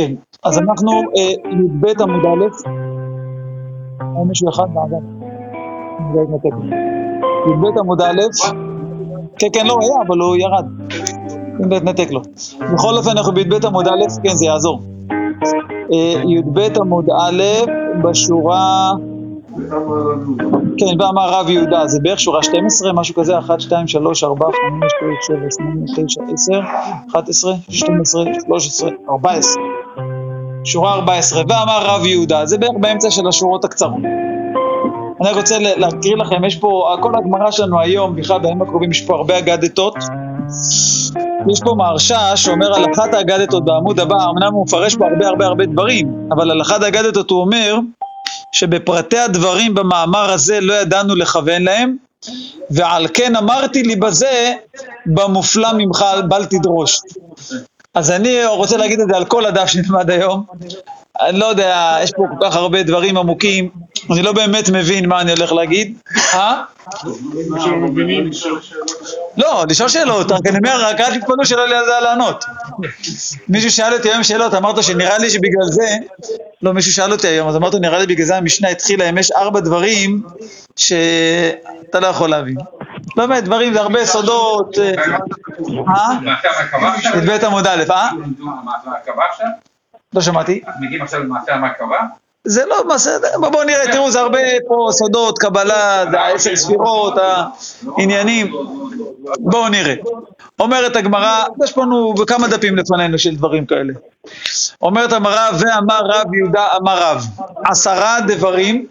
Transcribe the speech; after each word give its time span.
כן, 0.00 0.12
אז 0.44 0.58
אנחנו 0.58 0.90
אה, 0.90 1.50
י"ב 1.50 2.02
עמוד 2.02 2.26
א', 2.26 2.70
היה 4.00 4.24
מישהו 4.28 4.48
אחד 4.48 4.64
באגף? 4.74 5.04
י"ב 7.46 7.78
עמוד 7.78 8.00
א', 8.02 8.20
כן, 9.38 9.46
כן, 9.52 9.66
לא, 9.66 9.78
היה, 9.82 10.02
אבל 10.06 10.18
הוא 10.18 10.36
ירד. 10.36 10.64
אם 11.64 11.88
נתק 11.88 12.10
לו. 12.10 12.20
בכל 12.74 12.96
אופן, 12.96 13.10
אנחנו 13.10 13.32
בי"ב 13.32 13.66
עמוד 13.66 13.88
א', 13.88 14.04
כן, 14.22 14.34
זה 14.34 14.46
יעזור. 14.46 14.80
אה, 15.92 16.22
י"ב 16.24 16.58
עמוד 16.80 17.10
א', 17.10 17.42
בשורה... 18.04 18.92
כן, 20.78 21.00
ואמר 21.00 21.30
רב 21.30 21.48
יהודה, 21.48 21.86
זה 21.86 21.98
בערך 22.02 22.20
שורה 22.20 22.42
12, 22.42 22.92
משהו 22.92 23.14
כזה, 23.14 23.38
1, 23.38 23.60
2, 23.60 23.88
3, 23.88 24.24
4, 24.24 24.46
5, 24.46 24.54
6, 25.20 25.26
7, 25.26 25.38
8, 25.50 26.06
9, 26.08 26.20
10, 26.32 26.60
11, 27.12 27.54
12, 27.68 28.24
13, 28.46 28.90
14. 29.10 29.69
שורה 30.64 30.94
14, 30.94 31.42
ואמר 31.48 31.86
רב 31.86 32.06
יהודה, 32.06 32.46
זה 32.46 32.58
בערך 32.58 32.72
באמצע 32.80 33.10
של 33.10 33.28
השורות 33.28 33.64
הקצרות. 33.64 34.02
אני 35.20 35.32
רוצה 35.32 35.58
להקריא 35.58 36.16
לכם, 36.16 36.44
יש 36.44 36.56
פה, 36.56 36.96
כל 37.02 37.12
הגמרא 37.18 37.50
שלנו 37.50 37.80
היום, 37.80 38.16
בכלל 38.16 38.38
בימים 38.38 38.62
הקרובים 38.62 38.90
יש 38.90 39.00
פה 39.00 39.16
הרבה 39.16 39.38
אגדתות. 39.38 39.94
יש 41.52 41.60
פה 41.64 41.74
מהרשע 41.76 42.36
שאומר 42.36 42.74
על 42.74 42.84
אחת 42.94 43.14
האגדתות 43.14 43.64
בעמוד 43.64 44.00
הבא, 44.00 44.14
אמנם 44.14 44.52
הוא 44.52 44.64
מפרש 44.66 44.96
פה 44.96 45.06
הרבה 45.06 45.28
הרבה 45.28 45.46
הרבה 45.46 45.66
דברים, 45.66 46.28
אבל 46.32 46.50
על 46.50 46.62
אחת 46.62 46.82
האגדתות 46.82 47.30
הוא 47.30 47.40
אומר 47.40 47.78
שבפרטי 48.52 49.18
הדברים 49.18 49.74
במאמר 49.74 50.30
הזה 50.30 50.60
לא 50.60 50.74
ידענו 50.74 51.14
לכוון 51.14 51.62
להם, 51.62 51.96
ועל 52.70 53.06
כן 53.14 53.36
אמרתי 53.36 53.82
לי 53.82 53.96
בזה, 53.96 54.54
במופלא 55.06 55.72
ממך 55.72 56.04
בל 56.28 56.44
תדרוש. 56.44 57.00
אז 57.94 58.10
אני 58.10 58.46
רוצה 58.46 58.76
להגיד 58.76 59.00
את 59.00 59.08
זה 59.08 59.16
על 59.16 59.24
כל 59.24 59.46
הדף 59.46 59.66
שנלמד 59.66 60.10
היום. 60.10 60.44
אני 61.20 61.38
לא 61.38 61.46
יודע, 61.46 61.98
יש 62.02 62.10
פה 62.16 62.24
כל 62.30 62.46
כך 62.46 62.56
הרבה 62.56 62.82
דברים 62.82 63.16
עמוקים, 63.16 63.70
אני 64.10 64.22
לא 64.22 64.32
באמת 64.32 64.68
מבין 64.68 65.08
מה 65.08 65.20
אני 65.20 65.32
הולך 65.32 65.52
להגיד. 65.52 65.98
אה? 66.34 66.62
לא, 69.36 69.64
לשאול 69.68 69.88
שאלות, 69.88 70.32
רק 70.32 70.40
אני 70.46 70.58
אומר, 70.58 70.84
רק 70.84 71.00
אל 71.00 71.18
תתפנו 71.18 71.44
שלא 71.44 71.66
זה 71.68 71.92
לענות. 72.02 72.44
מישהו 73.48 73.70
שאל 73.70 73.94
אותי 73.94 74.10
היום 74.10 74.22
שאלות, 74.22 74.54
אמרת 74.54 74.82
שנראה 74.82 75.18
לי 75.18 75.30
שבגלל 75.30 75.64
זה, 75.64 75.88
לא, 76.62 76.72
מישהו 76.72 76.92
שאל 76.92 77.12
אותי 77.12 77.28
היום, 77.28 77.48
אז 77.48 77.56
אמרתי, 77.56 77.78
נראה 77.78 77.98
לי 77.98 78.06
בגלל 78.06 78.26
זה 78.26 78.36
המשנה 78.36 78.68
התחילה, 78.68 79.08
אם 79.08 79.18
יש 79.18 79.32
ארבע 79.32 79.60
דברים 79.60 80.22
שאתה 80.76 82.00
לא 82.00 82.06
יכול 82.06 82.30
להבין. 82.30 82.56
באמת, 83.16 83.44
דברים 83.44 83.72
זה 83.72 83.80
הרבה 83.80 84.06
סודות. 84.06 84.78
אה? 85.88 87.18
את 87.18 87.24
בית 87.24 87.44
עמוד 87.44 87.66
א', 87.66 87.84
אה? 87.90 88.10
לא 90.14 90.20
שמעתי. 90.20 90.60
מגיעים 90.80 91.02
עכשיו 91.02 91.20
למעשה 91.20 91.54
המרכבה? 91.54 91.98
זה 92.44 92.66
לא 92.66 92.84
מעשה, 92.88 93.10
בואו 93.40 93.64
נראה, 93.64 93.92
תראו, 93.92 94.10
זה 94.10 94.20
הרבה 94.20 94.38
פה 94.68 94.88
סודות, 94.90 95.38
קבלה, 95.38 96.04
זה 96.10 96.20
העשר 96.20 96.56
ספירות, 96.56 97.14
העניינים. 97.98 98.52
בואו 99.38 99.68
נראה. 99.68 99.94
אומרת 100.58 100.96
הגמרא, 100.96 101.44
יש 101.64 101.78
לנו 101.78 102.14
כמה 102.26 102.48
דפים 102.48 102.76
לפנינו 102.76 103.18
של 103.18 103.36
דברים 103.36 103.66
כאלה. 103.66 103.92
אומרת 104.82 105.12
הגמרא, 105.12 105.50
ואמר 105.58 106.00
רב 106.04 106.34
יהודה 106.34 106.66
אמר 106.80 107.02
רב, 107.02 107.22
עשרה 107.64 108.20
דברים, 108.28 108.86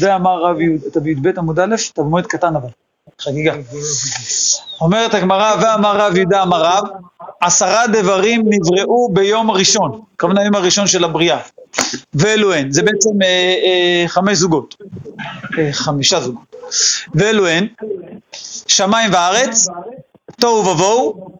ואמר 0.00 0.42
רב 0.42 0.60
יהודה, 0.60 0.86
אתה 0.86 1.00
בי"ב 1.00 1.38
עמוד 1.38 1.60
א', 1.60 1.74
אתה 1.92 2.02
במועד 2.02 2.26
קטן 2.26 2.56
אבל, 2.56 2.68
חגיגה. 3.20 3.54
אומרת 4.80 5.14
הגמרא, 5.14 5.54
ואמר 5.62 5.96
רב 5.96 6.16
יהודה 6.16 6.42
אמר 6.42 6.62
רב, 6.62 6.84
עשרה 7.40 7.86
דברים 7.86 8.42
נבראו 8.46 9.08
ביום 9.12 9.50
הראשון, 9.50 10.00
כמובן 10.18 10.38
היום 10.38 10.54
הראשון 10.54 10.86
של 10.86 11.04
הבריאה, 11.04 11.38
ואלו 12.14 12.52
הן, 12.54 12.70
זה 12.70 12.82
בעצם 12.82 13.22
אה, 13.22 13.28
אה, 13.64 14.04
חמש 14.08 14.38
זוגות, 14.38 14.76
אה, 15.58 15.72
חמישה 15.72 16.20
זוגות, 16.20 16.56
ואלו 17.14 17.46
הן, 17.46 17.66
שמיים 18.66 19.12
וארץ, 19.12 19.66
תוהו 20.40 20.66
ובוהו, 20.66 21.30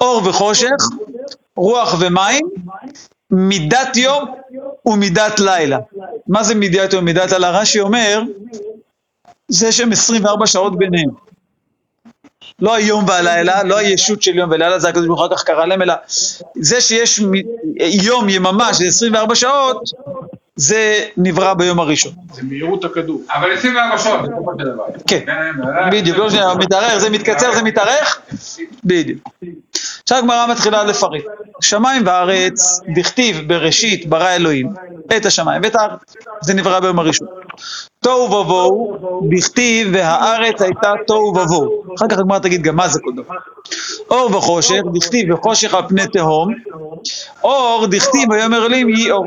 אור 0.00 0.22
וחושך, 0.28 0.76
רוח 1.56 1.94
ומים, 2.00 2.46
מידת 3.30 3.96
יום 3.96 4.24
ומידת 4.86 5.40
לילה. 5.40 5.78
מה 6.28 6.42
זה 6.42 6.54
מידת 6.54 6.92
יום 6.92 7.02
ומידת 7.02 7.32
לילה? 7.32 7.50
רש"י 7.50 7.80
אומר, 7.80 8.22
זה 9.50 9.72
שהם 9.72 9.92
24 9.92 10.46
שעות 10.46 10.78
ביניהם. 10.78 11.10
לא 12.58 12.74
היום 12.74 13.04
והלילה, 13.08 13.62
לא 13.62 13.76
הישות 13.76 14.22
של 14.22 14.38
יום 14.38 14.50
ולילה, 14.50 14.78
זה 14.78 14.88
הקדוש 14.88 15.06
ברוך 15.06 15.20
הוא 15.20 15.26
אחר 15.26 15.36
כך 15.36 15.44
קרא 15.44 15.66
להם, 15.66 15.82
אלא 15.82 15.94
זה 16.60 16.80
שיש 16.80 17.20
יום, 18.02 18.28
יממה 18.28 18.74
של 18.74 18.84
24 18.86 19.34
שעות, 19.34 19.82
זה 20.60 21.04
נברא 21.16 21.54
ביום 21.54 21.80
הראשון. 21.80 22.12
זה 22.32 22.42
מהירות 22.42 22.84
הכדור. 22.84 23.22
אבל 23.30 23.52
24 23.52 23.98
שעות, 23.98 24.20
בסופו 24.20 24.50
של 24.58 24.64
דבר. 24.64 24.84
כן, 25.06 25.24
בדיוק, 25.92 26.18
לא 26.18 26.30
שנייה, 26.30 26.54
מתארך, 26.54 26.98
זה 26.98 27.10
מתקצר, 27.10 27.54
זה 27.54 27.62
מתארך, 27.62 28.20
בדיוק. 28.84 29.28
עכשיו 30.02 30.18
הגמרא 30.18 30.46
מתחילה 30.50 30.84
לפרט. 30.84 31.22
שמיים 31.60 32.02
וארץ, 32.06 32.80
דכתיב 32.94 33.40
בראשית 33.46 34.06
ברא 34.06 34.28
אלוהים 34.28 34.68
את 35.16 35.26
השמיים 35.26 35.62
ואת 35.64 35.74
הארץ. 35.74 36.00
זה 36.40 36.54
נברא 36.54 36.80
ביום 36.80 36.98
הראשון. 36.98 37.28
תוהו 38.00 38.32
ובוהו, 38.32 38.96
דכתיב 39.30 39.88
והארץ 39.92 40.62
הייתה 40.62 40.92
תוהו 41.06 41.36
ובוהו. 41.36 41.94
אחר 41.96 42.08
כך 42.08 42.18
הגמרא 42.18 42.38
תגיד 42.38 42.62
גם 42.62 42.76
מה 42.76 42.88
זה 42.88 43.00
כל 43.04 43.10
דבר. 43.16 43.34
אור 44.10 44.36
וחושך, 44.36 44.80
דכתיב 44.94 45.34
וחושך 45.34 45.74
על 45.74 45.82
פני 45.88 46.06
תהום. 46.06 46.54
אור, 47.44 47.86
דכתיב 47.90 48.30
ויאמר 48.30 48.66
אלוהים 48.66 48.88
יהי 48.88 49.10
אור. 49.10 49.26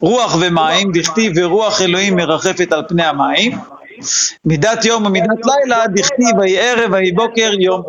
רוח 0.00 0.36
ומים, 0.40 0.92
דכתיב 0.92 1.32
ורוח 1.36 1.80
אלוהים 1.80 2.16
מרחפת 2.16 2.72
על 2.72 2.82
פני 2.88 3.04
המים. 3.04 3.52
מידת 4.44 4.84
יום 4.84 5.06
ומידת 5.06 5.38
לילה, 5.44 5.86
דכתיב 5.86 6.38
ויהי 6.38 6.58
ערב 6.58 6.92
ויהי 6.92 7.12
בוקר 7.12 7.50
יום. 7.60 7.82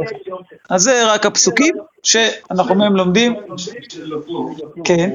אז 0.70 0.82
זה 0.82 1.14
רק 1.14 1.26
הפסוקים 1.26 1.76
שאנחנו 2.04 2.76
מהם 2.76 2.96
לומדים. 2.96 3.36
כן. 4.84 5.10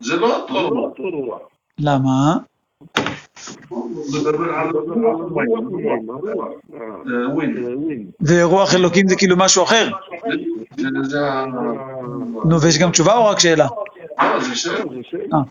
זה 0.00 0.16
לא 0.16 0.46
אותו 0.74 1.02
למה? 1.78 2.36
ורוח 8.26 8.74
אלוקים 8.74 9.08
זה 9.08 9.16
כאילו 9.16 9.36
משהו 9.36 9.64
אחר. 9.64 9.88
נו, 12.44 12.60
ויש 12.60 12.78
גם 12.78 12.90
תשובה 12.90 13.16
או 13.16 13.26
רק 13.26 13.38
שאלה? 13.38 13.68
אה. 14.18 15.42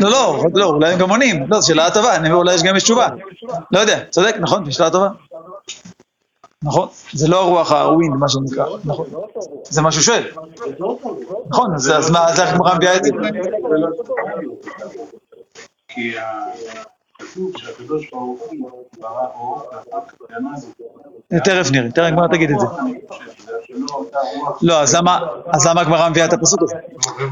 לא, 0.00 0.10
לא, 0.10 0.44
לא, 0.54 0.64
אולי 0.64 0.92
הם 0.92 0.98
גם 0.98 1.10
עונים, 1.10 1.46
לא, 1.48 1.60
זו 1.60 1.66
שאלה 1.66 1.90
טובה, 1.90 2.16
אני 2.16 2.28
אומר 2.28 2.38
אולי 2.38 2.54
יש 2.54 2.62
גם 2.62 2.76
יש 2.76 2.82
תשובה. 2.82 3.08
לא 3.70 3.78
יודע, 3.78 4.04
צודק, 4.10 4.34
נכון, 4.40 4.64
זו 4.64 4.72
שאלה 4.72 4.90
טובה. 4.90 5.08
נכון, 6.64 6.88
זה 7.12 7.28
לא 7.28 7.40
הרוח 7.40 7.72
הווינד, 7.72 8.16
מה 8.16 8.28
שנקרא, 8.28 8.66
נכון, 8.84 9.06
זה 9.64 9.82
מה 9.82 9.92
שהוא 9.92 10.02
שואל. 10.02 10.22
נכון, 11.48 11.74
אז 11.74 12.10
מה, 12.10 12.28
אז 12.28 12.40
איך 12.40 12.52
הגמרא 12.52 12.74
מביאה 12.74 12.96
את 12.96 13.04
זה? 13.04 13.10
כי 15.88 16.14
כתוב 17.20 17.52
שהקדוש 17.56 18.10
ברוך 18.10 18.40
הוא 18.50 18.84
ברא 19.00 19.26
אור, 19.34 19.62
ואחר 19.72 20.06
כך 20.06 20.14
גנז 20.30 20.64
אותו. 20.64 21.44
תכף 21.44 21.70
נראה, 21.72 21.90
תכף 21.90 22.02
הגמרא 22.02 22.26
תגיד 22.28 22.50
את 22.50 22.60
זה. 22.60 22.66
לא, 24.62 24.80
אז 24.82 24.94
למה 25.66 25.80
הגמרא 25.80 26.08
מביאה 26.08 26.26
את 26.26 26.32
הפסוק 26.32 26.62
הזה? 26.62 26.76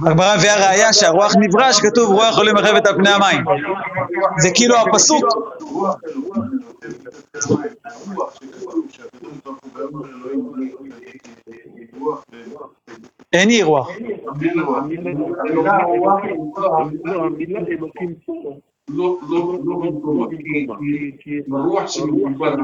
הגמרא 0.07 0.37
מביאה 0.37 0.69
ראייה 0.69 0.93
שהרוח 0.93 1.33
נברא, 1.41 1.73
שכתוב 1.73 2.13
רוח 2.13 2.39
עולים 2.39 2.55
מרחבת 2.55 2.87
על 2.87 2.95
פני 2.95 3.11
המים. 3.11 3.45
זה 4.39 4.49
כאילו 4.55 4.75
הפסוק. 4.77 5.25
אין 13.33 13.51
אי 13.51 13.63
רוח. 13.63 13.91
לא, 18.89 19.17
לא 19.29 19.39
לא 19.65 19.77
במקומה, 19.77 20.27
כי 21.21 21.41
ברוח 21.49 21.89
שמקובל 21.89 22.49
על 22.49 22.59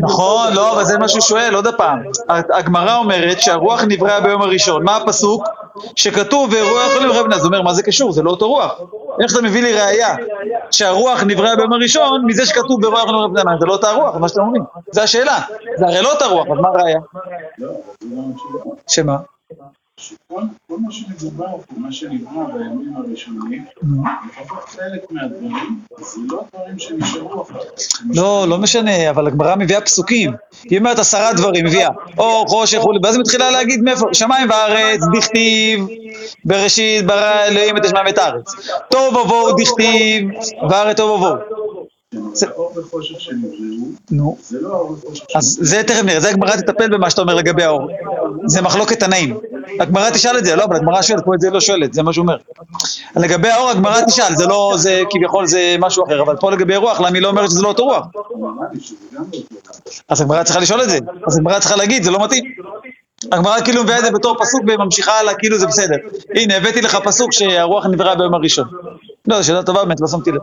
נכון, 0.00 0.52
לא, 0.54 0.72
אבל 0.72 0.84
זה 0.84 0.98
מה 0.98 1.08
שהוא 1.08 1.20
שואל, 1.20 1.54
עוד 1.54 1.66
פעם. 1.76 1.98
הגמרא 2.28 2.96
אומרת 2.96 3.40
שהרוח 3.40 3.84
נבראה 3.88 4.20
ביום 4.20 4.42
הראשון. 4.42 4.84
מה 4.84 4.96
הפסוק? 4.96 5.48
שכתוב 5.96 6.50
ורוח 6.52 6.94
עולים 6.94 7.10
רב 7.10 7.32
אז 7.32 7.40
הוא 7.40 7.46
אומר, 7.46 7.62
מה 7.62 7.74
זה 7.74 7.82
קשור? 7.82 8.12
זה 8.12 8.22
לא 8.22 8.30
אותו 8.30 8.48
רוח. 8.48 8.80
איך 9.22 9.32
אתה 9.32 9.42
מביא 9.42 9.62
לי 9.62 9.72
ראייה 9.72 10.14
שהרוח 10.70 11.22
נבראה 11.22 11.56
ביום 11.56 11.72
הראשון 11.72 12.26
מזה 12.26 12.46
שכתוב 12.46 12.84
ורוח 12.84 13.04
עולים 13.04 13.20
רב 13.20 13.58
זה 13.60 13.66
לא 13.66 13.72
אותה 13.72 13.92
רוח, 13.92 14.16
מה 14.16 14.28
שאתם 14.28 14.40
אומרים. 14.40 14.62
זה 14.90 15.02
השאלה. 15.02 15.38
זה 15.76 15.86
הרי 15.86 16.02
לא 16.02 16.12
אותה 16.12 16.26
רוח, 16.26 16.46
אז 16.46 16.58
מה 16.60 16.68
הראייה? 16.68 17.00
שמה? 18.88 19.16
שכל 19.96 20.42
כל 20.68 20.76
מה 20.78 20.92
שמדובר 20.92 21.46
פה, 21.46 21.74
מה 21.76 21.92
שנברא 21.92 22.44
בימים 22.54 22.96
הראשונים, 22.96 23.64
לפחות 24.28 24.64
חלק 24.68 25.10
מהדברים, 25.10 25.80
זה 25.98 26.20
לא 26.28 26.44
דברים 26.54 26.78
שנשארו 26.78 27.42
אחר. 27.42 27.58
לא, 28.14 28.46
לא 28.48 28.58
משנה, 28.58 29.10
אבל 29.10 29.26
הגמרא 29.26 29.56
מביאה 29.56 29.80
פסוקים. 29.80 30.32
היא 30.64 30.78
אומרת 30.78 30.98
עשרה 30.98 31.32
דברים, 31.32 31.64
מביאה. 31.64 31.88
אור, 32.18 32.46
חושך, 32.48 32.78
וכולי, 32.78 32.98
ואז 33.02 33.14
היא 33.14 33.20
מתחילה 33.20 33.50
להגיד 33.50 33.80
מאיפה, 33.82 34.06
שמיים 34.12 34.50
וארץ, 34.50 35.00
דכתיב, 35.16 35.86
בראשית 36.44 37.06
ברא 37.06 37.44
אלוהים 37.44 37.76
את 37.76 37.84
השמיים 37.84 38.06
ואת 38.06 38.18
הארץ. 38.18 38.52
תוהו 38.90 39.14
ובוהו 39.14 39.56
דכתיב, 39.56 40.28
וארץ 40.70 40.96
תוהו 40.96 41.14
ובוהו. 41.14 41.36
זה- 42.32 42.46
האור 42.48 42.72
וחושך 42.78 43.20
שנבראו, 43.20 43.86
נו, 44.10 44.36
זה 44.42 44.60
לא 44.60 44.68
האור 44.74 44.92
וחושך 44.92 45.24
אז 45.36 45.58
זה 45.60 45.82
תכף 45.86 46.02
נראה, 46.04 46.20
זה 46.20 46.28
הגמרא 46.28 46.56
תטפל 46.56 46.88
במה 46.88 47.10
שאתה 47.10 47.22
אומר 47.22 47.34
לגבי 47.34 47.62
האור. 47.62 47.88
זה 48.46 48.62
מחלוקת 48.62 49.00
תנאים. 49.00 49.36
הגמרא 49.80 50.10
תשאל 50.10 50.38
את 50.38 50.44
זה, 50.44 50.56
לא, 50.56 50.64
אבל 50.64 50.76
הגמרא 50.76 51.02
שואלת, 51.02 51.24
פה 51.24 51.34
את 51.34 51.40
זה 51.40 51.50
לא 51.50 51.60
שואלת, 51.60 51.92
זה 51.94 52.02
מה 52.02 52.12
שהוא 52.12 52.22
אומר. 52.22 52.36
לגבי 53.16 53.48
האור 53.48 53.70
הגמרא 53.70 54.00
תשאל, 54.06 54.36
זה 54.36 54.46
לא, 54.46 54.74
זה 54.76 55.02
כביכול 55.10 55.46
זה 55.46 55.76
משהו 55.78 56.04
אחר, 56.06 56.22
אבל 56.22 56.36
פה 56.36 56.50
לגבי 56.50 56.76
רוח, 56.76 57.00
למה 57.00 57.08
היא 57.14 57.22
לא 57.22 57.28
אומרת 57.28 57.50
שזה 57.50 57.62
לא 57.62 57.68
אותו 57.68 57.84
רוח? 57.84 58.06
אז 60.08 60.20
הגמרא 60.20 60.42
צריכה 60.42 60.60
לשאול 60.60 60.82
את 60.82 60.90
זה, 60.90 60.98
אז 61.26 61.36
הגמרא 61.38 61.58
צריכה 61.58 61.76
להגיד, 61.76 62.02
זה 62.02 62.10
לא 62.10 62.24
מתאים. 62.24 62.44
הגמרא 63.32 63.60
כאילו 63.60 63.82
מביאה 63.82 63.98
את 63.98 64.04
זה 64.04 64.10
בתור 64.10 64.36
פסוק 64.40 64.60
וממשיכה 64.68 65.12
הלאה, 65.12 65.34
כאילו 65.34 65.58
זה 65.58 65.66
בסדר. 65.66 65.96
הנה, 66.34 66.56
הבאתי 66.56 66.80
לך 66.82 66.98
פסוק 67.04 67.32
שהרוח 67.32 67.86
נבראה 67.86 68.14
ביום 68.14 68.34
הראשון. 68.34 68.68
לא, 69.28 69.40
זו 69.40 69.46
שאלה 69.46 69.62
טובה 69.62 69.84
באמת, 69.84 70.00
לא 70.00 70.06
שמתי 70.08 70.30
לב. 70.32 70.40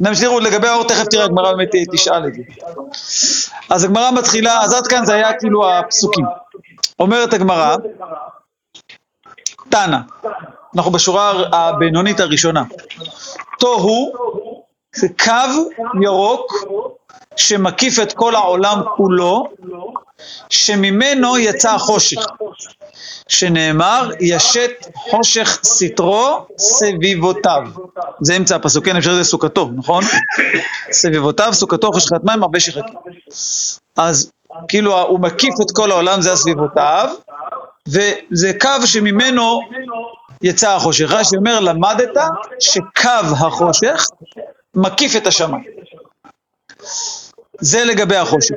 נמשיך 0.00 0.30
לגבי 0.42 0.68
האור, 0.68 0.84
תכף 0.88 1.04
תראה, 1.10 1.24
הגמרא 1.24 1.52
באמת 1.52 1.70
תשאל 1.92 2.26
את 2.26 2.34
זה. 2.34 2.42
אז 3.70 3.84
הגמרא 3.84 4.10
מתחילה, 4.10 4.60
אז 4.60 4.74
עד 4.74 4.86
כאן 4.86 5.04
זה 5.04 5.14
היה 5.14 5.38
כאילו 5.38 5.70
הפסוקים. 5.70 6.24
אומרת 6.98 7.32
הגמרא, 7.32 7.76
תנא, 9.68 9.98
אנחנו 10.76 10.90
בשורה 10.90 11.32
הבינונית 11.52 12.20
הראשונה. 12.20 12.62
תוהו 13.58 14.12
זה 14.96 15.08
קו 15.24 15.70
ירוק 16.02 16.52
שמקיף 17.36 17.98
את 18.02 18.12
כל 18.12 18.34
העולם 18.34 18.80
כולו, 18.96 19.48
שממנו 20.50 21.38
יצא 21.38 21.74
החושך, 21.74 22.26
שנאמר, 23.28 24.10
ישת 24.20 24.70
חושך 25.10 25.58
סטרו 25.62 26.46
סביבותיו. 26.58 27.62
זה 28.20 28.36
אמצע 28.36 28.56
הפסוק, 28.56 28.84
כן, 28.84 28.96
אפשר 28.96 29.12
לזה 29.12 29.24
סוכתו, 29.24 29.70
נכון? 29.76 30.04
סביבותיו, 30.92 31.54
סוכתו, 31.54 31.92
חשכת 31.92 32.24
מים, 32.24 32.42
הרבה 32.42 32.60
שחקים. 32.60 32.98
אז 33.96 34.30
כאילו 34.68 35.00
הוא 35.00 35.20
מקיף 35.20 35.54
את 35.60 35.70
כל 35.70 35.90
העולם, 35.90 36.22
זה 36.22 36.32
הסביבותיו, 36.32 37.10
וזה 37.88 38.52
קו 38.60 38.86
שממנו 38.86 39.60
יצא 40.42 40.74
החושך. 40.74 41.10
רש"י 41.10 41.36
אומר, 41.36 41.60
למדת 41.60 42.16
שקו 42.60 43.46
החושך 43.46 44.06
מקיף 44.74 45.16
את 45.16 45.26
השמיים. 45.26 45.64
זה 47.60 47.84
לגבי 47.84 48.16
החושך. 48.16 48.54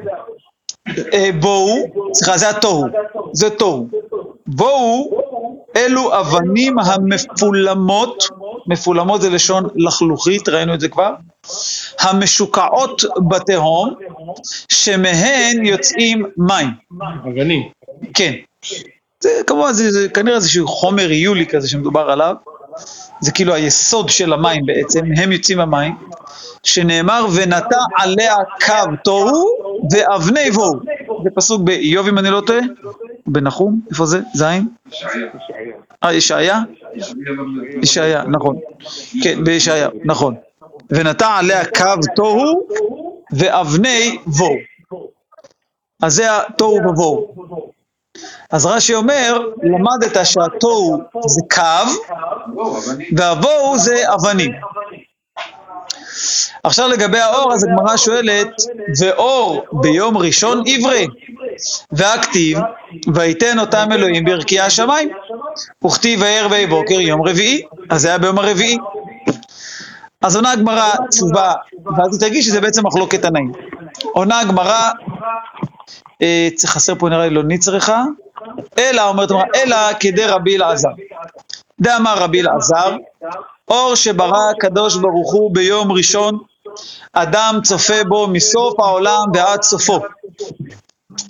אה, 1.13 1.29
בואו, 1.39 1.75
סליחה, 2.13 2.37
זה 2.37 2.49
התוהו, 2.49 2.85
זה 3.33 3.49
תוהו. 3.49 3.87
בואו, 4.47 5.21
אלו 5.75 6.19
אבנים 6.19 6.79
המפולמות, 6.79 8.23
מפולמות 8.67 9.21
זה 9.21 9.29
לשון 9.29 9.67
לחלוכית, 9.75 10.49
ראינו 10.49 10.73
את 10.73 10.79
זה 10.79 10.89
כבר, 10.89 11.13
המשוקעות 11.99 13.01
בתהום, 13.29 13.93
שמהן 14.69 15.65
יוצאים 15.65 16.25
מים. 16.37 16.69
אבנים. 17.25 17.69
כן. 18.13 18.33
זה 19.19 19.29
כמובן, 19.47 19.73
זה, 19.73 19.91
זה 19.91 20.09
כנראה 20.09 20.35
איזשהו 20.35 20.67
חומר 20.67 21.11
איולי 21.11 21.47
כזה 21.47 21.69
שמדובר 21.69 22.11
עליו. 22.11 22.35
זה 23.21 23.31
כאילו 23.31 23.53
היסוד 23.53 24.09
של 24.09 24.33
המים 24.33 24.65
בעצם, 24.65 24.99
הם 25.17 25.31
יוצאים 25.31 25.59
המים, 25.59 25.95
שנאמר 26.63 27.25
ונטע 27.35 27.77
עליה 27.97 28.35
קו 28.65 28.95
תוהו 29.03 29.45
ואבני 29.91 30.51
בואו. 30.51 30.79
זה 31.23 31.29
פסוק 31.35 31.61
באיוב 31.61 32.07
אם 32.07 32.17
אני 32.17 32.29
לא 32.29 32.41
טועה, 32.45 32.59
בנחום, 33.27 33.81
איפה 33.91 34.05
זה? 34.05 34.19
זין? 34.33 34.67
אה, 36.03 36.13
ישעיה? 36.13 36.59
ישעיה, 37.83 38.23
נכון. 38.23 38.59
כן, 39.23 39.43
בישעיה, 39.43 39.89
נכון. 40.05 40.35
ונטע 40.89 41.27
עליה 41.27 41.65
קו 41.65 42.01
תוהו 42.15 42.67
ואבני 43.31 44.17
בואו. 44.25 44.55
אז 46.03 46.13
זה 46.13 46.37
התוהו 46.37 46.79
ובוהו. 46.89 47.75
אז 48.51 48.65
רש"י 48.65 48.95
אומר, 48.95 49.41
למדת 49.63 50.25
שהתוהו 50.25 50.97
זה 51.27 51.41
קו. 51.51 51.91
והבוהו 53.17 53.77
זה 53.77 54.13
אבנים. 54.13 54.51
עכשיו 56.63 56.87
לגבי 56.87 57.19
האור, 57.19 57.53
אז 57.53 57.63
הגמרא 57.63 57.97
שואלת, 57.97 58.47
ואור 58.99 59.65
ביום 59.73 60.17
ראשון 60.17 60.63
עברי, 60.67 61.07
והכתיב, 61.91 62.57
ויתן 63.13 63.59
אותם 63.59 63.87
אלוהים 63.91 64.25
בערכי 64.25 64.59
השמיים, 64.59 65.09
וכתיב 65.85 66.21
ויער 66.21 66.47
ויהי 66.51 66.67
בוקר 66.67 66.99
יום 66.99 67.27
רביעי, 67.27 67.61
אז 67.89 68.01
זה 68.01 68.07
היה 68.07 68.17
ביום 68.17 68.39
הרביעי. 68.39 68.77
אז 70.21 70.35
עונה 70.35 70.51
הגמרא 70.51 70.91
תשובה, 71.09 71.53
ואז 71.97 72.23
היא 72.23 72.29
תגיד 72.29 72.43
שזה 72.43 72.61
בעצם 72.61 72.87
מחלוקת 72.87 73.21
תנאים. 73.21 73.51
עונה 74.03 74.39
הגמרא, 74.39 74.89
חסר 76.65 76.93
פה 76.99 77.09
נראה 77.09 77.27
לי 77.27 77.35
לא 77.35 77.43
נצרכה, 77.47 78.03
אלא, 78.77 79.07
אומרת 79.07 79.29
הגמרא, 79.29 79.43
אלא 79.55 79.77
כדי 79.99 80.25
רבי 80.25 80.55
אלעזר. 80.57 80.89
דאמר 81.81 82.17
רבי 82.17 82.41
אלעזר, 82.41 82.95
אור 83.67 83.95
שברא 83.95 84.49
הקדוש 84.51 84.97
ברוך 84.97 85.33
הוא 85.33 85.55
ביום 85.55 85.91
ראשון, 85.91 86.39
אדם 87.13 87.59
צופה 87.63 88.03
בו 88.07 88.27
מסוף 88.27 88.79
העולם 88.79 89.23
ועד 89.33 89.61
סופו. 89.61 89.99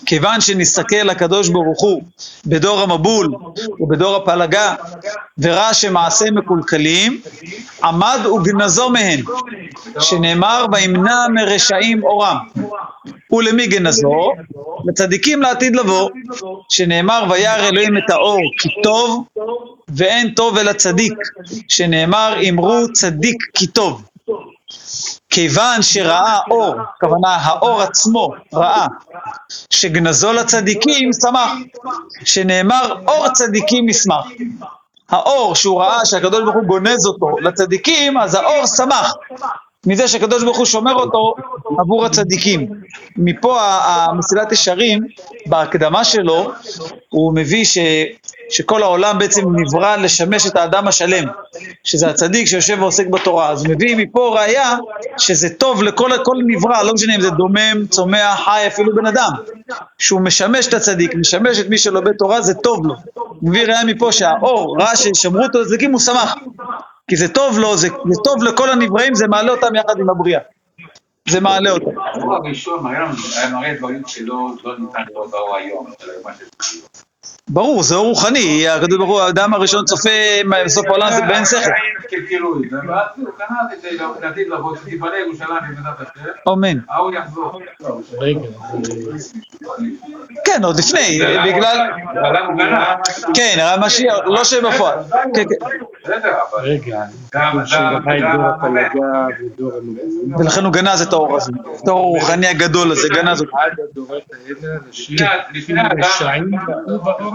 כיוון 0.05 0.41
שנסתכל 0.41 1.09
הקדוש 1.09 1.49
ברוך 1.49 1.81
הוא 1.81 2.03
בדור 2.45 2.79
המבול 2.79 3.27
ובדור 3.79 4.15
הפלגה 4.15 4.75
וראה 5.37 5.73
שמעשה 5.73 6.31
מקולקלים, 6.31 7.21
עמד 7.83 8.19
וגנזו 8.25 8.89
מהן, 8.89 9.21
שנאמר 9.99 10.65
וימנע 10.73 11.27
מרשעים 11.33 12.03
אורם. 12.03 12.37
ולמי 13.31 13.67
גנזו? 13.67 14.31
לצדיקים 14.85 15.41
לעתיד 15.41 15.75
לבוא, 15.75 16.09
שנאמר 16.69 17.23
וירא 17.29 17.69
אלוהים 17.69 17.97
את 17.97 18.09
האור 18.09 18.41
כי 18.59 18.69
טוב 18.83 19.25
ואין 19.89 20.29
טוב 20.29 20.57
אלא 20.57 20.73
צדיק, 20.73 21.13
שנאמר 21.67 22.35
אמרו 22.49 22.85
צדיק 22.93 23.37
כי 23.53 23.67
טוב. 23.67 24.03
כיוון 25.29 25.81
שראה 25.81 26.39
אור, 26.51 26.75
הכוונה 26.95 27.35
האור 27.35 27.81
עצמו 27.81 28.31
ראה, 28.53 28.87
שגנזו 29.69 30.33
לצדיקים 30.33 31.09
שמח, 31.13 31.51
שנאמר 32.25 32.95
אור 33.07 33.29
צדיקים 33.29 33.89
ישמח. 33.89 34.25
האור 35.09 35.55
שהוא 35.55 35.81
ראה 35.81 36.05
שהקדוש 36.05 36.41
ברוך 36.41 36.55
הוא 36.55 36.63
גונז 36.63 37.05
אותו 37.05 37.27
לצדיקים, 37.41 38.17
אז 38.17 38.35
האור 38.35 38.65
שמח. 38.65 39.13
מזה 39.85 40.07
שהקדוש 40.07 40.43
ברוך 40.43 40.57
הוא 40.57 40.65
שומר 40.65 40.93
אותו 40.93 41.35
עבור 41.79 42.05
הצדיקים. 42.05 42.67
מפה 43.17 43.59
המסילת 43.61 44.51
ישרים, 44.51 44.99
בהקדמה 45.45 46.03
שלו, 46.03 46.51
הוא 47.09 47.35
מביא 47.35 47.65
ש, 47.65 47.77
שכל 48.49 48.83
העולם 48.83 49.19
בעצם 49.19 49.55
נברא 49.55 49.95
לשמש 49.95 50.47
את 50.47 50.55
האדם 50.55 50.87
השלם, 50.87 51.27
שזה 51.83 52.07
הצדיק 52.09 52.47
שיושב 52.47 52.77
ועוסק 52.79 53.07
בתורה. 53.07 53.49
אז 53.49 53.65
הוא 53.65 53.73
מביא 53.73 53.95
מפה 53.95 54.35
ראייה 54.39 54.77
שזה 55.17 55.49
טוב 55.49 55.83
לכל 55.83 56.11
כל 56.23 56.35
נברא, 56.47 56.83
לא 56.83 56.93
משנה 56.93 57.15
אם 57.15 57.21
זה 57.21 57.29
דומם, 57.29 57.87
צומח, 57.89 58.41
חי, 58.45 58.63
אפילו 58.67 58.95
בן 58.95 59.05
אדם. 59.05 59.31
שהוא 59.99 60.21
משמש 60.21 60.67
את 60.67 60.73
הצדיק, 60.73 61.15
משמש 61.15 61.59
את 61.59 61.69
מי 61.69 61.77
שלומד 61.77 62.13
תורה, 62.13 62.41
זה 62.41 62.53
טוב 62.53 62.85
לו. 62.85 62.95
מביא 63.41 63.63
ראייה 63.63 63.85
מפה 63.85 64.11
שהאור, 64.11 64.77
ראה 64.79 64.95
ששמרו 64.95 65.43
אותו 65.43 65.61
לצדיקים, 65.61 65.91
הוא 65.91 65.99
שמח. 65.99 66.35
כי 67.09 67.15
זה 67.15 67.27
טוב 67.27 67.59
לו, 67.59 67.77
זה, 67.77 67.87
זה 67.87 68.21
טוב 68.23 68.43
לכל 68.43 68.69
הנבראים, 68.69 69.15
זה 69.15 69.27
מעלה 69.27 69.51
אותם 69.51 69.75
יחד 69.75 69.99
עם 69.99 70.09
הבריאה. 70.09 70.39
זה 71.29 71.39
מעלה 71.39 71.71
אותם. 71.71 71.91
הראשון 72.45 72.87
היה 72.87 73.49
מראה 73.51 73.73
דברים 73.77 74.01
שלא 74.07 74.49
לא 74.63 74.79
ניתן 74.79 75.01
לראות 75.09 75.31
באור 75.31 75.55
היום, 75.55 75.91
ברור, 77.49 77.83
זה 77.83 77.95
אור 77.95 78.07
רוחני, 78.07 78.67
הקדוש 78.67 78.97
ברוך 78.97 79.09
הוא, 79.09 79.21
האדם 79.21 79.53
הראשון 79.53 79.85
צופה 79.85 80.09
בסוף 80.65 80.85
העולם 80.87 81.11
זה 81.11 81.21
באין 81.27 81.45
שכל. 81.45 81.71
אמן. 86.53 86.77
כן, 90.45 90.63
עוד 90.63 90.79
לפני, 90.79 91.19
בגלל... 91.45 91.77
כן, 93.33 93.57
המשיח, 93.59 94.15
לא 94.25 94.43
שבפועל. 94.43 94.97
כן, 95.35 95.43
כן. 95.43 95.65
רגע. 96.63 97.03
ודור 99.39 99.71
המגזים. 99.77 100.35
ולכן 100.39 100.63
הוא 100.63 100.73
גנז 100.73 101.01
את 101.01 101.13
האור 101.13 101.37
הזה. 101.37 101.51
את 101.83 101.87
האור 101.87 102.17
הרוחני 102.17 102.47
הגדול 102.47 102.91
הזה, 102.91 103.07
גנז 103.13 103.41
אותו. 103.41 103.57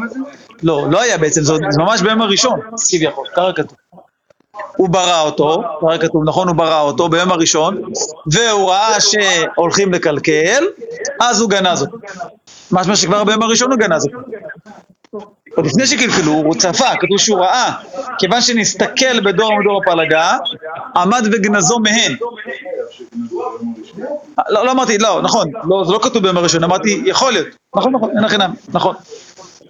הזה? 0.05 0.19
לא, 0.63 0.87
לא 0.91 1.01
היה 1.01 1.19
בעצם, 1.19 1.43
זה 1.43 1.53
ממש 1.79 2.03
ביום 2.03 2.23
הראשון, 2.23 2.61
כביכול, 2.91 3.27
ככה 3.37 3.53
כתוב. 3.53 3.77
הוא 4.77 4.89
ברא 4.89 5.21
אותו, 5.21 5.63
ככה 5.83 5.99
כתוב, 5.99 6.23
נכון, 6.27 6.49
הוא 6.49 6.57
ברא 6.57 6.81
אותו 6.81 7.09
ביום 7.09 7.33
הראשון, 7.33 7.83
והוא 8.33 8.71
ראה 8.71 9.01
שהולכים 9.01 9.93
לקלקל, 9.93 10.65
אז 11.21 11.41
הוא 11.41 11.51
גנז 11.51 11.83
אותו. 11.83 11.97
משמע 12.71 12.97
שכבר 12.97 13.25
ביום 13.25 13.43
הראשון 13.43 13.71
הוא 13.71 13.79
גנז 13.79 14.07
אותו. 14.07 14.19
עוד 15.57 15.67
לפני 15.67 15.87
שקלקלו, 15.87 16.33
הוא 16.33 16.55
צפה, 16.55 16.89
כתוב 17.01 17.19
שהוא 17.19 17.41
ראה, 17.41 17.73
כיוון 18.19 18.41
שנסתכל 18.41 19.21
בדור 19.25 19.53
המדור 19.53 19.83
הפלגה, 19.83 20.37
עמד 20.97 21.29
וגנזו 21.33 21.79
מהן. 21.79 22.17
לא, 24.49 24.67
לא 24.67 24.71
אמרתי, 24.71 24.99
לא, 24.99 25.23
נכון, 25.23 25.51
לא, 25.65 25.85
זה 25.85 25.93
לא 25.93 26.01
כתוב 26.03 26.23
ביום 26.23 26.37
הראשון, 26.37 26.65
אמרתי, 26.65 27.03
יכול 27.07 27.33
להיות, 27.33 27.47
נכון, 27.77 27.93
נכון, 27.93 28.11
אין 28.17 28.25
החינם, 28.25 28.55
נכון. 28.69 28.95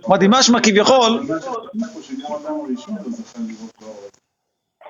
אמרתי, 0.09 0.27
משמע 0.29 0.61
כביכול, 0.63 1.27
לא. 1.29 1.37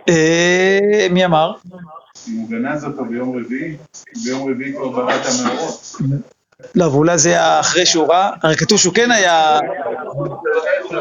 אה, 0.09 1.06
מי 1.11 1.25
אמר? 1.25 1.52
אם 2.28 2.37
הוא 2.37 2.49
גנז 2.50 2.85
אותו 2.85 3.04
ביום 3.04 3.38
רביעי, 3.38 3.76
ביום 4.25 4.50
רביעי 4.50 4.73
כבר 4.73 4.88
ברא 4.88 5.14
את 5.16 5.21
המאורות. 5.26 5.97
לא, 6.75 6.84
ואולי 6.84 7.18
זה 7.18 7.28
היה 7.28 7.61
אחרי 7.61 7.87
שהוא 7.87 8.08
ראה, 8.08 8.30
הרי 8.42 8.56
כתוב 8.56 8.78
שהוא 8.78 8.94
כן 8.94 9.11
היה, 9.11 9.58
לא? 9.64 11.00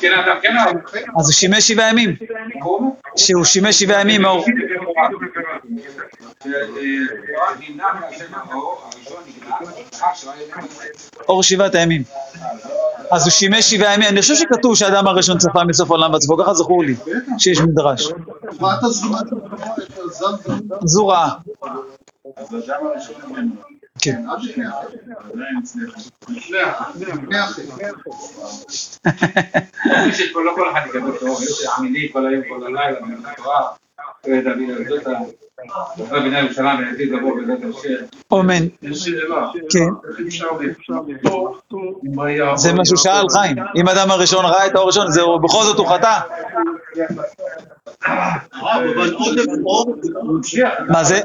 כן, 0.00 0.10
כן. 0.42 0.54
אז 1.18 1.26
הוא 1.26 1.32
שימש 1.32 1.68
שבעה 1.68 1.90
ימים, 1.90 2.16
שהוא 3.16 3.44
שימש 3.44 3.80
שבעה 3.80 4.00
ימים 4.00 4.22
מאור. 4.22 4.44
אור 11.28 11.42
שבעת 11.42 11.74
הימים. 11.74 12.02
אז 13.10 13.22
הוא 13.22 13.30
שימש 13.30 13.70
שבעה 13.70 13.94
ימים, 13.94 14.08
אני 14.08 14.20
חושב 14.20 14.34
שכתוב 14.34 14.76
שהאדם 14.76 15.06
הראשון 15.06 15.38
צפה 15.38 15.64
מסוף 15.64 15.90
העולם 15.90 16.20
סופו, 16.20 16.42
ככה 16.42 16.54
זכור 16.54 16.84
לי, 16.84 16.94
שיש 17.38 17.60
מדרש. 17.60 18.08
הראשון 22.84 23.14
ממנו. 23.28 23.50
כן. 24.00 24.24
שאלה, 38.92 39.46
כן. 39.70 39.88
זה 42.56 42.72
מה 42.72 42.84
שהוא 42.84 42.98
שאל 42.98 43.26
חיים, 43.32 43.56
אם 43.76 43.88
האדם 43.88 44.10
הראשון 44.10 44.44
ראה 44.44 44.66
את 44.66 44.74
האור 44.74 44.84
הראשון, 44.84 45.10
זה 45.10 45.20
בכל 45.42 45.62
זאת 45.62 45.78
הוא 45.78 45.86
חטא, 45.86 46.18
מה 50.88 51.04
זה? 51.04 51.20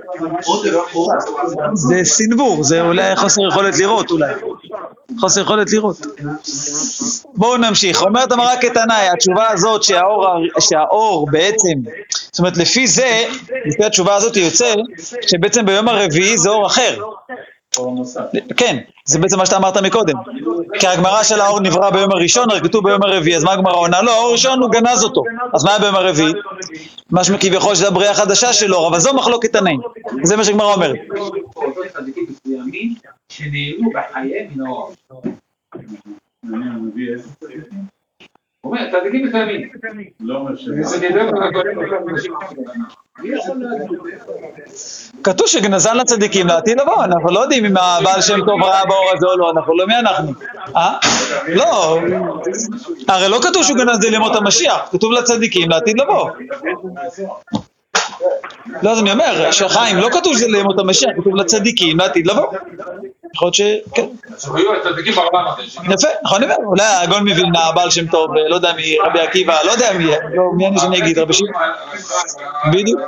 זה 1.73 1.99
סנוור, 2.03 2.63
זה 2.63 2.81
אולי 2.81 3.15
חוסר 3.15 3.41
יכולת 3.47 3.79
לראות 3.79 4.11
אולי. 4.11 4.33
חוסר 5.19 5.41
יכולת 5.41 5.71
לראות. 5.71 5.97
בואו 7.33 7.57
נמשיך. 7.57 8.01
אומרת 8.01 8.31
המראה 8.31 8.61
כתנאי, 8.61 9.09
התשובה 9.13 9.49
הזאת 9.49 9.83
שהאור, 9.83 10.27
שהאור 10.59 11.27
בעצם, 11.31 11.73
זאת 12.31 12.39
אומרת 12.39 12.57
לפי 12.57 12.87
זה, 12.87 13.23
לפי 13.65 13.85
התשובה 13.85 14.15
הזאת 14.15 14.37
יוצא, 14.37 14.73
שבעצם 15.27 15.65
ביום 15.65 15.87
הרביעי 15.87 16.37
זה 16.37 16.49
אור 16.49 16.67
אחר. 16.67 16.97
כן, 18.57 18.77
זה 19.05 19.19
בעצם 19.19 19.37
מה 19.37 19.45
שאתה 19.45 19.57
אמרת 19.57 19.77
מקודם. 19.77 20.13
כי 20.79 20.87
הגמרא 20.87 21.23
של 21.23 21.41
האור 21.41 21.59
נברא 21.59 21.89
ביום 21.89 22.11
הראשון, 22.11 22.51
רק 22.51 22.63
כתוב 22.63 22.83
ביום 22.83 23.03
הרביעי, 23.03 23.37
אז 23.37 23.43
מה 23.43 23.51
הגמרא 23.53 23.75
עונה? 23.75 24.01
לא, 24.01 24.11
האור 24.11 24.27
הראשון 24.27 24.59
הוא 24.59 24.71
גנז 24.71 25.03
אותו. 25.03 25.23
אז 25.53 25.63
מה 25.63 25.71
היה 25.71 25.79
ביום 25.79 25.95
הרביעי? 25.95 26.31
משמע 27.11 27.37
כביכול 27.37 27.75
שזה 27.75 27.87
הבריאה 27.87 28.11
החדשה 28.11 28.53
של 28.53 28.73
אור, 28.73 28.87
אבל 28.87 28.99
זו 28.99 29.13
מחלוקת 29.13 29.53
תנאים. 29.53 29.79
זה 30.23 30.37
מה 30.37 30.43
שהגמרא 30.43 30.73
אומרת. 30.73 30.95
שנהנו 33.29 33.89
בחייהם 33.93 34.47
מן 34.55 34.67
האור. 34.67 34.93
אומר, 38.63 38.91
צדיקים 38.91 39.25
מסוימים. 39.27 39.69
לא 40.19 40.37
אומר. 40.37 40.51
כתוב 45.23 45.47
שגנזן 45.47 45.97
לצדיקים 45.97 46.47
לעתיד 46.47 46.81
לבוא, 46.81 47.03
אנחנו 47.03 47.31
לא 47.31 47.39
יודעים 47.39 47.65
אם 47.65 47.77
הבעל 47.77 48.21
שם 48.21 48.45
טוב 48.45 48.63
ראה 48.63 48.85
באור 48.85 49.09
הזה 49.13 49.27
או 49.27 49.37
לא, 49.37 49.51
אנחנו 49.51 49.77
לא 49.77 49.87
מי 49.87 49.95
אנחנו. 49.95 50.31
אה? 50.75 50.97
לא, 51.47 51.99
הרי 53.07 53.29
לא 53.29 53.39
כתוב 53.41 53.63
שהוא 53.63 53.77
גנז 53.77 54.03
לימות 54.03 54.35
המשיח, 54.35 54.89
כתוב 54.91 55.11
לצדיקים 55.11 55.69
לעתיד 55.69 55.99
לבוא. 56.01 56.29
לא, 58.83 58.91
אז 58.91 58.99
אני 58.99 59.11
אומר, 59.11 59.51
שחיים, 59.51 59.97
לא 59.97 60.09
כתוב 60.11 60.33
שזה 60.33 60.47
לימות 60.47 60.79
המשיח, 60.79 61.09
כתוב 61.17 61.35
לצדיקים 61.35 61.99
לעתיד 61.99 62.27
לבוא. 62.27 62.47
יכול 63.35 63.45
להיות 63.45 63.53
ש... 63.53 63.61
כן. 63.95 64.07
יפה, 65.91 66.07
נכון, 66.23 66.43
אני 66.43 66.53
אומר, 66.53 66.65
אולי 66.65 66.83
הגאון 66.83 67.27
מווילנה, 67.27 67.59
הבעל 67.59 67.89
שם 67.89 68.07
טוב, 68.07 68.33
לא 68.49 68.55
יודע 68.55 68.73
מי, 68.73 68.97
רבי 69.05 69.19
עקיבא, 69.19 69.57
לא 69.65 69.71
יודע 69.71 69.93
מי, 69.97 70.05
לא, 70.05 70.43
מי 70.57 70.67
אני 70.67 70.79
שאני 70.79 70.97
אגיד, 70.97 71.19
רבי 71.19 71.33
שמעון, 71.33 71.53
בדיוק. 72.73 73.01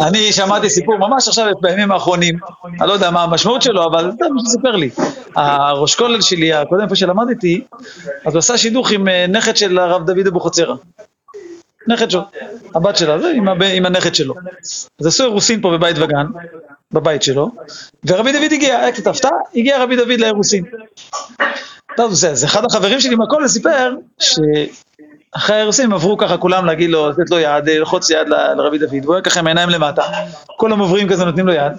אני 0.00 0.32
שמעתי 0.32 0.70
סיפור 0.70 0.96
ממש 0.96 1.28
עכשיו 1.28 1.52
בימים 1.60 1.92
האחרונים, 1.92 2.38
אני 2.80 2.88
לא 2.88 2.92
יודע 2.92 3.10
מה 3.10 3.22
המשמעות 3.22 3.62
שלו, 3.62 3.86
אבל 3.86 4.10
זה 4.18 4.28
מה 4.34 4.40
שסיפר 4.46 4.76
לי. 4.76 4.90
הראש 5.36 5.94
כולל 5.94 6.20
שלי, 6.20 6.52
הקודם 6.52 6.82
איפה 6.84 6.96
שלמדתי, 6.96 7.64
אז 8.26 8.34
הוא 8.34 8.38
עשה 8.38 8.58
שידוך 8.58 8.90
עם 8.90 9.08
אה, 9.08 9.26
נכד 9.28 9.56
של 9.56 9.78
הרב 9.78 10.06
דוד 10.06 10.26
אבוחצירא. 10.26 10.74
נכד 11.88 12.10
שלו, 12.10 12.22
הבת 12.74 12.96
שלה, 12.96 13.18
זה 13.18 13.32
עם, 13.74 13.86
הנכד 13.86 14.14
שלו. 14.14 14.34
אז 15.00 15.06
עשו 15.06 15.24
אירוסין 15.24 15.60
פה 15.60 15.70
בבית 15.70 15.96
וגן, 15.98 16.26
בבית 16.92 17.22
שלו, 17.22 17.50
ורבי 18.04 18.32
דוד 18.32 18.52
הגיע, 18.52 18.78
היה 18.78 18.92
קצת 18.92 19.06
הפתעה, 19.06 19.30
הגיע 19.56 19.82
רבי 19.82 19.96
דוד 19.96 20.20
לאירוסין. 20.20 20.64
זה 22.10 22.46
אחד 22.46 22.64
החברים 22.64 23.00
שלי 23.00 23.14
מהכולל 23.14 23.48
סיפר, 23.48 23.94
שאחרי 24.20 24.68
האירוסין 25.34 25.84
הם 25.84 25.92
עברו 25.92 26.16
ככה 26.16 26.36
כולם 26.36 26.66
להגיד 26.66 26.90
לו, 26.90 27.10
לתת 27.10 27.30
לו 27.30 27.38
יד, 27.38 27.68
ללחוץ 27.68 28.10
יד 28.10 28.28
לרבי 28.56 28.78
דוד, 28.78 28.94
והוא 29.02 29.14
היה 29.14 29.22
ככה 29.22 29.40
עם 29.40 29.46
העיניים 29.46 29.68
למטה, 29.68 30.02
כולם 30.56 30.78
עוברים 30.78 31.08
כזה, 31.08 31.24
נותנים 31.24 31.46
לו 31.46 31.52
יד. 31.52 31.72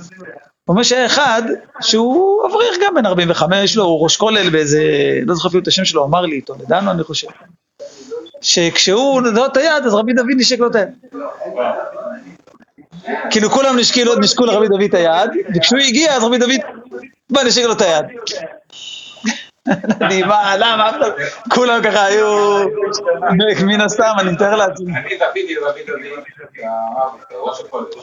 הוא 0.66 0.74
אומר 0.74 0.84
שהיה 0.84 1.06
אחד 1.06 1.42
שהוא 1.82 2.48
אברך 2.48 2.76
גם 2.86 2.96
בן 2.96 3.06
45, 3.06 3.78
לא, 3.78 3.84
הוא 3.84 4.04
ראש 4.04 4.18
כולל 4.18 4.50
באיזה, 4.50 4.82
לא 5.26 5.36
זוכר 5.36 5.50
אפילו 5.50 5.64
את 5.64 5.68
השם 5.68 5.86
שלו, 5.86 6.06
אמר 6.06 6.22
לי, 6.22 6.42
טולדנו 6.42 6.92
אני 6.92 7.04
חושב. 7.04 7.28
שכשהוא 8.42 9.22
לו 9.22 9.46
את 9.46 9.58
היד, 9.58 9.86
אז 9.86 9.94
רבי 9.94 10.14
דוד 10.14 10.28
נשק 10.38 10.60
לו 10.60 10.68
את 10.68 10.76
היד. 10.76 10.90
כאילו 13.30 13.50
כולם 13.50 13.80
נשקו 14.20 14.46
לרבי 14.46 14.68
דוד 14.68 14.82
את 14.82 14.94
היד, 14.94 15.30
וכשהוא 15.56 15.80
הגיע, 15.80 16.14
אז 16.14 16.24
רבי 16.24 16.38
דוד 16.38 16.62
בא 17.30 17.44
נשק 17.44 17.64
לו 17.64 17.74
את 17.74 17.82
היד. 17.82 18.06
אני, 20.02 20.24
מה, 20.24 20.58
למה? 20.58 20.92
כולם 21.54 21.82
ככה 21.84 22.06
היו, 22.06 22.60
מן 23.66 23.82
הסתם, 23.82 24.14
אני 24.20 24.32
מתאר 24.32 24.56
לעצמי. 24.56 24.98
אני 24.98 25.18
זכיתי 25.18 25.56
לרבי 25.56 25.84
דוד, 25.84 26.24
הרב, 26.64 27.20
ראש 27.32 27.62
החודש, 27.62 27.96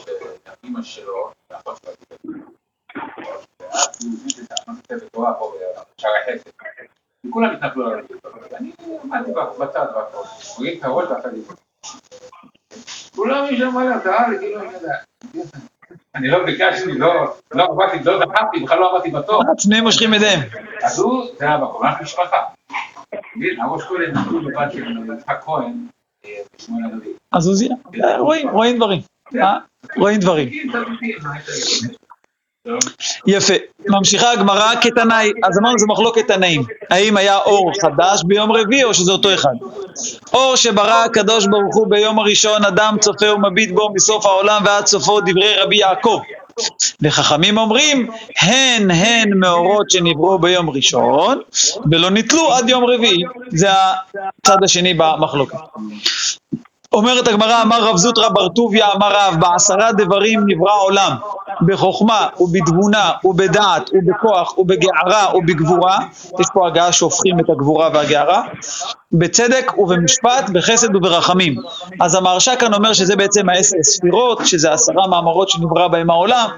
אמא 0.65 0.81
שלו, 0.81 1.31
האחות 1.51 1.79
שלו, 1.85 1.93
את. 6.35 6.53
וכולם 7.27 7.51
התנפלו 7.51 7.87
על 7.87 7.99
רבי 7.99 8.13
דוד. 8.23 8.53
אני 8.53 8.71
עמדתי 9.03 9.31
בצד 9.59 9.85
והכל. 9.95 10.17
הרים 10.57 10.79
את 10.79 10.83
הראש 10.83 11.05
ואחד 11.09 11.29
איתו. 11.33 11.53
כולם 13.15 13.45
יש 13.51 13.59
שם 13.59 13.77
עליו, 13.77 13.99
קהל, 14.03 14.37
כאילו, 14.39 14.61
אני 14.61 14.73
יודע. 14.73 14.95
אני 16.15 16.27
לא 16.27 16.45
ביקשתי, 16.45 16.91
לא, 16.91 17.35
לא 17.53 17.63
עבדתי, 17.63 18.03
לא 18.03 18.19
דחפתי, 18.25 18.59
בכלל 18.63 18.79
לא 18.79 18.95
עבדתי 18.95 19.11
בתור. 19.11 19.43
צמאים 19.57 19.83
מושכים 19.83 20.13
ידיהם. 20.13 20.39
אז 20.83 20.99
הוא, 20.99 21.25
זה 21.37 21.45
היה 21.45 21.57
בקומה 21.57 21.93
משפחה. 22.01 22.37
הראש 23.63 23.83
כהן 23.83 24.11
נתנו 24.11 24.39
לבת 24.39 24.71
של 24.71 25.13
יצחק 25.17 25.41
כהן, 25.45 25.73
אה, 26.25 26.29
בשמואל 26.55 26.83
הנביא. 26.83 27.11
אז 27.31 27.47
הוא 27.47 27.55
זיהה. 27.55 27.75
אה, 28.03 28.19
רואים, 28.19 28.49
רואים 28.49 28.77
דברים. 28.77 29.01
אה? 29.35 29.57
רואים 29.97 30.19
דברים. 30.19 30.49
יפה. 33.27 33.53
ממשיכה 33.87 34.31
הגמרא 34.31 34.73
כתנאי, 34.81 35.31
אז 35.43 35.59
אמרנו 35.59 35.79
זה 35.79 35.85
מחלוקת 35.87 36.27
תנאים. 36.27 36.63
האם 36.89 37.17
היה 37.17 37.37
אור 37.37 37.71
חדש 37.81 38.23
ביום 38.23 38.51
רביעי 38.51 38.83
או 38.83 38.93
שזה 38.93 39.11
אותו 39.11 39.33
אחד? 39.33 39.53
אור 40.33 40.55
שברא 40.55 41.03
הקדוש 41.05 41.47
ברוך 41.47 41.75
הוא 41.75 41.87
ביום 41.87 42.19
הראשון, 42.19 42.65
אדם 42.65 42.97
צופה 43.01 43.33
ומביט 43.33 43.71
בו 43.71 43.89
מסוף 43.93 44.25
העולם 44.25 44.61
ועד 44.65 44.85
סופו 44.85 45.21
דברי 45.21 45.55
רבי 45.57 45.75
יעקב. 45.75 46.19
וחכמים 47.01 47.57
אומרים, 47.57 48.07
הן 48.41 48.91
הן 48.91 49.29
מאורות 49.33 49.89
שנבראו 49.89 50.39
ביום 50.39 50.69
ראשון, 50.69 51.41
ולא 51.91 52.09
נתלו 52.09 52.53
עד 52.53 52.69
יום 52.69 52.83
רביעי. 52.85 53.23
זה 53.49 53.67
הצד 54.43 54.57
השני 54.63 54.93
במחלוקת. 54.93 55.57
אומרת 56.93 57.27
הגמרא, 57.27 57.61
אמר 57.61 57.83
רב 57.83 57.97
זוטרא 57.97 58.29
בר 58.29 58.47
טוביה, 58.47 58.91
אמר 58.91 59.15
רב, 59.15 59.35
בעשרה 59.39 59.91
דברים 59.91 60.43
נברא 60.47 60.81
עולם, 60.81 61.11
בחוכמה 61.67 62.27
ובתבונה 62.39 63.11
ובדעת 63.23 63.89
ובכוח 63.93 64.57
ובגערה 64.57 65.35
ובגבורה, 65.35 65.97
יש 66.39 66.47
פה 66.53 66.67
הגעה 66.67 66.91
שהופכים 66.91 67.39
את 67.39 67.49
הגבורה 67.49 67.89
והגערה, 67.93 68.43
בצדק 69.11 69.71
ובמשפט, 69.77 70.49
בחסד 70.53 70.95
וברחמים. 70.95 71.55
אז 72.01 72.15
המהרש"א 72.15 72.55
כאן 72.55 72.73
אומר 72.73 72.93
שזה 72.93 73.15
בעצם 73.15 73.49
העשר 73.49 73.77
ספירות, 73.83 74.45
שזה 74.45 74.71
עשרה 74.71 75.07
מאמרות 75.07 75.49
שנברא 75.49 75.87
בהם 75.87 76.09
העולם. 76.09 76.49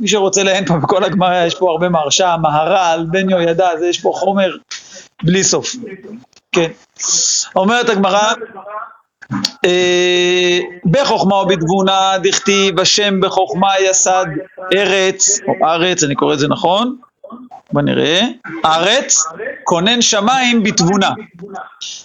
מי 0.00 0.08
שרוצה 0.08 0.42
לעיין 0.42 0.66
פה 0.66 0.74
בכל 0.74 1.04
הגמרא, 1.04 1.44
יש 1.44 1.54
פה 1.54 1.70
הרבה 1.70 1.88
מהרש"א, 1.88 2.36
מהר"ל, 2.42 3.06
בן 3.10 3.30
יהוידע, 3.30 3.68
יש 3.84 4.00
פה 4.00 4.10
חומר 4.14 4.50
בלי 5.22 5.44
סוף. 5.44 5.66
כן. 6.52 6.70
אומרת 7.56 7.88
הגמרא, 7.88 8.32
בחוכמה 10.84 11.36
ובתבונה 11.36 12.12
דכתיב 12.22 12.80
השם 12.80 13.20
בחוכמה 13.20 13.70
יסד 13.80 14.26
ארץ, 14.74 15.40
או 15.48 15.66
ארץ, 15.66 16.02
אני 16.02 16.14
קורא 16.14 16.34
את 16.34 16.38
זה 16.38 16.48
נכון? 16.48 16.96
בוא 17.72 17.82
נראה. 17.82 18.20
ארץ, 18.64 19.24
כונן 19.64 20.02
שמיים 20.02 20.62
בתבונה. 20.62 21.10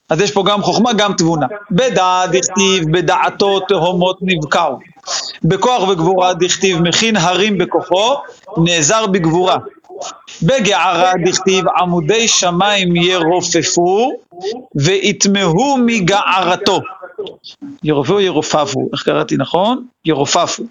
אז 0.09 0.21
יש 0.21 0.31
פה 0.31 0.43
גם 0.47 0.61
חוכמה, 0.61 0.93
גם 0.93 1.13
תבונה. 1.13 1.47
בדעת 1.71 2.29
דכתיב 2.31 2.91
בדעתו 2.91 3.59
תהומות 3.59 4.17
נבקעו. 4.21 4.79
בכוח 5.43 5.89
וגבורה 5.89 6.33
דכתיב 6.33 6.81
מכין 6.81 7.15
הרים 7.15 7.57
בכוחו, 7.57 8.15
נעזר 8.57 9.07
בגבורה. 9.07 9.57
בגערה 10.43 11.11
דכתיב 11.25 11.65
עמודי 11.77 12.27
שמיים 12.27 12.95
ירופפו 12.95 14.11
ויטמעו 14.75 15.77
מגערתו. 15.85 16.79
ירופפו 17.83 18.19
ירופפו, 18.19 18.89
איך 18.93 19.03
קראתי 19.03 19.35
נכון? 19.37 19.85
ירופפו. 20.05 20.63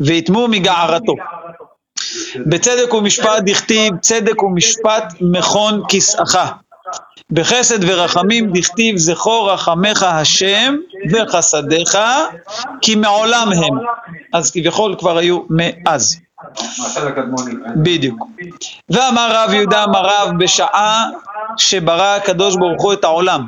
ויטמעו 0.00 0.48
מגערתו. 0.48 1.14
בצדק 2.46 2.94
ומשפט 2.94 3.42
דכתיב 3.46 3.96
צדק 4.00 4.42
ומשפט 4.42 5.14
מכון 5.20 5.82
כסאך. 5.88 6.36
בחסד 7.30 7.78
ורחמים 7.82 8.50
דכתיב 8.52 8.96
זכור 8.96 9.52
רחמך 9.52 10.02
השם 10.02 10.76
וחסדיך 11.10 11.98
כי 12.80 12.94
מעולם 12.94 13.48
הם. 13.52 13.78
אז 14.32 14.50
כביכול 14.50 14.94
כבר 14.98 15.18
היו 15.18 15.40
מאז. 15.50 16.20
בדיוק. 17.76 18.18
ואמר 18.90 19.30
רב 19.32 19.52
יהודה 19.52 19.84
אמר 19.84 20.06
רב 20.06 20.30
בשעה 20.38 21.10
שברא 21.56 22.16
הקדוש 22.16 22.56
ברוך 22.56 22.82
הוא 22.82 22.92
את 22.92 23.04
העולם. 23.04 23.46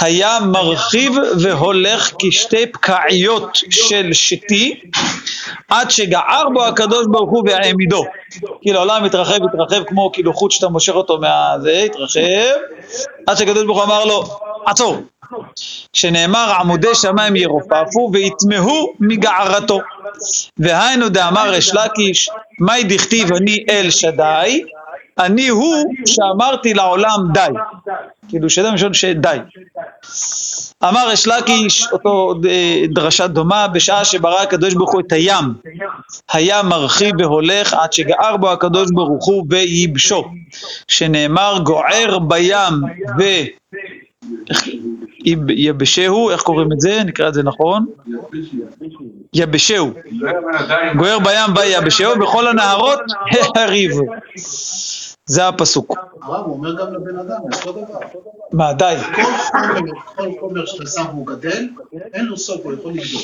היה 0.00 0.38
מרחיב 0.40 1.12
והולך 1.40 2.12
כשתי 2.18 2.66
פקעיות 2.66 3.58
של 3.70 4.12
שתי, 4.12 4.80
עד 5.68 5.90
שגער 5.90 6.48
בו 6.54 6.64
הקדוש 6.64 7.06
ברוך 7.06 7.30
הוא 7.30 7.42
והעמידו. 7.46 8.04
כאילו 8.62 8.78
העולם 8.78 9.04
התרחב, 9.04 9.38
התרחב 9.44 9.84
כמו 9.84 10.10
כאילו 10.12 10.32
חוט 10.34 10.50
שאתה 10.50 10.68
מושך 10.68 10.94
אותו 10.94 11.18
מהזה, 11.18 11.82
התרחב, 11.86 12.56
עד 13.26 13.36
שהקדוש 13.36 13.64
ברוך 13.64 13.78
הוא 13.78 13.84
אמר 13.84 14.04
לו, 14.04 14.24
עצור. 14.66 14.96
שנאמר 15.92 16.52
עמודי 16.60 16.94
שמיים 16.94 17.36
ירופפו 17.36 18.10
ויטמעו 18.12 18.92
מגערתו. 19.00 19.80
והיינו 20.58 21.08
דאמר 21.08 21.50
ריש 21.50 21.74
לקיש, 21.74 22.30
מאי 22.60 22.84
דכתיב 22.84 23.32
אני 23.32 23.64
אל 23.70 23.90
שדי, 23.90 24.64
אני 25.18 25.48
הוא 25.48 25.84
שאמרתי 26.06 26.74
לעולם 26.74 27.18
די. 27.32 27.48
כאילו 28.28 28.50
שדי 28.50 28.70
משון 28.74 28.94
שדי. 28.94 29.38
אמר 30.84 31.08
ריש 31.08 31.26
לקיש, 31.26 31.86
אותו 31.92 32.34
אה, 32.48 32.82
דרשה 32.88 33.26
דומה, 33.26 33.68
בשעה 33.68 34.04
שברא 34.04 34.42
הקדוש 34.42 34.74
ברוך 34.74 34.92
הוא 34.92 35.00
את 35.00 35.12
הים, 35.12 35.44
היה 36.32 36.62
מרחיב 36.62 37.14
והולך 37.18 37.74
עד 37.74 37.92
שגער 37.92 38.36
בו 38.36 38.50
הקדוש 38.50 38.90
ברוך 38.94 39.26
הוא 39.26 39.46
וייבשו, 39.50 40.24
שנאמר 40.88 41.58
גוער 41.64 42.18
בים 42.18 42.74
ו... 43.18 43.22
יבשהו, 45.48 46.30
איך 46.30 46.42
קוראים 46.42 46.72
את 46.72 46.80
זה? 46.80 47.00
נקרא 47.06 47.28
את 47.28 47.34
זה 47.34 47.42
נכון? 47.42 47.86
יבשהו. 49.34 49.90
גוער 50.96 51.18
בים 51.18 51.56
ויבשהו, 51.56 52.18
בכל 52.20 52.46
הנהרות 52.46 52.98
הריבו. 53.56 54.02
זה 55.26 55.48
הפסוק. 55.48 55.94
הרב 56.22 56.46
הוא 56.46 56.56
אומר 56.56 56.74
גם 56.80 56.94
לבן 56.94 57.18
אדם, 57.18 57.40
אותו 57.54 57.72
דבר. 57.72 57.98
מה, 58.52 58.72
די. 58.72 58.96
כל 60.16 60.30
חומר, 60.40 60.66
שאתה 60.66 60.86
שם 60.86 61.04
והוא 61.08 61.26
גדל, 61.26 61.68
אין 62.14 62.24
לו 62.24 62.36
סוף, 62.36 62.60
הוא 62.64 62.72
יכול 62.72 62.92
לגדול. 62.92 63.22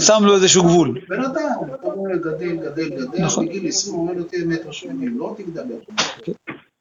שם 0.00 0.18
לו 0.22 0.34
איזשהו 0.34 0.62
גבול. 0.62 1.00
בן 1.08 1.22
אדם, 1.24 1.74
אתה 1.74 1.86
רואה, 1.86 2.16
גדל, 2.16 2.56
גדל, 2.56 2.88
גדל, 2.88 3.24
נכון. 3.24 3.46
בגיל 3.46 3.68
20 3.68 3.94
הוא 3.94 4.02
אומר 4.02 4.18
לו 4.18 4.24
תהיה 4.24 4.44
מטר 4.44 4.72
שמונים, 4.72 5.18
לא 5.18 5.34
תגדל 5.36 5.64
יותר. 5.70 6.32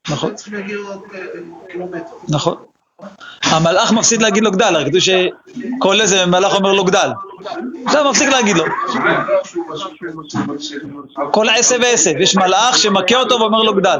נכון, 0.09 0.35
צריך 0.35 0.53
להגיע 0.53 0.77
עוד 0.77 1.01
אה, 1.13 1.19
קילומטר. 1.71 2.15
נכון. 2.29 2.55
המלאך 3.43 3.91
מפסיק 3.91 4.21
להגיד 4.21 4.43
לו 4.43 4.51
גדל, 4.51 4.75
הרי 4.75 4.85
כתוב 4.85 4.99
שכל 4.99 6.01
איזה 6.01 6.25
מלאך 6.25 6.55
אומר 6.55 6.71
לו 6.71 6.85
גדל. 6.85 7.09
עכשיו 7.85 8.09
מפסיק 8.09 8.29
להגיד 8.29 8.57
לו. 8.57 8.63
כל 11.31 11.49
עשב 11.49 11.79
ועשב, 11.81 12.13
יש 12.19 12.35
מלאך 12.35 12.77
שמכה 12.77 13.15
אותו 13.15 13.39
ואומר 13.39 13.63
לו 13.63 13.73
גדל. 13.73 13.97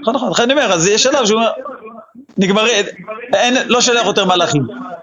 נכון, 0.00 0.14
נכון, 0.14 0.30
לכן 0.30 0.42
אני 0.42 0.52
אומר, 0.52 0.72
אז 0.72 0.88
יש 0.88 1.02
שלב 1.02 1.26
שהוא 1.26 1.40
אומר, 1.40 1.50
נגמר, 2.38 2.64
לא 3.66 3.80
שולח 3.80 4.06
יותר 4.06 4.24
מלאכים. 4.24 4.62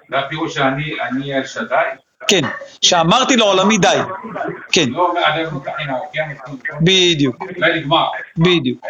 זה 0.10 0.20
הפירוש 0.20 0.54
שאני 0.54 0.96
אני 1.02 1.38
אל 1.38 1.46
שדי? 1.46 1.76
כן, 2.28 2.42
שאמרתי 2.82 3.36
לעולמי 3.36 3.78
די. 3.78 3.98
כן, 4.72 4.90
לא, 4.90 5.14
לא 5.14 5.22
בדיוק. 6.82 7.36
בדיוק, 7.42 7.44
לא 8.38 8.46
בדיוק. 8.46 8.86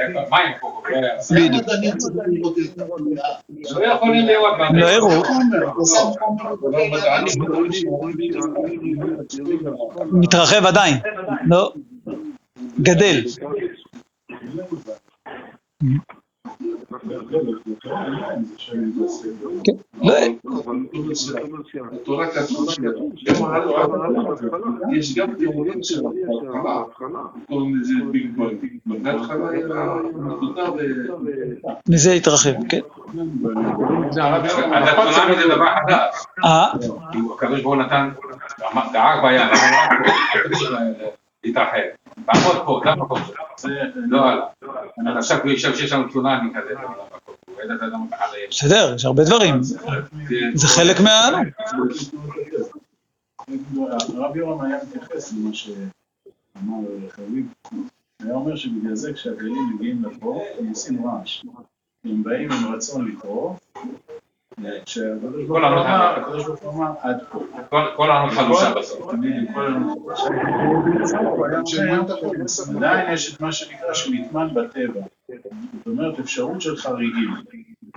לא 4.74 4.90
לא 4.90 5.24
חומר, 5.24 5.60
מתרחב 10.12 10.66
עדיין, 10.66 10.98
לא, 11.46 11.74
גדל. 12.82 13.22
התורה 21.94 22.28
כתוב 22.28 22.68
יש 24.94 25.16
גם 25.16 25.34
תיאורים 25.38 25.84
של 25.84 26.02
ההבחנה, 26.66 27.20
קוראים 27.48 27.76
לזה 27.80 27.94
ביג 28.12 28.38
בנג. 28.38 28.58
בהתחלה 28.86 29.50
היה 29.50 29.66
נקודה 30.28 30.72
ו... 30.72 30.78
מזה 31.90 32.12
התרחב, 32.12 32.50
כן. 32.70 32.80
הצונאמי 34.72 35.36
זה 35.36 35.48
דבר 35.56 35.66
חדש. 35.66 36.26
אה, 36.46 36.72
הקדוש 37.36 37.62
ברוך 37.62 37.76
הוא 37.76 37.84
נתן, 37.84 38.10
דאג 38.94 39.22
בים, 39.22 39.42
להתרחב. 41.48 41.78
תעמוד 42.26 42.66
פה, 42.66 42.82
המקום 42.92 43.20
שלך. 43.28 43.66
לא 43.96 44.22
הלאה. 44.26 44.48
אז 45.12 45.18
עכשיו 45.18 45.38
הוא 45.44 45.52
יושב 45.52 45.76
שיש 45.76 45.92
לנו 45.92 46.14
צונאמי 46.14 46.50
כזה. 46.56 46.74
בסדר, 48.50 48.94
יש 48.96 49.06
הרבה 49.06 49.24
דברים, 49.24 49.64
זה 50.54 50.68
חלק 50.68 51.00
מה... 51.00 51.30
הרב 54.16 54.36
יורם 54.36 54.62
היה 54.62 54.78
מתייחס 54.84 55.34
למה 55.34 55.54
שאמר 55.54 56.88
חביב. 57.10 57.46
היה 58.24 58.34
אומר 58.34 58.56
שבגלל 58.56 58.96
זה 58.96 59.14
כשהגלים 59.14 59.76
מגיעים 59.76 60.04
לפה, 60.04 60.44
הם 60.60 60.70
עושים 60.70 61.08
רעש. 61.08 61.44
הם 62.06 62.24
באים 62.24 62.52
עם 62.52 62.74
רצון 62.74 63.16
ברוך 63.16 63.60
כל 67.96 68.12
הוא 68.12 68.12
הענות 68.12 68.34
חלושה 68.34 68.74
בסוף. 68.74 69.12
עדיין 72.78 73.14
יש 73.14 73.36
את 73.36 73.42
מה 73.42 73.52
שנקרא 73.52 73.94
שנטמן 73.94 74.48
בטבע. 74.54 75.02
זאת 75.28 75.88
אומרת, 75.88 76.20
אפשרות 76.20 76.62
של 76.62 76.78
חריגים. 76.78 77.34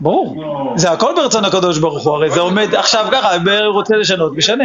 ברור, 0.01 0.37
זה 0.79 0.91
הכל 0.91 1.13
ברצון 1.17 1.45
הקדוש 1.45 1.79
ברוך 1.79 2.05
הוא, 2.07 2.15
הרי 2.15 2.31
זה 2.31 2.41
עומד 2.41 2.75
עכשיו 2.75 3.07
ככה, 3.13 3.29
הוא 3.67 3.75
רוצה 3.75 3.97
לשנות, 3.97 4.37
משנה. 4.37 4.65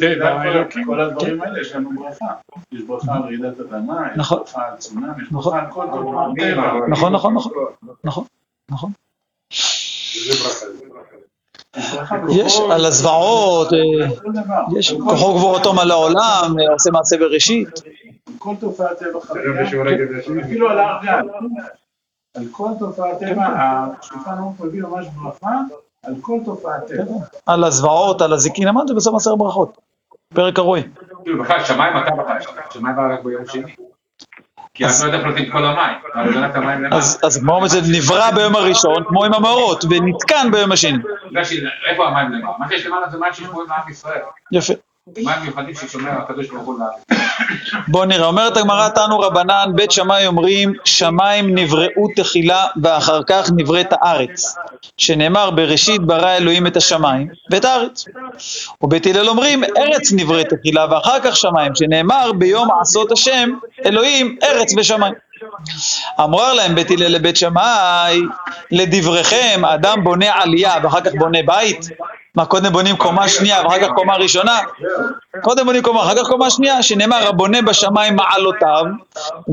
טבע 0.00 0.38
בגלל 0.38 0.64
כל- 0.86 1.00
הדברים 1.00 1.42
האלה 1.42 1.60
יש 1.60 1.72
לנו 1.74 1.90
ברכה. 1.96 2.26
יש 2.72 2.82
ברכה 2.82 3.12
על 3.14 3.22
רעידת 3.22 3.60
אדמה, 3.60 4.06
יש 4.12 4.16
נכון. 4.16 4.38
ברכה 4.38 4.66
על 4.66 4.76
צונאמי, 4.78 5.22
יש 5.22 5.28
נכון. 5.32 5.52
ברכה 5.54 5.66
על 5.66 5.72
כל 5.72 5.86
דבר. 5.86 6.28
נכון, 6.88 7.12
נכון, 7.12 7.34
נכון, 7.34 7.52
נכון, 8.04 8.24
נכון. 8.70 8.92
יש 12.30 12.60
על 12.70 12.84
הזוועות, 12.84 13.72
אה. 13.72 13.78
יש 14.78 14.92
כוחו 14.92 15.34
גבורתו 15.34 15.74
מלא 15.74 15.94
העולם, 15.94 16.56
אה, 16.60 16.72
עושה 16.72 16.90
מעשה 16.90 17.16
בראשית. 17.18 17.68
כל 18.38 18.54
תופעת 18.60 18.98
טבע 18.98 19.20
חריגה, 19.20 19.70
שלי. 19.70 20.42
אפילו 20.42 20.70
על 20.70 20.78
הר. 20.78 20.98
על 22.36 22.44
כל 22.50 22.68
תופעת 22.78 23.18
טבע, 23.18 23.46
השולחן 23.46 24.30
ערוך 24.38 24.60
מביא 24.60 24.82
ממש 24.82 25.06
ברכה 25.16 25.60
על 26.02 26.14
כל 26.20 26.38
תופעת 26.44 26.86
טבע. 26.86 27.14
על 27.46 27.64
הזוועות, 27.64 28.22
על 28.22 28.32
הזיקין, 28.32 28.68
אמרנו 28.68 28.94
בסוף 28.94 29.14
עשר 29.14 29.34
ברכות. 29.36 29.78
פרק 30.34 30.58
הרואי. 30.58 30.82
כאילו 31.24 31.44
בכלל 31.44 31.64
שמיים 31.64 31.96
אתה 31.96 32.10
בכלל, 32.14 32.38
שמיים 32.70 33.00
רק 33.00 33.24
ביום 33.24 33.46
שני. 33.46 33.74
כי 34.74 34.84
את 34.84 34.90
לא 35.00 35.06
יודעת 35.06 35.20
את 35.40 35.52
כל 35.52 35.64
המים, 35.64 35.96
לא 36.14 36.46
את 36.46 36.54
המים. 36.56 36.92
אז 36.92 37.20
אז 37.22 37.38
כמו 37.38 37.68
זה 37.68 37.80
נברא 37.92 38.30
ביום 38.30 38.56
הראשון, 38.56 39.04
כמו 39.08 39.24
עם 39.24 39.34
המאורות, 39.34 39.84
ונתקן 39.84 40.48
ביום 40.52 40.72
השני. 40.72 40.98
איפה 41.86 42.08
המים 42.08 42.32
למעלה? 42.32 42.54
מה 42.58 42.68
שיש 42.68 42.86
למעלה 42.86 43.08
זה 43.08 43.18
מים 43.18 43.32
ששמורים 43.32 43.68
לעם 43.68 43.90
ישראל. 43.90 44.20
יפה. 44.52 44.74
בואו 47.88 48.04
נראה, 48.04 48.26
אומרת 48.26 48.56
הגמרא, 48.56 48.88
תנו 48.88 49.18
רבנן, 49.20 49.72
בית 49.74 49.90
שמאי 49.90 50.26
אומרים, 50.26 50.72
שמיים 50.84 51.58
נבראו 51.58 52.08
תחילה 52.16 52.66
ואחר 52.82 53.20
כך 53.26 53.50
נבראת 53.56 53.86
הארץ. 53.90 54.54
שנאמר, 54.96 55.50
בראשית 55.50 56.00
ברא 56.02 56.36
אלוהים 56.36 56.66
את 56.66 56.76
השמיים 56.76 57.28
ואת 57.50 57.64
הארץ. 57.64 58.04
ובית 58.82 59.06
הלל 59.06 59.28
אומרים, 59.28 59.64
ארץ 59.64 60.12
נבראת 60.12 60.46
תחילה 60.54 60.86
ואחר 60.90 61.20
כך 61.24 61.36
שמיים, 61.36 61.74
שנאמר, 61.74 62.32
ביום 62.32 62.68
עשות 62.80 63.12
השם, 63.12 63.50
אלוהים, 63.86 64.38
ארץ 64.42 64.74
ושמיים. 64.78 65.14
אמר 66.20 66.52
להם 66.52 66.74
בית 66.74 66.90
הלל 66.90 67.06
לבית 67.08 67.36
שמאי, 67.36 68.20
לדבריכם, 68.70 69.64
אדם 69.64 70.04
בונה 70.04 70.32
עלייה 70.34 70.74
ואחר 70.82 71.00
כך 71.00 71.10
בונה 71.18 71.38
בית? 71.46 71.86
מה, 72.34 72.46
קודם 72.46 72.72
בונים 72.72 72.96
קומה 72.96 73.28
שנייה 73.28 73.62
ואחר 73.64 73.80
כך 73.80 73.88
קומה 73.94 74.16
ראשונה? 74.16 74.58
קודם 75.42 75.66
בונים 75.66 75.82
קומה, 75.82 76.02
אחר 76.02 76.14
כך 76.16 76.28
קומה 76.28 76.50
שנייה, 76.50 76.82
שנאמר, 76.82 77.28
הבונה 77.28 77.62
בשמיים 77.62 78.16
מעלותיו, 78.16 78.84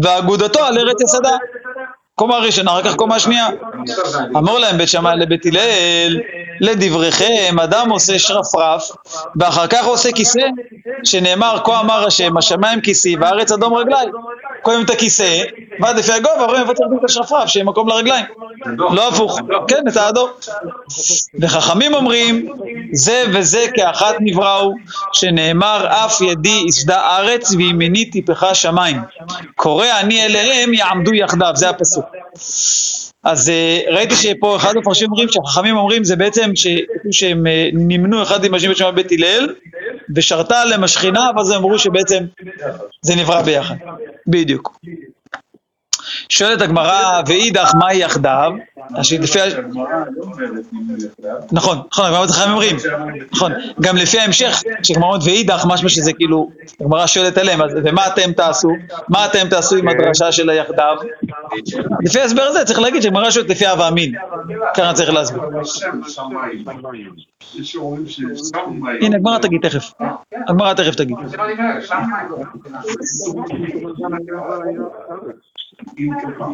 ואגודתו 0.01 0.65
על 0.65 0.77
ארץ 0.77 1.01
יסדה. 1.01 1.37
קומה 2.15 2.37
ראשונה, 2.37 2.71
אחר 2.71 2.83
כך 2.83 2.95
קומה 2.95 3.19
שנייה. 3.19 3.47
אמר 4.37 4.57
להם 4.57 4.77
בית 4.77 4.89
שמאי 4.89 5.15
לבית 5.17 5.45
הלל, 5.45 6.19
לדבריכם, 6.61 7.59
אדם 7.63 7.89
עושה 7.89 8.19
שרפרף, 8.19 8.91
ואחר 9.35 9.67
כך 9.67 9.85
עושה 9.85 10.11
כיסא, 10.11 10.47
שנאמר, 11.03 11.57
כה 11.63 11.79
אמר 11.79 12.05
השם, 12.07 12.37
השמיים 12.37 12.81
כיסי 12.81 13.15
והארץ 13.19 13.51
אדום 13.51 13.73
רגלי. 13.73 14.11
קודם 14.67 14.83
את 14.85 14.89
הכיסא, 14.89 15.43
ועד 15.81 15.95
לפי 15.97 16.11
הגובה, 16.11 16.45
רואים 16.45 16.61
איפה 16.61 16.73
צריך 16.73 16.89
את 16.99 17.03
השרפרף, 17.09 17.49
שיהיה 17.49 17.65
מקום 17.65 17.89
לרגליים. 17.89 18.25
לא 18.77 19.07
הפוך, 19.07 19.39
כן, 19.67 19.87
את 19.87 19.97
האדום. 19.97 20.29
וחכמים 21.41 21.93
אומרים, 21.93 22.47
זה 22.93 23.23
וזה 23.33 23.65
כאחת 23.73 24.15
נבראו, 24.19 24.73
שנאמר 25.13 25.87
אף 25.89 26.21
ידי 26.21 26.63
יסדה 26.67 27.17
ארץ 27.17 27.51
וימיני 27.51 28.05
טיפחה 28.09 28.55
שמיים. 28.55 28.97
קורא 29.55 29.87
אני 29.99 30.25
אליהם 30.25 30.73
יעמדו 30.73 31.13
יחדיו, 31.13 31.51
זה 31.55 31.69
הפסוק. 31.69 32.05
אז 33.23 33.49
אה, 33.49 33.81
ראיתי 33.89 34.15
שפה 34.15 34.55
אחד 34.55 34.75
המפרשים 34.75 35.11
אומרים 35.11 35.27
שהחכמים 35.29 35.77
אומרים 35.77 36.03
זה 36.03 36.15
בעצם 36.15 36.51
שהם 37.11 37.47
אה, 37.47 37.69
נמנו 37.73 38.23
אחד 38.23 38.43
עם 38.43 38.53
השני 38.53 38.69
בשמי 38.69 38.91
בית 38.91 39.11
הלל 39.11 39.53
ושרתה 40.15 40.61
עליהם 40.61 40.83
השכינה 40.83 41.29
ואז 41.35 41.51
הם 41.51 41.57
אמרו 41.57 41.79
שבעצם 41.79 42.23
זה 43.01 43.15
נברא 43.15 43.41
ביחד. 43.41 43.75
בדיוק. 44.27 44.79
שואלת 46.29 46.61
הגמרא 46.61 47.21
ואידך 47.27 47.75
מה 47.75 47.93
יחדיו? 47.93 48.51
נכון, 51.51 51.77
נכון, 51.91 52.05
הגמרא 52.05 52.27
חכמים 52.27 52.51
אומרים, 52.51 52.75
נכון, 53.33 53.51
גם 53.81 53.97
לפי 53.97 54.19
ההמשך, 54.19 54.63
כשגמרא 54.83 55.07
אומרת 55.07 55.21
ואידך, 55.25 55.65
משמע 55.67 55.89
שזה 55.89 56.13
כאילו, 56.13 56.49
הגמרא 56.81 57.07
שואלת 57.07 57.37
עליהם, 57.37 57.59
ומה 57.85 58.07
אתם 58.07 58.33
תעשו? 58.33 58.69
מה 59.09 59.25
אתם 59.25 59.49
תעשו 59.49 59.75
עם 59.75 59.87
הדרשה 59.87 60.31
של 60.31 60.49
היחדיו? 60.49 60.95
לפי 62.01 62.19
ההסבר 62.19 62.41
הזה 62.41 62.65
צריך 62.65 62.79
להגיד 62.79 63.01
שהגמרא 63.01 63.31
שואלת 63.31 63.49
לפי 63.49 63.67
הווה 63.67 63.87
אמין, 63.87 64.13
כאן 64.73 64.93
צריך 64.93 65.09
להסביר. 65.09 65.41
הנה, 69.01 69.15
הגמרא 69.15 69.37
תגיד 69.37 69.61
תכף, 69.61 69.91
הגמרא 70.47 70.73
תכף 70.73 70.95
תגיד. 70.95 71.17
אם 75.99 76.09
ככה. 76.23 76.45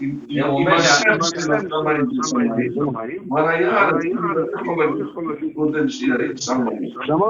אם. 0.00 0.18
למה 7.08 7.26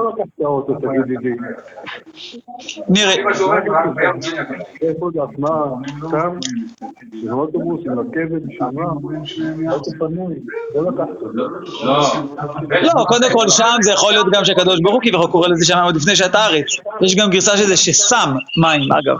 לא 12.81 13.05
קודם 13.07 13.29
כל 13.33 13.49
שם 13.49 13.77
זה 13.81 13.91
יכול 13.91 14.11
להיות 14.11 14.27
גם 14.33 14.45
שהקדוש 14.45 14.79
ברוך 14.81 14.93
הוא 14.93 15.01
כביכול 15.01 15.27
קורא 15.31 15.47
לזה 15.47 15.65
שמיים 15.65 15.85
עוד 15.85 15.95
לפני 15.95 16.15
שעת 16.15 16.35
הארץ. 16.35 16.65
יש 17.01 17.15
גם 17.15 17.29
גרסה 17.29 17.57
של 17.57 17.65
זה 17.67 17.77
ששם 17.77 18.29
מים, 18.61 18.91
אגב. 18.91 19.17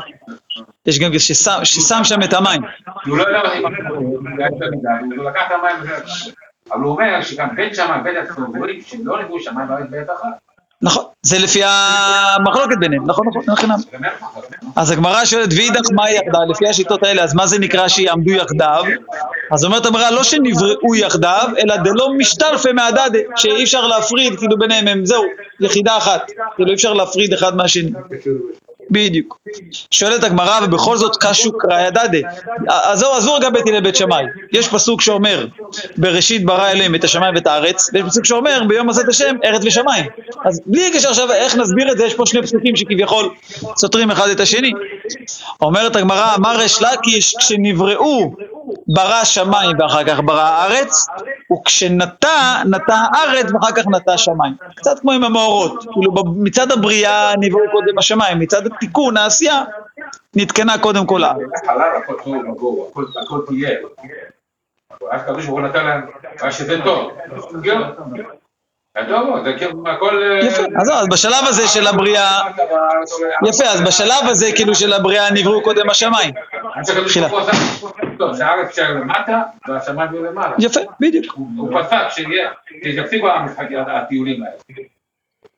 יש 0.88 1.00
גם 1.00 1.20
ששם- 1.20 1.60
ששם 1.64 2.04
שם 2.04 2.24
את 2.24 2.34
המים. 2.34 2.62
הוא 3.06 3.18
לא 3.18 3.24
יודע 3.24 3.40
זה, 3.50 5.16
הוא 5.16 5.24
לקח 5.30 5.42
את 5.48 5.52
המים. 5.52 5.76
אבל 6.72 6.82
הוא 6.82 6.92
אומר 6.92 7.22
שגם 7.22 7.48
בית 7.56 7.76
שמיים, 7.76 8.04
בית 8.04 8.18
עצמו, 8.18 8.46
אומרים 8.46 8.82
שלא 8.82 9.24
נבראו 9.24 9.40
שמיים 9.40 9.68
בארץ 9.68 9.86
בעת 9.90 10.10
אחת. 10.10 10.30
נכון, 10.82 11.04
זה 11.22 11.38
לפי 11.40 11.62
המחלוקת 11.64 12.76
ביניהם, 12.80 13.04
נכון, 13.08 13.28
נכון, 13.28 13.42
נכון. 13.48 13.70
אומר 13.94 14.08
לך, 14.08 14.24
אז 14.76 14.92
הגמרא 14.92 15.26
שואלת 15.26 15.50
ואידך 15.58 15.92
מה 15.92 16.12
יחדיו, 16.12 16.42
לפי 16.50 16.68
השיטות 16.68 17.04
האלה, 17.04 17.24
אז 17.24 17.34
מה 17.36 17.48
זה 17.48 17.60
נקרא 17.60 17.88
שיעמדו 17.88 18.32
יחדיו? 18.32 18.84
אז 19.52 19.66
אומרת 19.66 19.86
הגמרא 19.86 20.10
לא 20.10 20.24
שנבראו 20.24 20.96
יחדיו, 20.96 21.50
אלא 21.64 21.76
דלא 21.78 22.10
משתלפי 22.18 22.72
מהדדה, 22.72 23.20
שאי 23.36 23.64
אפשר 23.64 23.88
להפריד 23.88 24.38
כאילו 24.40 24.58
ביניהם, 24.58 24.88
הם 24.88 25.06
זהו, 25.06 25.24
יחידה 25.60 25.98
אחת, 25.98 26.32
כאילו 26.56 26.70
אי 26.70 26.76
אפשר 26.76 26.94
להפריד 26.94 27.34
אחד 27.34 27.56
מהשני. 27.58 27.92
בדיוק. 28.92 29.38
שואלת 29.92 30.24
הגמרא, 30.24 30.60
ובכל 30.64 30.98
זאת 30.98 31.16
קשו 31.20 31.58
קראי 31.58 31.86
הדדה. 31.86 32.18
אז 32.70 33.00
זהו, 33.00 33.12
עזבו 33.12 33.34
רגע 33.34 33.50
בית 33.50 33.68
הלל 33.68 33.82
בית 33.82 33.96
שמאי. 33.96 34.24
יש 34.52 34.68
פסוק 34.68 35.02
שאומר, 35.02 35.48
בראשית 35.98 36.46
ברא 36.46 36.70
אלוהים 36.70 36.96
את 36.96 37.04
השמיים 37.04 37.36
ואת 37.36 37.48
הארץ, 37.48 37.90
ויש 37.94 38.04
פסוק 38.04 38.26
שאומר, 38.26 38.62
ביום 38.68 38.90
עשת 38.90 39.10
השם, 39.10 39.36
ארץ 39.44 39.62
ושמיים. 39.66 40.06
אז 40.46 40.62
בלי 40.66 40.92
קשר 40.94 41.10
עכשיו, 41.10 41.32
איך 41.32 41.56
נסביר 41.56 41.92
את 41.92 41.98
זה, 41.98 42.06
יש 42.06 42.14
פה 42.14 42.26
שני 42.26 42.42
פסוקים 42.42 42.76
שכביכול 42.76 43.30
סותרים 43.78 44.12
אחד 44.12 44.30
את 44.30 44.40
השני. 44.40 44.72
אומרת 45.62 45.96
הגמרא, 45.96 46.36
אמר 46.36 46.58
ריש 46.58 46.82
לקיש, 46.82 47.36
כשנבראו 47.40 48.36
ברא 48.88 49.24
שמיים 49.24 49.80
ואחר 49.80 50.04
כך 50.04 50.20
ברא 50.26 50.42
הארץ, 50.42 51.06
וכשנטע, 51.54 52.64
נטע 52.66 52.96
הארץ 53.14 53.52
ואחר 53.54 53.72
כך 53.72 53.88
נטע 53.88 54.18
שמיים. 54.18 54.54
קצת 54.76 55.00
כמו 55.00 55.12
עם 55.12 55.24
המאורות, 55.24 55.86
כאילו 55.94 56.12
ב- 56.12 56.44
מצד 56.44 56.72
הבריאה 56.72 57.34
נבראו 57.40 57.64
קודם 57.72 57.98
השמיים, 57.98 58.40
מצד 58.40 58.66
התיקון, 58.66 59.18
העשייה, 59.18 59.64
נתקנה 60.36 60.78
קודם 60.78 61.06
כל 61.08 61.24
הארץ. 61.24 61.50
הכל 63.24 63.40
תהיה. 63.48 63.70
אז 65.12 65.22
הקדוש 65.22 65.46
ברוך 65.46 65.60
הוא 65.60 65.68
נתן 65.68 65.86
להם, 65.86 66.02
שזה 66.52 66.82
טוב. 66.84 67.12
זה 68.96 69.16
זה 69.44 69.54
כאילו 69.54 69.84
הכל... 69.86 70.24
אה, 70.24 70.46
יפה, 70.46 70.62
אז 70.80 70.88
זהו, 70.88 70.96
אז 70.96 71.08
בשלב 71.08 71.44
הזה 71.48 71.68
של 71.68 71.88
הבריאה, 71.88 72.42
יפה, 73.48 73.64
אז 73.64 73.82
בשלב 73.82 74.30
הזה 74.30 74.52
כאילו 74.56 74.76
של 74.76 74.94
הבריאה 74.94 75.32
נבראו 75.32 75.64
קודם 75.64 75.90
השמיים. 75.90 76.34
למטה 78.94 79.42
והשמיים 79.68 80.26
למעלה. 80.26 80.56
יפה, 80.60 80.80
בדיוק. 81.00 81.34
הוא 81.58 81.82
פסק 81.82 81.98
שיהיה, 82.10 82.50
שיפסיקו 82.84 83.28
הטיולים 83.88 84.44
האלה. 84.44 84.86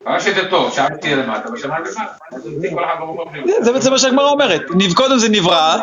אבל 0.07 0.19
שזה 0.19 0.49
טוב, 0.49 0.73
שהארץ 0.73 0.99
תהיה 1.01 1.15
למטה 1.15 1.51
והשמיים 1.51 1.83
למעלה. 1.83 2.09
אז 2.31 2.45
הוא 2.45 2.55
הפסיק 2.57 2.73
כל 2.73 2.83
אחד 2.85 2.95
במקום 3.01 3.29
שלו. 3.35 3.63
זה 3.63 3.73
בעצם 3.73 3.91
מה 3.91 3.97
שהגמרא 3.97 4.29
אומרת. 4.29 4.61
קודם 4.93 5.17
זה 5.17 5.29
נברא, 5.29 5.77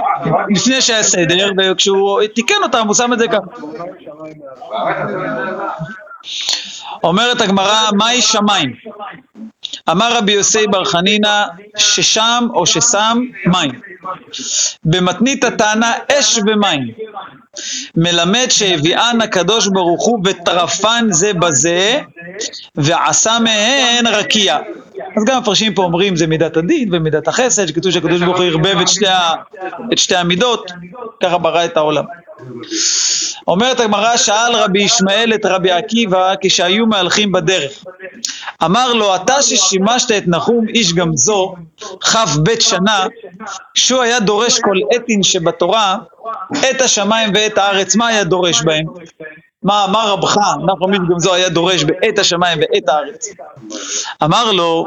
לפני 0.48 0.80
שהיה 0.80 1.02
סדר, 1.02 1.50
וכשהוא 1.58 2.20
תיקן 2.34 2.62
אותם 2.62 2.86
הוא 2.86 2.94
שם 2.94 3.12
את 3.12 3.18
זה 3.18 3.28
ככה. 3.28 3.40
אומרת 7.04 7.40
הגמרא, 7.40 7.90
מהי 7.94 8.22
שמיים? 8.22 8.72
אמר 9.90 10.16
רבי 10.16 10.32
יוסי 10.32 10.66
בר 10.66 10.84
חנינא, 10.84 11.44
ששם 11.76 12.46
או 12.54 12.66
ששם 12.66 13.18
מים. 13.46 13.80
במתנית 14.84 15.44
הטענה 15.44 15.92
אש 16.12 16.38
ומים. 16.38 16.90
מלמד 17.96 18.46
שהביאן 18.48 19.20
הקדוש 19.20 19.68
ברוך 19.68 20.06
הוא 20.06 20.20
וטרפן 20.24 21.06
זה 21.10 21.32
בזה, 21.34 22.00
ועשה 22.74 23.38
מהן 23.38 24.06
רקיע. 24.06 24.58
אז 25.16 25.24
גם 25.24 25.36
המפרשים 25.36 25.74
פה 25.74 25.82
אומרים 25.82 26.16
זה 26.16 26.26
מידת 26.26 26.56
הדין 26.56 26.94
ומידת 26.94 27.28
החסד, 27.28 27.66
שכתוב 27.66 27.92
שהקדוש 27.92 28.22
ברוך 28.22 28.36
הוא 28.36 28.44
ערבב 28.44 28.76
את 29.92 29.98
שתי 29.98 30.16
המידות, 30.16 30.70
ככה 31.22 31.38
ברא 31.38 31.64
את 31.64 31.76
העולם. 31.76 32.04
אומרת 33.46 33.80
הגמרא, 33.80 34.16
שאל 34.16 34.52
רבי 34.54 34.82
ישמעאל 34.82 35.34
את 35.34 35.46
רבי 35.46 35.70
עקיבא 35.70 36.34
כשהיו 36.40 36.86
מהלכים 36.86 37.32
בדרך. 37.32 37.84
אמר 38.64 38.92
לו, 38.92 39.14
אתה 39.14 39.42
ששימשת 39.42 40.10
את 40.18 40.22
נחום 40.26 40.68
איש 40.68 40.92
גמזו, 40.92 41.54
כ"ב 42.00 42.60
שנה, 42.60 43.06
שהוא 43.74 44.02
היה 44.02 44.20
דורש 44.20 44.58
כל 44.60 44.76
אתין 44.96 45.22
שבתורה, 45.22 45.96
את 46.70 46.80
השמיים 46.80 47.30
ואת 47.34 47.58
הארץ, 47.58 47.96
מה 47.96 48.06
היה 48.06 48.24
דורש 48.24 48.62
בהם? 48.62 48.84
מה 49.64 49.84
אמר 49.84 50.12
רבך, 50.12 50.36
נחום 50.66 50.92
איש 50.92 51.00
גמזו 51.10 51.34
היה 51.34 51.48
דורש 51.48 51.84
בעת 51.84 52.18
השמיים 52.18 52.58
ואת 52.60 52.88
הארץ? 52.88 53.28
אמר 54.24 54.52
לו, 54.52 54.86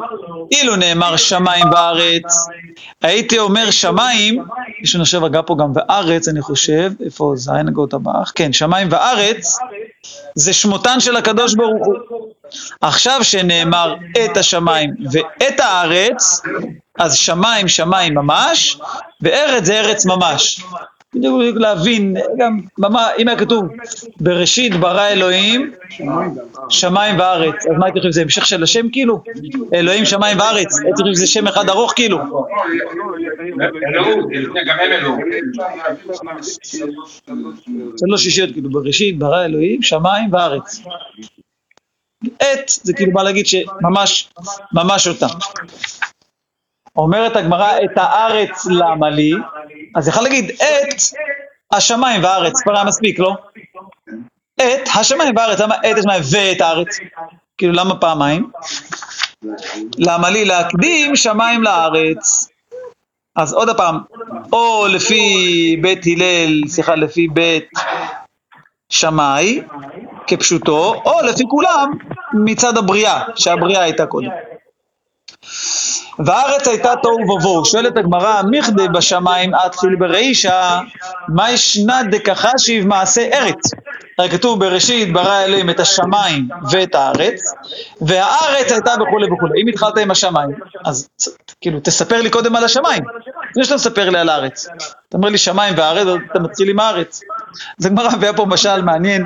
אילו 0.52 0.76
נאמר 0.76 1.18
שמיים 1.18 1.70
וארץ, 1.72 2.48
הייתי 3.04 3.40
אומר 3.40 3.72
שמיים, 3.72 4.44
יש 4.84 4.96
לנו 4.96 5.02
עכשיו 5.02 5.26
הגה 5.26 5.42
פה 5.42 5.56
גם 5.60 5.72
וארץ, 5.76 6.28
אני 6.28 6.42
חושב, 6.42 6.92
איפה 7.06 7.34
זין 7.36 7.68
הגאות 7.68 7.94
הבאח? 7.94 8.32
כן, 8.36 8.54
שמיים 8.54 8.88
וארץ, 8.92 9.58
זה 10.36 10.54
שמותן 10.54 11.00
של 11.00 11.16
הקדוש 11.16 11.56
ברוך 11.56 11.88
הוא. 11.88 11.96
עכשיו 12.82 13.24
שנאמר 13.24 13.96
את 14.26 14.38
השמיים 14.38 14.94
ואת 15.12 15.60
הארץ, 15.60 16.42
אז 17.00 17.16
שמיים 17.16 17.68
שמיים 17.68 18.16
ממש, 18.16 18.80
וארץ 19.22 19.66
זה 19.66 19.80
ארץ 19.80 20.06
ממש. 20.06 20.62
בדיוק 21.18 21.58
להבין, 21.58 22.16
גם, 22.38 22.60
ממש, 22.78 23.04
אם 23.20 23.28
היה 23.28 23.38
כתוב, 23.38 23.66
בראשית 24.20 24.76
ברא 24.76 25.08
אלוהים 25.08 25.72
שמיים 26.70 27.20
וארץ, 27.20 27.68
אז 27.68 27.74
מה 27.80 27.86
הייתי 27.86 28.00
חושב, 28.00 28.12
זה 28.12 28.22
המשך 28.22 28.46
של 28.46 28.64
השם 28.64 28.90
כאילו? 28.90 29.24
אלוהים 29.74 30.06
שמיים 30.06 30.40
וארץ, 30.40 30.80
הייתי 30.84 31.02
חושב 31.02 31.14
שזה 31.14 31.28
שם 31.28 31.48
אחד 31.48 31.70
ארוך 31.70 31.94
כאילו. 31.96 32.18
שלוש 38.00 38.24
שישיות 38.24 38.50
כאילו, 38.54 38.70
בראשית 38.70 39.20
ברא 39.20 39.46
אלוהים 39.46 39.82
שמיים 39.82 40.34
וארץ. 40.34 40.82
עת 42.40 42.72
זה 42.84 42.94
כאילו 42.94 43.14
בא 43.14 43.24
להגיד 43.24 43.46
שממש, 43.48 44.30
ממש 44.74 45.08
אותם. 45.08 45.36
אומרת 46.96 47.36
הגמרא, 47.36 47.78
את 47.84 47.98
הארץ 47.98 48.66
למה 48.66 49.10
לי? 49.10 49.32
אז 49.98 50.08
יכול 50.08 50.24
להגיד, 50.24 50.52
את 50.52 51.02
השמיים 51.72 52.24
והארץ, 52.24 52.62
כבר 52.62 52.76
היה 52.76 52.84
מספיק, 52.84 53.20
לא? 53.20 53.34
את 54.56 54.90
השמיים 54.96 55.36
והארץ, 55.36 55.60
למה 55.60 55.76
את 55.76 55.98
השמיים 55.98 56.22
ואת 56.32 56.62
הארץ? 56.62 56.88
כאילו, 57.58 57.74
למה 57.74 57.96
פעמיים? 57.96 58.52
למה 59.98 60.30
לי 60.30 60.46
להקדים 60.46 61.16
שמיים 61.16 61.64
לארץ? 61.64 62.48
אז 63.36 63.54
עוד 63.54 63.78
פעם, 63.78 64.00
או 64.54 64.86
לפי 64.90 65.22
בית 65.82 66.04
הלל, 66.06 66.68
סליחה, 66.68 66.96
לפי 66.96 67.28
בית 67.28 67.70
שמאי, 68.90 69.62
כפשוטו, 70.28 71.02
או 71.06 71.22
לפי 71.22 71.44
כולם 71.50 71.92
מצד 72.34 72.78
הבריאה, 72.78 73.24
שהבריאה 73.36 73.84
הייתה 73.84 74.06
קודם. 74.06 74.30
והארץ 76.26 76.68
הייתה 76.68 76.94
תוהו 77.04 77.32
ובוהו, 77.32 77.66
שואלת 77.66 77.98
הגמרא, 77.98 78.42
מיכדי 78.42 78.88
בשמיים 78.88 79.52
אתחיל 79.66 79.96
ברישא, 79.96 80.80
מה 81.28 81.52
ישנה 81.52 82.02
דכחשיב 82.12 82.88
מעשה 82.88 83.30
ארץ? 83.34 83.72
הרי 84.18 84.30
כתוב 84.30 84.60
בראשית 84.60 85.14
ברא 85.14 85.44
אלוהים 85.44 85.70
את 85.70 85.80
השמיים 85.80 86.48
ואת 86.72 86.96
הארץ, 86.96 87.42
והארץ 88.02 88.72
הייתה 88.72 88.94
וכולי 88.94 89.28
וכולי. 89.34 89.62
אם 89.62 89.68
התחלת 89.68 89.98
עם 89.98 90.12
השמיים, 90.12 90.50
אז 90.86 91.10
כאילו 91.62 91.80
תספר 91.84 92.22
לי 92.22 92.30
קודם 92.30 92.56
על 92.56 92.64
השמיים, 92.64 93.04
לפני 93.50 93.64
שאתה 93.64 93.76
מספר 93.76 94.10
לי 94.10 94.20
על 94.20 94.30
הארץ. 94.30 94.68
אתה 95.10 95.18
אומר 95.18 95.30
לי 95.30 95.38
שמיים 95.38 95.74
וארץ, 95.78 96.08
אתה 96.32 96.40
מתחיל 96.40 96.70
עם 96.70 96.80
הארץ. 96.80 97.22
אז 97.80 97.86
הגמרא 97.86 98.16
מביאה 98.16 98.34
פה 98.34 98.46
משל 98.46 98.82
מעניין, 98.82 99.26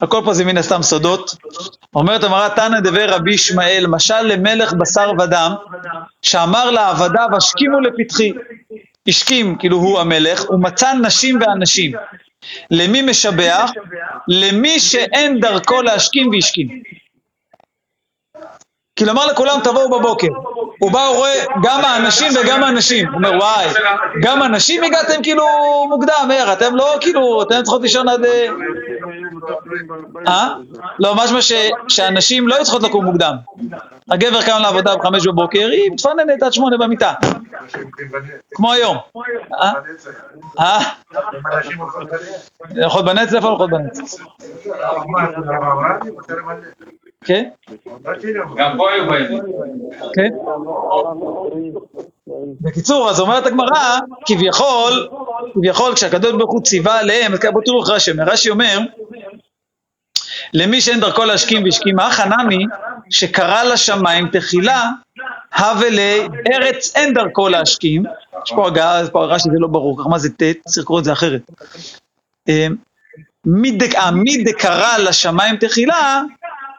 הכל 0.00 0.20
פה 0.24 0.34
זה 0.34 0.44
מן 0.44 0.58
הסתם 0.58 0.82
סודות. 0.82 1.36
אומרת 1.94 2.24
המראה 2.24 2.50
תנא 2.50 2.80
דבר 2.80 3.08
רבי 3.08 3.34
ישמעאל, 3.34 3.86
משל 3.88 4.22
למלך 4.22 4.72
בשר 4.72 5.10
ודם, 5.18 5.54
שאמר 6.22 6.70
לעבדיו 6.70 7.28
השכימו 7.36 7.80
לפתחי. 7.80 8.32
השכים, 9.08 9.56
כאילו 9.58 9.76
הוא 9.76 10.00
המלך, 10.00 10.50
ומצא 10.50 10.92
נשים 10.92 11.38
ואנשים. 11.40 11.92
למי 12.70 13.02
משבח? 13.02 13.70
למי 14.28 14.80
שאין 14.80 15.40
דרכו 15.40 15.82
להשכים 15.82 16.28
והשכים. 16.28 16.68
כאילו 19.02 19.12
אמר 19.12 19.26
לכולם 19.26 19.60
תבואו 19.64 19.98
בבוקר. 19.98 20.28
הוא 20.78 20.92
בא, 20.92 21.06
הוא 21.06 21.16
רואה 21.16 21.44
גם 21.62 21.80
האנשים 21.84 22.32
וגם 22.40 22.64
האנשים. 22.64 23.08
הוא 23.08 23.14
אומר 23.14 23.30
וואי, 23.38 23.66
גם 24.22 24.42
הנשים 24.42 24.84
הגעתם 24.84 25.22
כאילו 25.22 25.44
מוקדם, 25.88 26.28
איך, 26.30 26.52
אתם 26.52 26.76
לא 26.76 26.96
כאילו, 27.00 27.42
אתם 27.42 27.62
צריכות 27.62 27.82
לישון 27.82 28.08
עד... 28.08 28.24
אה? 28.24 28.48
אה? 30.28 30.54
לא, 30.98 31.14
משמע 31.14 31.38
שהנשים 31.88 32.48
לא 32.48 32.56
צריכות 32.62 32.82
לקום 32.82 33.04
מוקדם. 33.04 33.34
הגבר 34.10 34.42
קם 34.42 34.58
לעבודה 34.62 34.96
בחמש 34.96 35.26
בבוקר, 35.26 35.68
היא 35.72 35.90
מתפננת 35.92 36.42
עד 36.42 36.52
שמונה 36.52 36.76
במיטה. 36.76 37.12
כמו 38.54 38.72
היום. 38.72 38.96
אה? 39.60 39.72
אה? 40.60 40.80
הולכות 42.68 43.04
בנץ? 43.04 43.34
איפה 43.34 43.48
הולכות 43.48 43.70
בנץ? 43.70 44.16
כן? 47.24 47.48
גם 48.56 48.76
פה 48.76 48.90
היו 48.92 49.06
באים. 49.06 49.40
כן? 50.14 50.28
בקיצור, 52.60 53.10
אז 53.10 53.20
אומרת 53.20 53.46
הגמרא, 53.46 53.98
כביכול, 54.26 55.08
כביכול 55.54 55.94
כשהקדוש 55.94 56.32
ברוך 56.32 56.52
הוא 56.52 56.62
ציווה 56.62 56.98
עליהם, 57.00 57.32
בואו 57.52 57.64
תראו 57.64 57.80
איך 57.82 57.90
רש"י 57.90 58.10
אומר, 58.10 58.24
רש"י 58.24 58.50
אומר, 58.50 58.78
למי 60.54 60.80
שאין 60.80 61.00
דרכו 61.00 61.24
להשכים 61.24 61.64
והשכים 61.64 61.98
האח 61.98 62.20
הנמי, 62.20 62.64
שקרא 63.10 63.62
לשמיים 63.62 64.28
תחילה, 64.28 64.90
הווה 65.58 65.88
לארץ 65.90 66.96
אין 66.96 67.14
דרכו 67.14 67.48
להשכים, 67.48 68.02
יש 68.46 68.52
פה 68.56 68.66
הגעה, 68.66 68.98
אז 68.98 69.10
פה 69.10 69.24
רש"י 69.24 69.48
זה 69.52 69.58
לא 69.60 69.68
ברור, 69.68 70.08
מה 70.10 70.18
זה 70.18 70.28
ט', 70.30 70.42
צריך 70.66 70.84
לקרוא 70.84 70.98
את 70.98 71.04
זה 71.04 71.12
אחרת. 71.12 71.40
דק- 73.78 73.94
אה, 73.94 74.10
מי 74.10 74.44
דקרא 74.44 74.98
לשמיים 74.98 75.56
תחילה, 75.56 76.22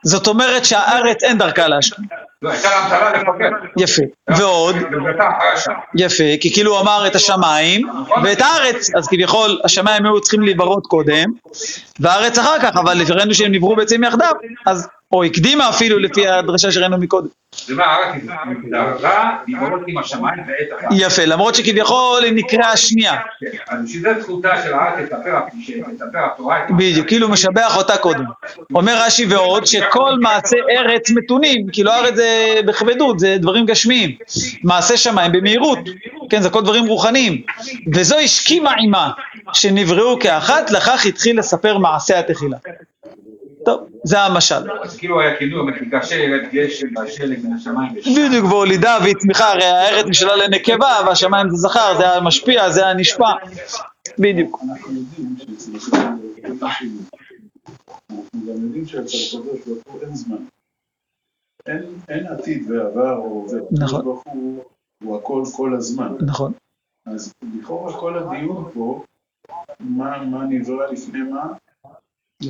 זאת 0.03 0.27
אומרת 0.27 0.65
שהארץ 0.65 1.23
אין 1.23 1.37
דרכה 1.37 1.67
להשכים. 1.67 2.05
לא, 2.41 2.51
הייתה 2.51 2.69
לפקד. 3.09 3.51
יפה. 3.77 4.01
ועוד. 4.37 4.75
יפה, 5.95 6.23
כי 6.41 6.53
כאילו 6.53 6.71
הוא 6.71 6.79
אמר 6.79 7.07
את 7.07 7.15
השמיים 7.15 7.89
ואת 8.23 8.41
הארץ, 8.41 8.95
אז 8.95 9.07
כביכול 9.07 9.59
השמיים 9.63 10.05
היו 10.05 10.21
צריכים 10.21 10.41
להיברות 10.41 10.87
קודם, 10.87 11.25
והארץ 11.99 12.39
אחר 12.39 12.59
כך, 12.61 12.77
אבל 12.77 13.01
ראינו 13.09 13.33
שהם 13.33 13.51
נבראו 13.51 13.75
בעצם 13.75 14.03
יחדיו, 14.03 14.33
אז, 14.65 14.87
או 15.13 15.23
הקדימה 15.23 15.69
אפילו 15.69 15.99
לפי 15.99 16.27
הדרשה 16.27 16.71
שראינו 16.71 16.97
מקודם. 16.97 17.27
הארץ. 17.79 18.21
יפה, 20.91 21.25
למרות 21.25 21.55
שכביכול 21.55 22.23
היא 22.23 22.33
נקראה 22.33 22.77
שנייה, 22.77 23.13
כן, 23.39 23.47
הארץ 24.73 25.09
בדיוק, 26.77 27.07
כאילו 27.07 27.29
משבח 27.29 27.77
אותה 27.77 27.97
קודם. 27.97 28.25
אומר 28.75 28.95
רש"י 29.05 29.25
ועוד, 29.25 29.65
שכל 29.65 30.11
מעשה 30.21 30.57
ארץ 30.77 31.09
מתונים, 31.11 31.67
כאילו 31.71 31.91
ארץ 31.91 32.15
זה 32.15 32.55
בכבדות, 32.67 33.19
זה 33.19 33.37
דברים 33.39 33.65
גשמיים. 33.65 34.15
מעשה 34.63 34.97
שמיים 34.97 35.31
במהירות, 35.31 35.79
כן, 36.29 36.41
זה 36.41 36.49
כל 36.49 36.61
דברים 36.61 36.85
רוחניים. 36.85 37.41
וזו 37.93 38.17
השכימה 38.17 38.73
עימה, 38.73 39.11
שנבראו 39.53 40.19
כאחת, 40.19 40.71
לכך 40.71 41.05
התחיל 41.05 41.39
לספר 41.39 41.77
מעשה 41.77 42.19
התחילה. 42.19 42.57
טוב, 43.65 43.89
זה 44.03 44.19
המשל. 44.21 44.71
אז 44.83 44.97
כאילו 44.97 45.21
היה 45.21 45.37
כאילו, 45.37 45.65
כאשר 45.91 46.15
ירד 46.15 46.49
גשם 46.51 46.87
והשלג 46.95 47.45
מן 47.45 47.53
השמיים. 47.53 47.93
ושם. 47.95 48.11
בדיוק, 48.27 48.45
והולידה 48.45 48.97
והיא 49.01 49.15
צמיחה, 49.15 49.51
הרי 49.51 49.65
הארץ 49.65 50.05
משלה 50.05 50.35
לנקבה, 50.35 50.91
והשמיים 51.07 51.49
זה 51.49 51.55
זכר, 51.55 51.97
זה 51.97 52.07
זה. 52.69 52.83
בדיוק. 54.19 54.59
גם 58.33 58.63
יודעים 58.63 58.85
שאצל 58.85 59.17
הקדוש 59.37 59.59
ברוך 59.65 59.83
הוא 59.85 59.99
אין 62.09 62.27
עתיד 62.27 62.71
ועבר 62.71 63.15
או 63.15 63.45
זה. 63.47 63.59
נכון. 63.71 64.05
הוא 64.05 64.63
הוא 65.03 65.17
הכל 65.17 65.43
כל 65.55 65.75
הזמן. 65.75 66.13
נכון. 66.25 66.51
אז 67.05 67.33
לכאורה 67.59 67.99
כל 67.99 68.17
הדיון 68.17 68.71
פה, 68.73 69.03
מה, 69.79 70.23
מה 70.23 70.45
נברא 70.45 70.91
לפני 70.91 71.19
מה, 71.19 71.47
זה 71.47 71.62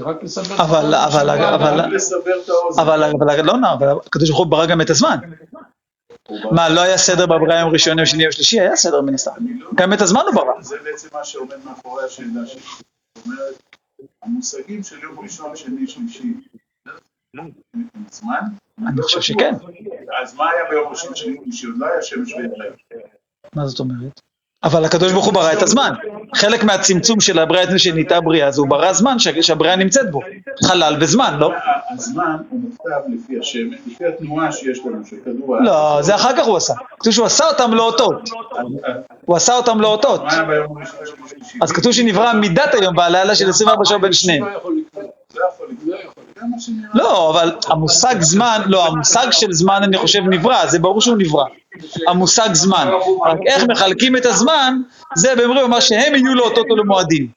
רק 0.01 0.23
לסבר 0.23 0.55
את 0.55 0.59
אבל, 0.59 0.93
האוזן. 0.93 2.81
אבל, 2.81 3.03
אבל, 3.03 3.41
לא, 3.45 3.61
לא, 3.61 3.67
אבל 3.73 3.87
הקדוש 4.05 4.29
ברוך 4.29 4.39
הוא 4.39 4.47
ברא 4.47 4.65
גם 4.65 4.81
את 4.81 4.89
הזמן. 4.89 5.17
מה, 6.51 6.69
לא 6.69 6.81
היה 6.81 6.97
סדר 6.97 7.25
בבריאה 7.25 7.59
יום 7.59 7.69
ראשון, 7.69 7.97
יום 7.97 8.05
שני, 8.05 8.23
יום 8.23 8.31
שלישי? 8.31 8.59
היה 8.59 8.75
סדר 8.75 9.01
מן 9.01 9.13
הסתם. 9.13 9.31
גם 9.75 9.93
את 9.93 10.01
הזמן 10.01 10.21
הוא 10.27 10.35
ברא. 10.35 10.61
זה 10.61 10.75
בעצם 10.83 11.07
מה 11.13 11.23
שעומד 11.23 11.57
מאחורי 11.65 12.03
השאלה 12.03 12.45
שלי. 12.45 12.61
זאת 13.17 13.25
אומרת, 13.25 13.63
המושגים 14.23 14.83
של 14.83 14.99
יום 14.99 15.19
ראשון, 15.19 15.55
שני, 15.55 15.87
שלישי, 15.87 16.33
זמן? 18.11 18.41
אני 18.87 19.01
חושב 19.01 19.21
שכן. 19.21 19.53
אז 20.21 20.35
מה 20.35 20.49
היה 20.49 20.69
ביום 20.69 20.89
ראשון, 20.89 21.15
שני, 21.15 21.37
שלישי? 21.43 21.67
עוד 21.67 21.77
לא 21.77 21.85
היה 21.85 22.01
שמש 22.01 22.33
וירח. 22.33 22.75
מה 23.55 23.67
זאת 23.67 23.79
אומרת? 23.79 24.19
אבל 24.63 24.85
הקדוש 24.85 25.11
ברוך 25.11 25.25
הוא 25.25 25.33
ברא 25.33 25.53
את 25.53 25.61
הזמן. 25.63 25.93
חלק 26.35 26.63
מהצמצום 26.63 27.19
של 27.21 27.39
הבריאה 27.39 27.63
עצמי 27.63 27.79
שנהייתה 27.79 28.21
בריאה, 28.21 28.47
אז 28.47 28.57
הוא 28.57 28.67
ברא 28.67 28.93
זמן 28.93 29.19
שה- 29.19 29.43
שהבריאה 29.43 29.75
נמצאת 29.75 30.11
בו. 30.11 30.19
חלל 30.63 30.95
וזמן, 30.99 31.37
לא? 31.39 31.51
הזמן 31.89 32.37
הוא 32.49 32.59
מוכתב 32.59 32.89
לפי 33.13 33.39
השמש, 33.39 33.75
לפי 33.87 34.05
התנועה 34.05 34.51
שיש 34.51 34.79
לנו 34.85 35.05
של 35.09 35.15
כדור 35.25 35.55
הארץ. 35.55 35.65
לא, 35.67 36.01
זה 36.01 36.15
אחר 36.15 36.37
כך 36.37 36.45
הוא 36.45 36.57
עשה. 36.57 36.73
כתוב 36.99 37.13
שהוא 37.13 37.25
עשה 37.25 37.47
אותם 37.47 37.73
לאותות. 37.73 38.29
הוא 39.25 39.35
עשה 39.35 39.55
אותם 39.55 39.81
לאותות. 39.81 40.21
אז 41.61 41.71
כתוב 41.71 41.91
שנברא 41.91 42.33
מידת 42.33 42.73
היום 42.73 42.97
והלילה 42.97 43.35
של 43.35 43.49
24 43.49 43.85
שעות 43.85 44.01
בין 44.01 44.13
שניהם. 44.13 44.43
לא 44.43 44.49
לא. 45.85 45.97
זה 46.57 46.65
שנראה. 46.65 46.89
לא, 46.93 47.29
אבל 47.29 47.51
המושג 47.67 48.15
זמן, 48.21 48.61
לא, 48.65 48.87
המושג 48.87 49.27
של 49.31 49.53
זמן 49.53 49.79
אני 49.83 49.97
חושב 49.97 50.19
נברא, 50.29 50.65
זה 50.67 50.79
ברור 50.79 51.01
שהוא 51.01 51.17
נברא. 51.17 51.43
המושג 52.07 52.49
זמן. 52.53 52.87
רק 53.25 53.37
איך 53.45 53.63
מחלקים 53.63 54.17
את 54.17 54.25
הזמן, 54.25 54.81
זה 55.15 55.35
באמרי 55.35 55.67
מה 55.67 55.81
שהם 55.81 56.15
יהיו 56.15 56.35
לאותות 56.35 56.71
ולמועדים. 56.71 57.27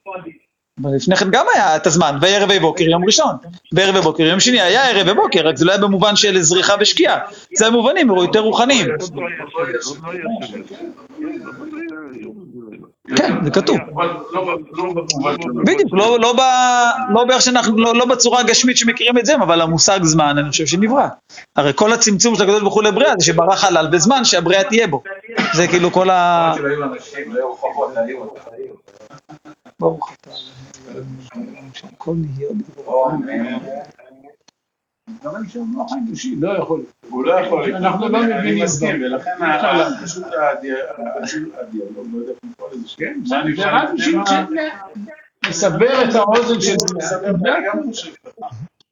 אבל 0.81 0.95
לפני 0.95 1.15
כן 1.15 1.31
גם 1.31 1.45
היה 1.55 1.75
את 1.75 1.87
הזמן, 1.87 2.17
וערב 2.21 2.49
ובוקר 2.57 2.83
יום 2.83 3.05
ראשון, 3.05 3.35
וערב 3.73 3.95
ובוקר 3.95 4.23
יום 4.23 4.39
שני, 4.39 4.61
היה 4.61 4.89
ערב 4.89 5.07
ובוקר, 5.09 5.47
רק 5.47 5.57
זה 5.57 5.65
לא 5.65 5.71
היה 5.71 5.81
במובן 5.81 6.15
של 6.15 6.41
זריחה 6.41 6.75
ושקיעה, 6.79 7.19
זה 7.57 7.65
היה 7.65 7.71
מובנים 7.71 8.09
יותר 8.09 8.39
רוחניים. 8.39 8.87
כן, 13.15 13.33
זה 13.43 13.51
כתוב. 13.51 13.77
בדיוק, 15.65 15.93
לא, 15.93 16.19
לא, 16.19 16.33
לא 17.09 17.25
לא, 17.77 17.95
לא 17.95 18.05
בצורה 18.05 18.39
הגשמית 18.39 18.77
שמכירים 18.77 19.17
את 19.17 19.25
זה, 19.25 19.35
אבל 19.35 19.61
המושג 19.61 19.99
זמן, 20.03 20.37
אני 20.37 20.49
חושב 20.49 20.65
שנברא. 20.65 21.07
הרי 21.55 21.71
כל 21.75 21.93
הצמצום 21.93 22.35
של 22.35 22.43
הקדוש 22.43 22.61
ברוך 22.61 22.73
הוא 22.73 22.83
לבריאה 22.83 23.13
זה 23.17 23.25
שברא 23.25 23.55
חלל 23.55 23.87
בזמן 23.91 24.25
שהבריאה 24.25 24.63
תהיה 24.63 24.87
בו. 24.87 25.03
זה 25.53 25.67
כאילו 25.67 25.91
כל 25.91 26.09
ה... 26.09 26.53
שלא 26.55 26.67
היו 26.67 28.27
דברים 35.09 35.45
שהם 35.49 35.77
לא 35.77 35.85
אישי, 36.11 36.35
לא 36.39 36.57
יכול. 36.57 36.81
הוא 37.09 37.25
לא 37.25 37.39
יכול. 37.39 37.75
אנחנו 37.75 38.09
לא 38.09 38.23
אני 38.23 38.33
מבינים 38.39 38.63
מסכים, 38.63 38.95
דברים. 38.95 39.13
ולכן 39.13 39.31
פשוט 40.03 40.23
הדיאלוג, 41.61 42.07
לא 42.13 42.17
יודע 42.17 42.31
איך 42.31 42.39
לקרוא 42.51 42.69
לזה. 42.71 42.87
כן, 42.97 43.19
אני 43.41 43.55
זה 43.55 43.65
רק 43.65 43.89
בשביל 43.93 44.19
לסבר 45.49 46.09
את 46.09 46.15
האוזן 46.15 46.61
של 46.61 46.75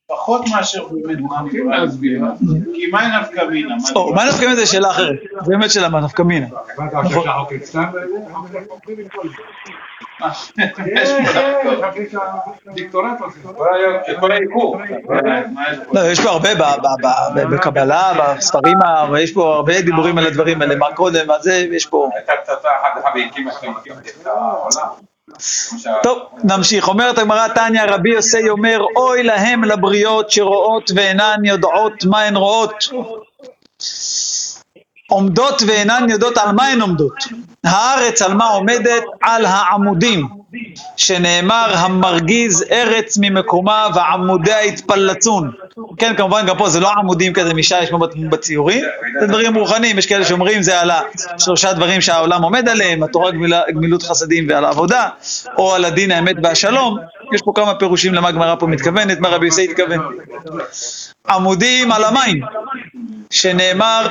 פחות 0.08 0.42
מאשר 0.56 0.86
באמת 0.88 1.18
מה 1.20 1.42
להסביר. 1.78 2.22
כי 2.76 2.88
מה 2.92 3.20
נפקא 3.20 3.42
מינה? 3.52 3.76
מה 4.16 4.26
נפקא 4.26 4.42
מינה 4.46 4.56
זה 4.56 4.66
שאלה 4.66 4.90
אחרת, 4.92 5.16
זה 5.42 5.52
באמת 5.52 5.72
שאלה 5.72 5.90
מה 5.90 6.00
נפקא 6.00 6.22
מינה. 6.24 6.48
לא, 15.94 16.00
יש 16.12 16.20
פה 16.24 16.30
הרבה 16.30 16.56
ב- 16.56 16.60
ב- 16.60 17.06
ב- 17.36 17.56
בקבלה, 17.56 18.12
בספרים, 18.38 18.78
יש 19.20 19.34
פה 19.34 19.56
הרבה 19.56 19.82
דיבורים 19.82 20.18
על 20.18 20.26
הדברים 20.28 20.62
האלה, 20.62 20.76
מה 20.76 20.94
קודם, 20.96 21.28
מה 21.28 21.40
זה, 21.40 21.54
יש 21.72 21.86
פה... 21.86 22.10
טוב, 26.04 26.20
נמשיך. 26.44 26.88
אומרת 26.88 27.18
הגמרא, 27.18 27.48
תניא, 27.48 27.84
רבי 27.84 28.10
יוסי 28.10 28.50
אומר, 28.50 28.82
אוי 28.96 29.24
להם 29.24 29.64
לבריות 29.64 30.32
שרואות 30.32 30.92
ואינן 30.96 31.46
יודעות 31.46 32.06
מה 32.06 32.22
הן 32.22 32.36
רואות. 32.36 32.84
עומדות 35.10 35.62
ואינן 35.68 36.06
יודעות 36.10 36.38
על 36.38 36.52
מה 36.52 36.68
הן 36.68 36.82
עומדות. 36.82 37.14
הארץ 37.64 38.22
על 38.22 38.34
מה 38.34 38.46
עומדת? 38.46 39.04
על 39.22 39.46
העמודים, 39.46 40.28
שנאמר 40.98 41.74
המרגיז 41.76 42.66
ארץ 42.72 43.18
ממקומה 43.22 43.88
ועמודיה 43.96 44.66
יתפלצון. 44.66 45.52
כן, 45.98 46.14
כמובן 46.18 46.46
גם 46.46 46.58
פה 46.58 46.70
זה 46.70 46.80
לא 46.80 46.92
עמודים 46.92 47.34
כזה 47.34 47.54
משיש 47.54 47.90
כמו 47.90 48.00
בציורים, 48.30 48.84
זה 49.20 49.28
דברים 49.28 49.58
רוחניים, 49.58 49.98
יש 49.98 50.06
כאלה 50.06 50.26
שאומרים 50.26 50.62
זה 50.62 50.82
על 50.82 50.92
השלושה 51.36 51.74
דברים 51.74 52.02
שהעולם 52.02 52.44
עומד 52.44 52.70
עליהם, 52.70 53.04
התורה 53.04 53.32
גמילות 53.74 54.04
חסדים 54.04 54.48
ועל 54.50 54.66
העבודה, 54.66 55.10
או 55.58 55.76
על 55.76 55.86
הדין 55.86 56.12
האמת 56.12 56.36
והשלום, 56.44 56.98
יש 57.34 57.42
פה 57.42 57.52
כמה 57.56 57.76
פירושים 57.76 58.14
למה 58.14 58.28
הגמרא 58.28 58.56
פה 58.56 58.68
מתכוונת, 58.68 59.20
מה 59.20 59.30
רבי 59.30 59.46
יוסי 59.46 59.64
התכוון. 59.64 60.00
עמודים 61.30 61.92
על 61.92 62.04
המים, 62.04 62.42
שנאמר 63.30 64.08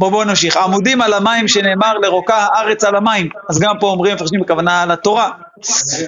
בואו 0.00 0.10
בואו 0.10 0.24
נמשיך. 0.24 0.56
עמודים 0.56 1.02
על 1.02 1.14
המים 1.14 1.48
שנאמר 1.48 1.98
לרוקה 1.98 2.36
הארץ 2.36 2.84
על 2.84 2.96
המים. 2.96 3.28
אז 3.48 3.58
גם 3.58 3.74
פה 3.80 3.86
אומרים 3.86 4.14
מפרשים 4.14 4.40
בכוונה 4.40 4.82
על 4.82 4.90
התורה. 4.90 5.30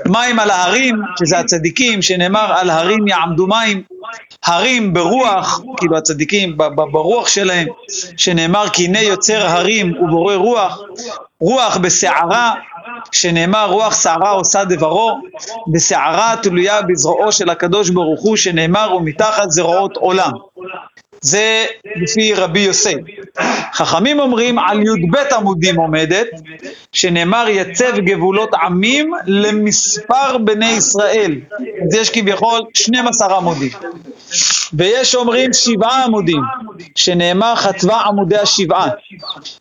מים 0.06 0.38
על 0.38 0.50
ההרים, 0.50 0.96
שזה 1.18 1.38
הצדיקים, 1.38 2.02
שנאמר 2.02 2.52
על 2.58 2.70
הרים 2.70 3.08
יעמדו 3.08 3.46
מים. 3.46 3.82
הרים 4.44 4.92
ברוח, 4.92 5.60
כאילו 5.76 5.96
הצדיקים 5.96 6.56
ברוח 6.76 7.28
שלהם, 7.28 7.66
שנאמר 8.16 8.68
כי 8.68 8.84
הנה 8.84 9.00
יוצר 9.00 9.46
הרים 9.46 10.02
ובורא 10.02 10.34
רוח. 10.34 10.80
רוח 11.40 11.76
בסערה, 11.76 12.54
שנאמר 13.12 13.70
רוח 13.70 14.02
שערה 14.02 14.30
עושה 14.30 14.64
דברו. 14.64 15.20
בסערה 15.72 16.34
תלויה 16.42 16.82
בזרועו 16.82 17.32
של 17.32 17.50
הקדוש 17.50 17.90
ברוך 17.90 18.22
הוא, 18.22 18.36
שנאמר 18.36 18.94
ומתחת 18.96 19.50
זרועות 19.50 19.96
עולם. 19.96 20.30
זה 21.22 21.64
לפי 21.96 22.34
רבי 22.34 22.60
יוסי. 22.60 22.94
חכמים 23.74 24.20
אומרים 24.20 24.58
על 24.58 24.82
י"ב 24.82 25.16
עמודים 25.36 25.76
עומדת, 25.80 26.26
שנאמר 26.92 27.46
יצב 27.48 27.98
גבולות 27.98 28.54
עמים 28.54 29.12
למספר 29.26 30.38
בני 30.38 30.70
ישראל. 30.70 31.34
אז 31.86 31.94
יש 31.94 32.10
כביכול 32.10 32.60
12 32.74 33.36
עמודים. 33.36 33.70
ויש 34.72 35.14
אומרים 35.14 35.52
שבעה 35.52 36.04
עמודים, 36.04 36.40
שנאמר 36.96 37.56
חצבה 37.56 38.00
עמודי 38.00 38.36
השבעה. 38.36 38.88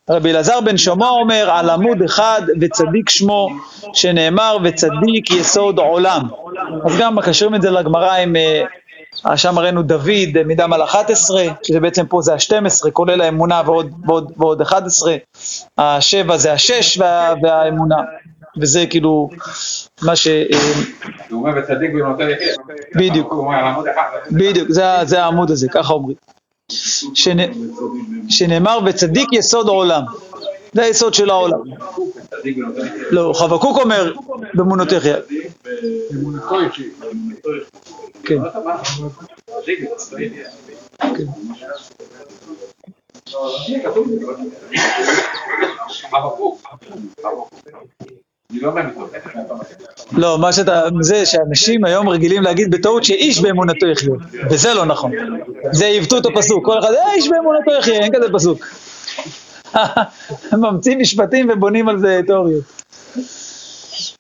רבי 0.10 0.32
אלעזר 0.32 0.62
בן 0.62 0.78
שלמה 0.78 1.10
אומר 1.10 1.50
על 1.52 1.70
עמוד 1.70 2.02
אחד 2.02 2.42
וצדיק 2.62 3.10
שמו, 3.10 3.50
שנאמר 3.94 4.58
וצדיק 4.64 5.32
יסוד 5.32 5.80
עולם. 5.80 6.22
אז 6.86 6.98
גם 7.00 7.16
מקשרים 7.16 7.56
את 7.56 7.62
זה 7.62 7.72
לגמרא 7.72 8.12
עם... 8.12 8.36
שם 9.36 9.60
ראינו 9.60 9.84
דוד, 9.84 10.38
אה, 10.38 10.44
מידם 10.46 10.74
על 10.74 10.84
11, 10.84 11.44
שזה 11.64 11.80
בעצם 11.80 12.06
פה 12.06 12.22
זה 12.22 12.34
ה-12, 12.34 12.92
כולל 12.92 13.22
האמונה 13.22 13.62
ועוד, 13.66 13.92
ועוד, 14.06 14.32
ועוד 14.38 14.62
11, 14.62 15.16
השבע 15.78 16.38
זה 16.38 16.54
השש 16.54 16.98
וה, 16.98 17.34
והאמונה, 17.44 17.96
וזה 18.62 18.86
כאילו 18.90 19.30
מה 20.02 20.16
ש... 20.16 20.28
אה. 20.28 20.58
בדיוק. 22.96 23.34
בדיוק, 24.32 24.68
זה, 25.04 25.24
העמוד 25.24 25.52
הזה, 25.52 25.68
ככה 25.72 25.94
אומרים. 25.94 26.18
שנ, 27.14 27.38
שנאמר 28.30 28.80
וצדיק 28.86 29.34
יסוד 29.34 29.68
עולם, 29.68 30.04
זה 30.74 30.82
היסוד 30.84 31.14
של 31.14 31.30
העולם. 31.30 31.60
לא, 33.12 33.34
חבקוק 33.36 33.78
אומר 33.78 34.14
יחיה. 34.92 35.16
כן, 38.24 38.36
לא 50.12 50.40
מה 50.40 50.54
שאתה, 50.54 50.84
זה 51.02 51.26
שאנשים 51.26 51.86
היום 51.86 52.10
רגילים 52.10 52.44
להגיד 52.44 52.72
בטעות 52.72 53.04
שאיש 53.04 53.42
באמונתו 53.42 53.88
יחיה, 53.88 54.14
וזה 54.50 54.74
לא 54.74 54.86
נכון. 54.86 55.12
זה 55.72 55.86
עיוותו 55.86 56.18
את 56.18 56.26
הפסוק, 56.26 56.66
כל 56.66 56.80
אחד, 56.80 56.94
אה, 56.94 57.14
איש 57.14 57.30
באמונתו 57.30 57.72
יחיה, 57.80 58.00
אין 58.00 58.12
כזה 58.16 58.34
פסוק. 58.34 58.66
ממציאים 60.62 61.00
משפטים 61.00 61.50
ובונים 61.54 61.90
על 61.90 62.00
זה 62.00 62.22
תיאוריות. 62.28 62.64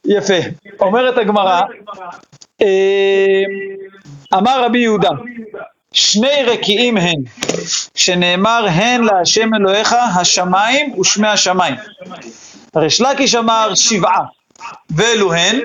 יפה. 0.05 0.33
אומרת 0.79 1.17
הגמרא, 1.17 1.61
אמר 4.34 4.63
רבי 4.65 4.80
יהודה, 4.80 5.10
שני 5.93 6.43
רקיעים 6.45 6.97
הן, 6.97 7.21
שנאמר 7.95 8.65
הן 8.69 9.04
להשם 9.04 9.50
אלוהיך 9.56 9.95
השמיים 10.19 11.00
ושמי 11.00 11.28
השמיים. 11.28 11.76
ריש 12.76 13.01
לקיש 13.01 13.36
אמר 13.36 13.72
שבעה, 13.76 14.24
ואלו 14.95 15.34
הן 15.34 15.59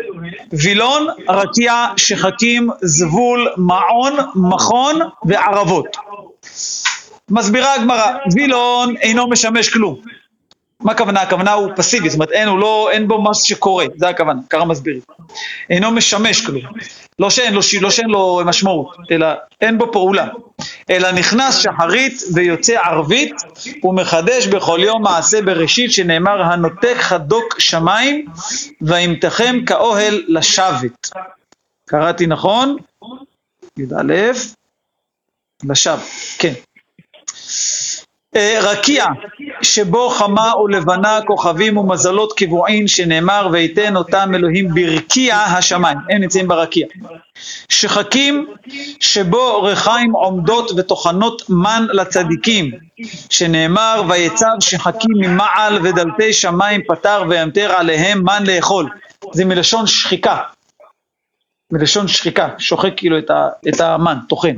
וילון, 0.53 1.07
רקיע, 1.29 1.87
שחקים, 1.97 2.69
זבול, 2.83 3.49
מעון, 3.57 4.13
מכון 4.35 5.01
וערבות. 5.25 5.97
מסבירה 7.31 7.75
הגמרא, 7.75 8.13
וילון 8.35 8.97
אינו 8.97 9.29
משמש 9.29 9.69
כלום. 9.69 9.97
מה 10.87 10.93
הכוונה? 10.93 11.23
הכוונה 11.23 11.53
הוא 11.53 11.71
פסיבי, 11.77 12.09
זאת 12.11 12.15
אומרת 12.15 12.31
אין, 12.31 12.49
לא, 12.49 12.89
אין 12.93 13.09
בו 13.09 13.23
משהו 13.23 13.45
שקורה, 13.45 13.85
זה 13.97 14.09
הכוונה, 14.09 14.41
ככה 14.51 14.65
מסבירים. 14.65 15.01
אינו 15.71 15.91
משמש 15.91 16.47
כלום. 16.47 16.63
לא 17.19 17.31
שאין 17.31 17.55
לו, 17.55 17.61
לא 17.81 17.91
שאין 17.91 18.09
לו 18.09 18.41
משמעות, 18.45 18.97
אלא 19.11 19.27
אין 19.61 19.79
בו 19.79 19.93
פעולה. 19.93 20.27
אלא 20.91 21.13
נכנס 21.13 21.59
שחרית 21.59 22.23
ויוצא 22.35 22.79
ערבית 22.79 23.35
ומחדש 23.85 24.47
בכל 24.47 24.79
יום 24.83 25.03
מעשה 25.03 25.43
בראשית 25.43 25.93
שנאמר 25.93 26.43
הנותק 26.43 26.97
חדוק 26.99 27.61
שמיים 27.61 28.27
וימתחם 28.81 29.57
כאוהל 29.67 30.23
לשבת. 30.29 31.11
קראתי 31.87 32.27
נכון? 32.27 32.77
י"א, 33.79 34.33
לשווא, 35.65 36.05
כן. 36.39 36.53
אה, 38.37 38.59
רקיע, 38.63 39.07
שבו 39.63 40.11
חמה 40.11 40.57
ולבנה 40.57 41.21
כוכבים 41.27 41.77
ומזלות 41.77 42.33
קבועין, 42.33 42.89
שנאמר 42.89 43.49
ויתן 43.53 43.97
אותם 43.97 44.35
אלוהים 44.35 44.69
ברקיע 44.75 45.37
השמיים, 45.37 45.99
הם 46.11 46.21
נמצאים 46.21 46.49
ברקיע. 46.49 46.87
שחקים, 47.69 48.47
שבו 49.01 49.63
ריחיים 49.63 50.13
עומדות 50.13 50.71
וטוחנות 50.77 51.43
מן 51.49 51.87
לצדיקים, 51.93 52.71
שנאמר 53.31 54.03
ויצב 54.09 54.57
שחקים 54.61 55.17
ממעל 55.17 55.79
ודלתי 55.83 56.33
שמיים 56.33 56.81
פתר 56.89 57.25
וימטר 57.29 57.73
עליהם 57.73 58.23
מן 58.25 58.47
לאכול. 58.47 58.89
זה 59.33 59.45
מלשון 59.45 59.87
שחיקה, 59.87 60.37
מלשון 61.73 62.09
שחיקה, 62.09 62.49
שוחק 62.59 62.91
כאילו 62.97 63.19
את, 63.19 63.31
ה, 63.31 63.49
את 63.69 63.81
המן, 63.81 64.17
טוחן. 64.29 64.55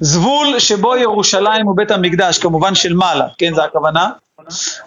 זבול 0.00 0.58
שבו 0.58 0.96
ירושלים 0.96 1.66
ובית 1.66 1.90
המקדש, 1.90 2.38
כמובן 2.38 2.74
של 2.74 2.94
מעלה, 2.94 3.26
כן, 3.38 3.54
זה 3.54 3.64
הכוונה? 3.64 4.10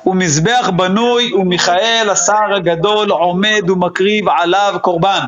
ומזבח 0.06 0.70
בנוי 0.76 1.34
ומיכאל 1.34 2.08
השר 2.12 2.54
הגדול 2.56 3.12
עומד 3.12 3.70
ומקריב 3.70 4.30
עליו 4.30 4.76
קורבן, 4.82 5.20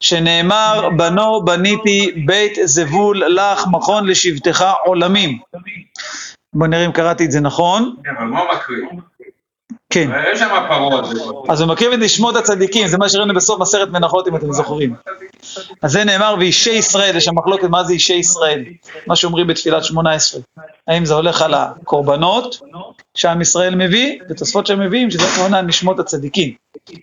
שנאמר 0.00 0.88
בנו 0.96 1.44
בניתי 1.44 2.24
בית 2.26 2.58
זבול 2.64 3.22
לך 3.26 3.66
מכון 3.70 4.06
לשבטך 4.06 4.64
עולמים. 4.84 5.38
בוא 6.54 6.66
נראה 6.66 6.86
אם 6.86 6.92
קראתי 6.92 7.24
את 7.24 7.30
זה 7.30 7.40
נכון. 7.40 7.94
כן, 8.04 8.10
אבל 8.18 8.26
מה 8.26 8.40
הוא 8.40 8.48
מקריא? 8.54 9.00
כן. 9.92 10.10
יש 10.32 10.38
שם 10.38 10.66
פרות. 10.68 11.04
אז 11.48 11.60
הוא 11.60 11.68
מקריב 11.68 11.92
את 11.92 11.98
נשמות 11.98 12.36
הצדיקים, 12.36 12.86
זה 12.86 12.98
מה 12.98 13.08
שראינו 13.08 13.34
בסוף 13.34 13.60
מסכת 13.60 13.88
מנחות 13.88 14.28
אם 14.28 14.36
אתם 14.36 14.52
זוכרים. 14.52 14.94
אז 15.82 15.92
זה 15.92 16.04
נאמר 16.04 16.34
ואישי 16.38 16.70
ישראל, 16.70 17.16
יש 17.16 17.24
שם 17.24 17.34
מחלוקת 17.34 17.64
מה 17.64 17.84
זה 17.84 17.92
אישי 17.92 18.14
ישראל, 18.14 18.64
מה 19.06 19.16
שאומרים 19.16 19.46
בתפילת 19.46 19.84
שמונה 19.84 20.12
עשרה. 20.12 20.40
האם 20.88 21.04
זה 21.04 21.14
הולך 21.14 21.42
על 21.42 21.54
הקורבנות 21.54 22.60
שעם 23.14 23.40
ישראל 23.40 23.74
מביא, 23.74 24.18
ותוספות 24.30 24.66
שהם 24.66 24.80
מביאים, 24.80 25.10
שזה 25.10 25.24
הכוונה 25.24 25.62
נשמות 25.62 25.98
הצדיקים. 25.98 26.54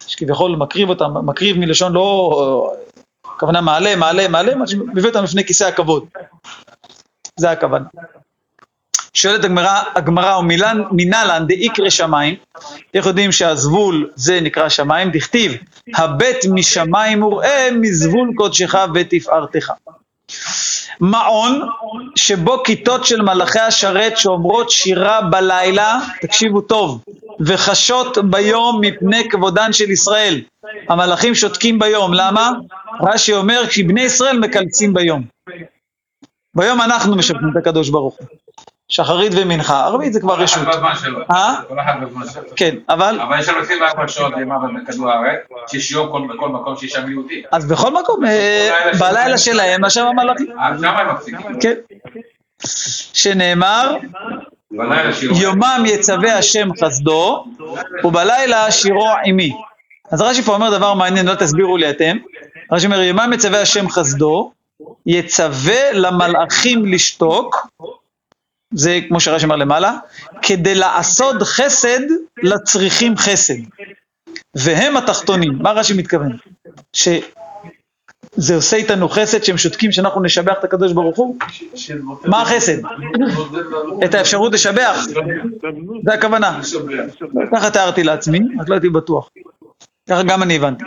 שכביכול 0.08 0.56
מקריב 0.56 0.90
אותם, 0.90 1.26
מקריב 1.26 1.58
מלשון 1.58 1.94
לא, 1.94 2.74
הכוונה 3.36 3.62
מעלה, 3.62 3.96
מעלה, 3.96 4.28
מעלה, 4.28 4.56
מה 4.56 4.68
שמביא 4.68 5.10
אותם 5.10 5.24
לפני 5.24 5.44
כיסא 5.44 5.64
הכבוד. 5.64 6.06
זה 7.40 7.52
הכוונה. 7.52 7.86
שואלת 9.22 9.44
הגמרא, 9.44 9.82
הגמרא 9.96 10.38
ומילן 10.38 10.82
מנהלן 10.92 11.48
דאיקרא 11.48 11.90
שמיים, 11.90 12.36
איך 12.94 13.06
יודעים 13.06 13.32
שהזבול 13.32 14.10
זה 14.16 14.40
נקרא 14.42 14.70
שמיים? 14.70 15.12
דכתיב, 15.12 15.58
הבט 15.96 16.46
משמיים 16.52 17.24
וראה 17.24 17.70
מזבול 17.82 18.32
קודשך 18.36 18.76
ותפארתך. 18.96 19.72
מעון 21.00 21.62
שבו 22.16 22.64
כיתות 22.64 23.06
של 23.06 23.22
מלאכי 23.22 23.60
השרת 23.60 24.18
שאומרות 24.18 24.70
שירה 24.70 25.22
בלילה, 25.22 26.00
תקשיבו 26.22 26.62
טוב, 26.62 27.04
וחשות 27.40 28.18
ביום 28.30 28.82
מפני 28.82 29.30
כבודן 29.30 29.74
של 29.74 29.92
ישראל. 29.92 30.42
המלאכים 30.90 31.36
שותקים 31.36 31.80
ביום, 31.80 32.14
למה? 32.14 32.52
רש"י 33.02 33.34
אומר 33.34 33.62
כי 33.72 33.84
בני 33.84 34.02
ישראל 34.02 34.40
מקלצים 34.40 34.94
ביום. 34.94 35.24
ביום 36.56 36.82
אנחנו 36.82 37.16
משבחים 37.16 37.50
את 37.52 37.58
הקדוש 37.58 37.90
ברוך 37.90 38.18
הוא. 38.20 38.28
שחרית 38.90 39.32
ומנחה, 39.36 39.86
ערבית 39.86 40.14
זה 40.14 40.20
כבר 40.20 40.36
כל 40.36 40.44
אחד 40.44 40.58
רשות. 40.60 40.68
בזמן 40.68 40.96
שלו. 41.02 41.20
אה? 41.32 41.56
כל 41.68 41.80
אחד 41.80 41.94
בזמן 42.02 42.22
שלו. 42.34 42.42
כן, 42.56 42.76
אבל, 42.90 43.20
אבל 43.22 43.40
יש 43.40 43.50
לנו 43.50 43.60
24 43.60 44.08
שעות 44.08 44.36
ביממה 44.36 44.56
בכדור 44.84 45.10
הארץ, 45.12 45.40
שיש 45.68 45.92
יום 45.92 46.12
כל- 46.12 46.22
בכל 46.36 46.50
מקום 46.50 46.76
שיש 46.76 46.92
שם 46.92 47.12
יהודי. 47.12 47.42
אז 47.52 47.68
בכל 47.72 47.94
מקום, 48.02 48.26
אה, 48.26 48.70
בלילה 49.00 49.38
שלהם, 49.38 49.84
השם 49.84 50.06
המלאכים. 50.06 50.48
אה, 50.60 50.70
שם 50.82 50.86
הם 50.88 51.16
מפסיקים. 51.16 51.60
כן. 51.62 51.74
שנאמר. 53.14 53.96
יומם 55.42 55.84
יצווה 55.86 56.38
השם 56.38 56.70
חסדו, 56.84 57.46
ובלילה 58.04 58.72
שירו 58.72 59.08
עמי. 59.26 59.54
אז 60.12 60.22
רש"י 60.22 60.42
פה 60.42 60.54
אומר 60.54 60.78
דבר 60.78 60.94
מעניין, 60.94 61.26
לא 61.26 61.36
תסבירו 61.36 61.78
לי 61.78 61.90
אתם. 61.90 62.18
רש"י 62.72 62.86
אומר, 62.86 63.02
יומם 63.02 63.30
יצווה 63.34 63.62
השם 63.62 63.90
חסדו, 63.90 64.52
יצווה 65.06 65.92
למלאכים 65.94 66.86
לשתוק, 66.86 67.68
זה 68.74 69.00
כמו 69.08 69.20
שרש"י 69.20 69.46
אומר 69.46 69.56
למעלה, 69.56 69.94
כדי 70.42 70.76
לעשות 70.76 71.44
חסד 71.44 72.00
לצריכים 72.44 73.18
חסד. 73.18 73.54
והם 74.56 74.98
התחתונים. 74.98 75.58
מה 75.62 75.72
רש"י 75.72 75.94
מתכוון? 75.94 76.38
שזה 76.94 78.56
עושה 78.56 78.78
איתנו 78.78 79.10
חסד 79.10 79.44
שהם 79.44 79.58
שותקים 79.58 79.92
שאנחנו 79.92 80.24
נשבח 80.24 80.54
את 80.60 80.64
הקדוש 80.64 80.94
ברוך 80.94 81.18
הוא? 81.18 81.38
מה 82.26 82.42
החסד? 82.42 82.78
את 84.06 84.14
האפשרות 84.14 84.54
לשבח, 84.54 84.98
זה 86.06 86.14
הכוונה. 86.14 86.60
ככה 87.56 87.72
תיארתי 87.72 88.04
לעצמי, 88.04 88.40
רק 88.60 88.70
לא 88.70 88.74
הייתי 88.74 88.90
בטוח. 88.90 89.30
ככה 90.10 90.24
גם 90.24 90.44
אני 90.44 90.56
הבנתי. 90.56 90.84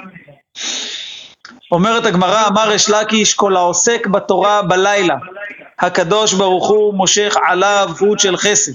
אומרת 1.72 2.06
הגמרא, 2.06 2.48
אמר 2.48 2.76
אש 2.76 2.90
לקיש, 2.90 3.34
כל 3.34 3.56
העוסק 3.56 4.06
בתורה 4.06 4.62
בלילה, 4.62 5.16
הקדוש 5.82 6.34
ברוך 6.34 6.68
הוא 6.68 6.94
מושך 6.94 7.36
עליו 7.46 7.90
חוט 7.98 8.18
של 8.18 8.36
חסד 8.36 8.72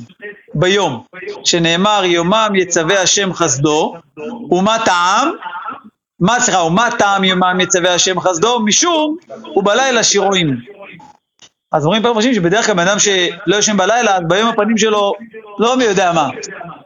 ביום, 0.53 1.03
שנאמר 1.43 2.01
יומם 2.05 2.49
יצווה 2.55 3.01
השם 3.01 3.33
חסדו, 3.33 3.95
ומה 4.51 4.77
טעם? 4.85 5.31
מה 6.19 6.39
סליחה, 6.39 6.63
ומה 6.63 6.89
טעם 6.97 7.23
יומם 7.23 7.59
יצווה 7.59 7.93
השם 7.93 8.19
חסדו? 8.19 8.59
משום 8.59 9.17
ובלילה 9.55 10.03
שירועים. 10.03 10.57
אז 11.71 11.85
אומרים 11.85 12.01
פה 12.01 12.11
מפרשים 12.11 12.33
שבדרך 12.33 12.65
כלל 12.65 12.75
בן 12.75 12.87
אדם 12.87 12.99
שלא 12.99 13.55
ישן 13.55 13.77
בלילה, 13.77 14.15
אז 14.15 14.21
ביום 14.27 14.49
הפנים 14.49 14.77
שלו 14.77 15.13
לא 15.59 15.77
מי 15.77 15.83
יודע 15.83 16.11
מה. 16.13 16.29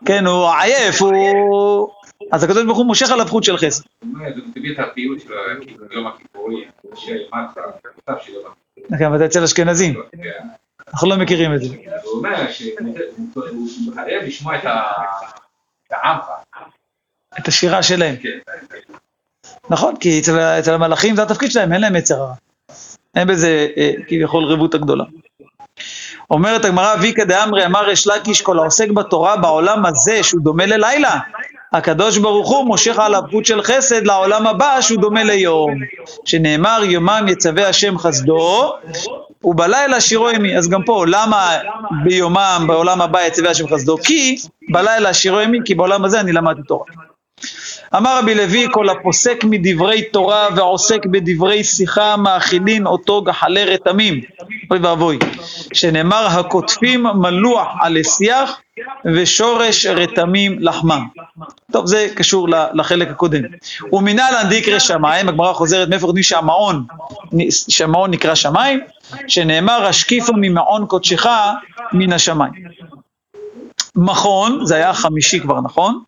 כן, 0.06 0.26
הוא 0.28 0.50
עייף, 0.62 1.02
הוא... 1.02 1.90
אז 2.32 2.44
הקדוש 2.44 2.64
ברוך 2.64 2.78
הוא 2.78 2.86
מושך 2.86 3.12
עליו 3.12 3.28
חוט 3.28 3.44
של 3.44 3.58
חסד. 3.58 3.84
כן, 9.00 9.06
אבל 9.06 9.18
זה 9.18 9.26
אצל 9.26 9.44
אשכנזים, 9.44 9.94
כן. 10.24 10.30
אנחנו 10.94 11.10
לא 11.10 11.18
מכירים 11.18 11.54
את 11.56 11.62
זה. 11.62 11.76
הוא 12.04 12.14
אומר 12.18 12.52
שהוא 12.52 12.72
מחייב 13.94 14.24
לשמוע 14.24 14.56
את 14.58 14.66
ה- 14.66 16.22
את 17.40 17.48
השירה 17.48 17.84
שלהם. 17.84 18.16
כן. 18.16 18.30
נכון, 19.70 19.96
כי 19.98 20.20
אצל, 20.60 20.74
המלאכים 20.74 21.16
זה 21.16 21.24
התפקיד 21.24 21.52
שלהם, 21.52 21.74
אין 21.74 21.82
להם 21.82 21.96
יצר 21.96 22.16
הרע. 22.22 22.34
אין 23.16 23.28
בזה 23.28 23.68
אה, 23.78 23.92
כביכול 24.08 24.44
רבות 24.44 24.74
הגדולה. 24.74 25.04
אומרת 26.32 26.66
הגמרא, 26.66 26.96
ויקא 27.02 27.24
דאמרי 27.24 27.66
אמר 27.66 27.94
אש 27.94 28.08
לקיש 28.08 28.42
כל 28.42 28.60
העוסק 28.60 28.90
בתורה 28.92 29.38
בעולם 29.38 29.86
הזה 29.86 30.24
שהוא 30.24 30.42
דומה 30.42 30.66
ללילה. 30.66 31.20
הקדוש 31.74 32.18
ברוך 32.18 32.50
הוא 32.50 32.66
מושך 32.66 33.00
עליו 33.00 33.22
חוט 33.32 33.46
של 33.46 33.62
חסד 33.62 34.06
לעולם 34.06 34.48
הבא 34.48 34.82
שהוא 34.82 35.02
דומה 35.02 35.24
ליום. 35.24 35.74
שנאמר 36.26 36.80
יומם 36.84 37.26
יצווה 37.28 37.68
השם 37.70 37.98
חסדו 37.98 38.74
ובלילה 39.44 40.02
שירו 40.02 40.30
עמי. 40.30 40.58
אז 40.58 40.70
גם 40.70 40.84
פה, 40.84 41.06
למה 41.08 41.58
ביומם 42.04 42.66
בעולם 42.68 43.02
הבא 43.02 43.22
יצווה 43.28 43.50
השם 43.50 43.68
חסדו? 43.68 43.98
כי 43.98 44.38
בלילה 44.72 45.14
שירו 45.14 45.40
עמי, 45.40 45.60
כי 45.66 45.76
בעולם 45.76 46.06
הזה 46.06 46.20
אני 46.20 46.32
למדתי 46.32 46.62
תורה. 46.68 46.86
אמר 47.98 48.20
רבי 48.20 48.36
לוי, 48.36 48.68
כל 48.72 48.90
הפוסק 48.90 49.44
מדברי 49.44 50.02
תורה 50.02 50.48
ועוסק 50.56 51.06
בדברי 51.06 51.64
שיחה 51.64 52.18
מאכילין 52.18 52.88
אותו 52.88 53.22
גחלי 53.22 53.66
רתמים. 53.66 54.22
אוי 54.72 54.80
ואבוי. 54.80 55.20
שנאמר, 55.74 56.28
הקוטפים 56.28 57.04
מלוח 57.04 57.68
על 57.82 57.98
השיח 57.98 58.61
ושורש 59.06 59.86
רתמים 59.86 60.58
לחמם. 60.60 61.08
טוב, 61.72 61.86
זה 61.86 62.08
קשור 62.16 62.48
לחלק 62.74 63.08
הקודם. 63.08 63.42
ומנהלן 63.92 64.50
דיקרא 64.50 64.80
שמיים, 64.80 65.30
הגמרא 65.30 65.54
חוזרת 65.54 65.90
מאיפה 65.90 66.08
יודעים 66.08 66.24
שהמעון, 66.24 66.86
שהמעון 67.50 68.12
נקרא 68.12 68.36
שמיים, 68.36 68.80
שנאמר, 69.28 69.86
השקיפו 69.86 70.34
ממעון 70.36 70.86
קודשך 70.86 71.26
מן 71.94 72.14
השמיים. 72.14 72.54
מכון, 73.96 74.66
זה 74.66 74.76
היה 74.76 74.90
החמישי 74.90 75.40
כבר, 75.40 75.62
נכון? 75.62 76.00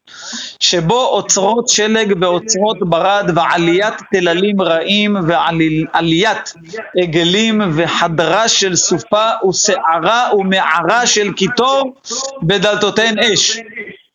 שבו 0.60 1.06
אוצרות 1.06 1.70
שלג 1.70 2.14
ואוצרות 2.22 2.78
ברד 2.80 3.32
ועליית 3.36 3.94
תללים 4.12 4.62
רעים 4.62 5.16
ועליית 5.28 6.54
עגלים 7.02 7.62
וחדרה 7.76 8.48
של 8.48 8.76
סופה 8.76 9.30
ושערה 9.50 10.30
ומערה 10.38 11.08
של 11.08 11.34
קיטור 11.34 11.96
בדלתותיהן 12.44 13.20
אש. 13.20 13.60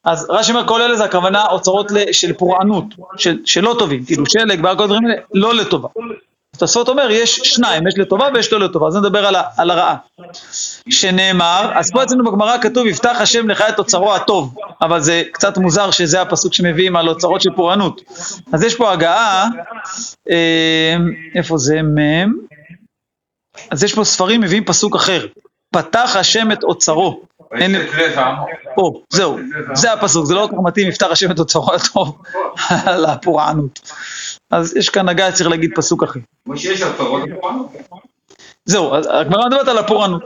אז 0.04 0.26
רש"י 0.30 0.52
אומר, 0.52 0.68
כל 0.68 0.82
אלה 0.82 0.96
זה 0.96 1.04
הכוונה 1.04 1.46
אוצרות 1.46 1.92
של 2.12 2.32
פורענות, 2.32 2.84
של, 3.16 3.38
שלא 3.44 3.76
טובים, 3.78 4.04
כאילו 4.04 4.24
שלג 4.26 4.58
וכל 4.60 4.68
הדברים 4.82 5.06
האלה, 5.06 5.16
לא 5.34 5.54
לטובה. 5.54 5.88
תוספות 6.58 6.88
אומר, 6.88 7.08
יש 7.10 7.36
שניים, 7.36 7.88
יש 7.88 7.94
לטובה 7.98 8.28
ויש 8.34 8.52
לא 8.52 8.60
לטובה, 8.60 8.86
אז 8.86 8.96
נדבר 8.96 9.26
על, 9.26 9.36
על 9.56 9.70
הרעה. 9.70 9.96
שנאמר, 10.90 11.70
אז 11.74 11.90
פה 11.92 12.02
אצלנו 12.02 12.24
בגמרא 12.24 12.56
כתוב, 12.62 12.86
יפתח 12.86 13.16
השם 13.20 13.48
לך 13.48 13.60
את 13.68 13.78
אוצרו 13.78 14.14
הטוב, 14.14 14.54
אבל 14.82 15.00
זה 15.00 15.22
קצת 15.32 15.58
מוזר 15.58 15.90
שזה 15.90 16.20
הפסוק 16.22 16.54
שמביאים 16.54 16.96
על 16.96 17.08
אוצרות 17.08 17.42
של 17.42 17.50
פורענות. 17.56 18.00
אז 18.52 18.62
יש 18.62 18.74
פה 18.74 18.92
הגעה, 18.92 19.46
אה, 20.30 20.96
איפה 21.34 21.58
זה 21.58 21.82
מ', 21.82 22.32
אז 23.70 23.84
יש 23.84 23.94
פה 23.94 24.04
ספרים 24.04 24.40
מביאים 24.40 24.64
פסוק 24.64 24.96
אחר, 24.96 25.26
פתח 25.74 26.16
השם 26.18 26.52
את 26.52 26.62
אוצרו. 26.64 27.20
אין- 27.52 27.74
או, 28.76 29.02
זהו, 29.10 29.38
זה 29.74 29.92
הפסוק, 29.92 30.26
זה 30.26 30.34
לא 30.34 30.46
כל 30.50 30.56
כך 30.56 30.62
מתאים, 30.64 30.88
יפתח 30.88 31.06
השם 31.10 31.30
את 31.30 31.38
אוצרו 31.38 31.74
הטוב 31.74 32.22
על 32.86 33.04
הפורענות. 33.04 33.80
אז 34.50 34.76
יש 34.76 34.88
כאן 34.88 35.08
הגעה, 35.08 35.32
צריך 35.32 35.50
להגיד 35.50 35.70
פסוק 35.74 36.02
אחר. 36.02 36.20
שיש 36.56 36.82
הפרות 36.82 37.22
בפורענות. 37.30 37.72
זהו, 38.64 38.94
הגמרא 38.96 39.46
מדברת 39.46 39.68
על 39.68 39.78
הפורענות. 39.78 40.22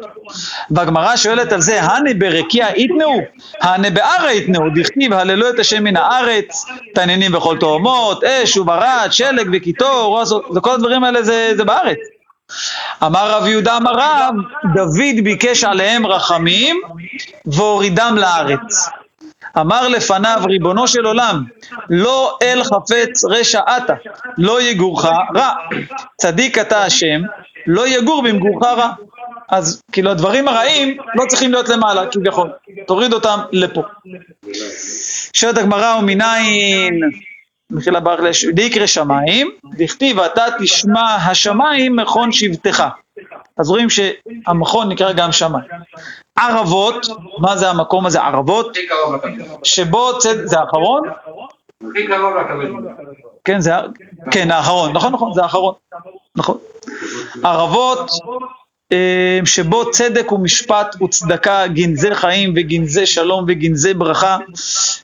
והגמרא 0.70 1.16
שואלת 1.16 1.52
על 1.52 1.60
זה, 1.60 1.82
הנה 1.82 2.14
ברקיע 2.14 2.66
יתנאו, 2.76 3.20
הנה 3.60 3.90
בערה 3.90 4.32
יתנאו, 4.32 4.62
דכתיב 4.74 5.12
הללו 5.12 5.50
את 5.50 5.58
השם 5.58 5.84
מן 5.84 5.96
הארץ, 5.96 6.64
תנינים 6.94 7.32
בכל 7.32 7.56
תאומות, 7.60 8.24
אש 8.24 8.56
וברד, 8.56 9.08
שלג 9.10 9.50
וקיטור, 9.52 10.22
וכל 10.56 10.70
הדברים 10.70 11.04
האלה 11.04 11.22
זה, 11.22 11.52
זה 11.56 11.64
בארץ. 11.64 11.98
אמר 13.02 13.30
רב 13.30 13.46
יהודה 13.46 13.76
אמר 13.76 13.92
רב, 13.92 14.34
דוד 14.74 15.24
ביקש 15.24 15.64
עליהם 15.64 16.06
רחמים 16.06 16.80
והורידם 17.46 18.16
לארץ. 18.18 18.88
אמר 19.60 19.88
לפניו 19.88 20.42
ריבונו 20.46 20.88
של 20.88 21.06
עולם, 21.06 21.44
לא 21.90 22.38
אל 22.42 22.64
חפץ 22.64 23.24
רשע 23.30 23.60
אתה, 23.76 23.94
לא 24.38 24.62
יגורך 24.62 25.04
רע. 25.34 25.50
צדיק 26.16 26.58
אתה 26.58 26.84
השם, 26.84 27.20
לא 27.66 27.88
יגור 27.88 28.22
במגורך 28.22 28.64
רע. 28.66 28.90
אז 29.48 29.82
כאילו 29.92 30.10
הדברים 30.10 30.48
הרעים 30.48 30.96
לא 31.14 31.24
צריכים 31.28 31.52
להיות 31.52 31.68
למעלה 31.68 32.06
כביכול, 32.06 32.50
תוריד 32.86 33.12
אותם 33.12 33.38
לפה. 33.52 33.82
שואלת 35.32 35.58
הגמרא 35.58 35.96
ומנין, 35.98 37.00
מחילה 37.70 38.00
ברך 38.00 38.20
לש... 38.20 38.44
דיקרא 38.44 38.86
שמיים, 38.86 39.50
דכתיב 39.76 40.20
אתה 40.20 40.44
תשמע 40.58 41.14
השמיים 41.14 41.96
מכון 41.96 42.32
שבטך. 42.32 42.84
אז 43.56 43.70
רואים 43.70 43.88
שהמכון 43.90 44.88
נקרא 44.88 45.12
גם 45.12 45.32
שמיים. 45.32 45.64
ערבות, 46.36 47.06
מה 47.38 47.56
זה 47.56 47.70
המקום 47.70 48.06
הזה 48.06 48.20
ערבות? 48.20 48.76
שבו 49.64 50.18
צד... 50.18 50.44
זה 50.44 50.60
האחרון? 50.60 51.02
הכי 51.90 52.06
קרוב 52.06 52.36
לקבל. 52.36 52.72
כן, 53.44 53.60
זה, 53.60 53.72
כן, 54.30 54.50
האחרון, 54.50 54.92
נכון, 54.92 55.12
נכון, 55.12 55.32
זה 55.34 55.42
האחרון, 55.42 55.74
נכון. 56.36 56.58
ערבות, 57.44 58.10
שבו 59.44 59.90
צדק 59.90 60.32
ומשפט 60.32 61.02
וצדקה, 61.02 61.66
גנזי 61.66 62.14
חיים 62.14 62.52
וגנזי 62.56 63.06
שלום 63.06 63.44
וגנזי 63.48 63.94
ברכה, 63.94 64.38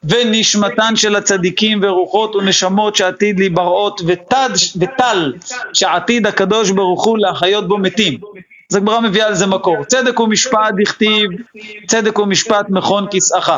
ונשמתן 0.05 0.97
של 0.97 1.17
הצדיקים 1.17 1.81
ורוחות 1.83 2.37
ונשמות 2.37 2.97
שעתיד 2.97 3.39
להיבראות, 3.39 4.01
וטל 4.77 5.33
שעתיד 5.73 6.27
הקדוש 6.27 6.71
ברוך 6.71 7.05
הוא 7.05 7.19
להחיות 7.19 7.69
בו 7.69 7.79
מתים. 7.79 8.19
אז 8.71 8.77
הגמרא 8.77 9.01
מביאה 9.01 9.27
על 9.27 9.35
זה 9.35 9.47
מקור. 9.47 9.85
צדק 9.85 10.21
ומשפט 10.21 10.75
דכתיב, 10.83 11.31
צדק 11.87 12.19
ומשפט 12.19 12.67
מכון 12.69 13.07
כסאך. 13.11 13.53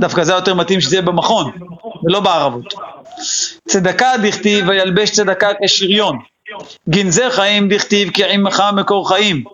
דווקא 0.00 0.24
זה 0.24 0.32
יותר 0.32 0.54
מתאים 0.54 0.80
שזה 0.80 0.96
יהיה 0.96 1.02
במכון, 1.02 1.50
ולא 2.04 2.20
בערבות. 2.20 2.74
צדקה 3.68 4.12
דכתיב 4.22 4.68
וילבש 4.68 5.10
צדקה 5.10 5.48
כשריון. 5.64 6.18
גנזי 6.88 7.30
חיים 7.30 7.68
דכתיב 7.68 8.10
כי 8.10 8.24
עמך 8.24 8.62
מקור 8.76 9.08
חיים. 9.08 9.44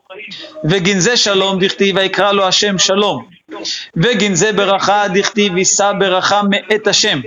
וגנזי 0.64 1.16
שלום 1.16 1.59
דכתיב 1.59 1.97
ויקרא 1.97 2.32
לו 2.32 2.44
השם 2.44 2.78
שלום. 2.78 3.24
וגנזי 3.97 4.53
ברכה 4.53 5.09
דכתיב 5.14 5.57
יישא 5.57 5.92
ברכה 5.99 6.42
מאת 6.51 6.86
השם. 6.86 7.20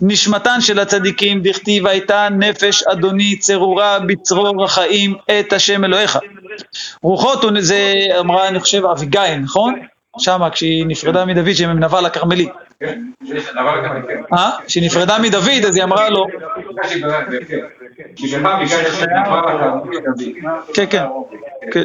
נשמתן 0.00 0.60
של 0.60 0.78
הצדיקים 0.78 1.42
דכתיב 1.42 1.86
הייתה 1.86 2.28
נפש 2.38 2.82
אדוני 2.82 3.38
צרורה 3.38 3.98
בצרור 3.98 4.64
החיים 4.64 5.14
את 5.30 5.52
השם 5.52 5.84
אלוהיך. 5.84 6.18
רוחות 7.02 7.44
זה 7.58 8.06
אמרה 8.20 8.48
אני 8.48 8.60
חושב 8.60 8.84
אביגיל 8.84 9.36
נכון? 9.42 9.74
שמה 10.18 10.50
כשהיא 10.50 10.84
נפרדה 10.86 11.24
מדוד 11.24 11.54
שמנבא 11.54 12.00
לכרמלי. 12.00 12.48
כן. 12.80 13.02
אה? 14.32 14.50
כשהיא 14.66 14.86
נפרדה 14.86 15.18
מדוד 15.18 15.64
אז 15.68 15.76
היא 15.76 15.84
אמרה 15.84 16.10
לו 16.10 16.26
כן. 20.74 20.86
כן 20.86 20.86
כן 20.90 21.06
כן 21.72 21.84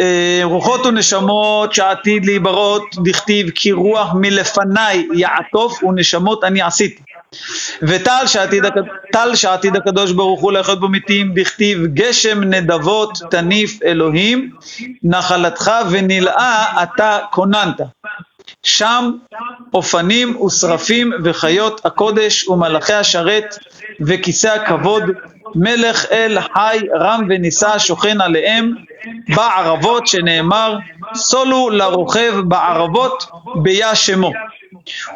אה, 0.00 0.40
רוחות 0.44 0.86
ונשמות 0.86 1.74
שעתיד 1.74 2.24
להיברות, 2.24 2.82
דכתיב 3.04 3.50
כי 3.50 3.72
רוח 3.72 4.08
מלפניי 4.14 5.08
יעטוף 5.14 5.84
ונשמות 5.84 6.44
אני 6.44 6.62
עשיתי. 6.62 7.02
וטל 7.82 8.26
שעתיד, 8.26 8.64
הק- 8.64 8.74
טל 9.12 9.34
שעתיד 9.34 9.76
הקדוש 9.76 10.12
ברוך 10.12 10.40
הוא 10.40 10.52
לחיות 10.52 10.80
בו 10.80 10.88
מתים, 10.88 11.34
דכתיב 11.34 11.86
גשם 11.86 12.44
נדבות 12.44 13.18
תניף 13.30 13.82
אלוהים, 13.82 14.50
נחלתך 15.02 15.70
ונלאה 15.90 16.82
אתה 16.82 17.18
כוננת. 17.30 17.80
שם 18.62 19.10
אופנים 19.74 20.40
ושרפים 20.40 21.12
וחיות 21.24 21.86
הקודש 21.86 22.48
ומלאכי 22.48 22.92
השרת 22.92 23.58
וכיסא 24.00 24.48
הכבוד 24.48 25.02
מלך 25.54 26.04
אל 26.12 26.38
חי 26.40 26.78
רם 26.94 27.26
ונישא 27.28 27.78
שוכן 27.78 28.20
עליהם 28.20 28.74
בערבות 29.36 30.06
שנאמר 30.06 30.78
סולו 31.14 31.70
לרוכב 31.70 32.34
בערבות 32.48 33.26
ביה 33.62 33.94
שמו 33.94 34.32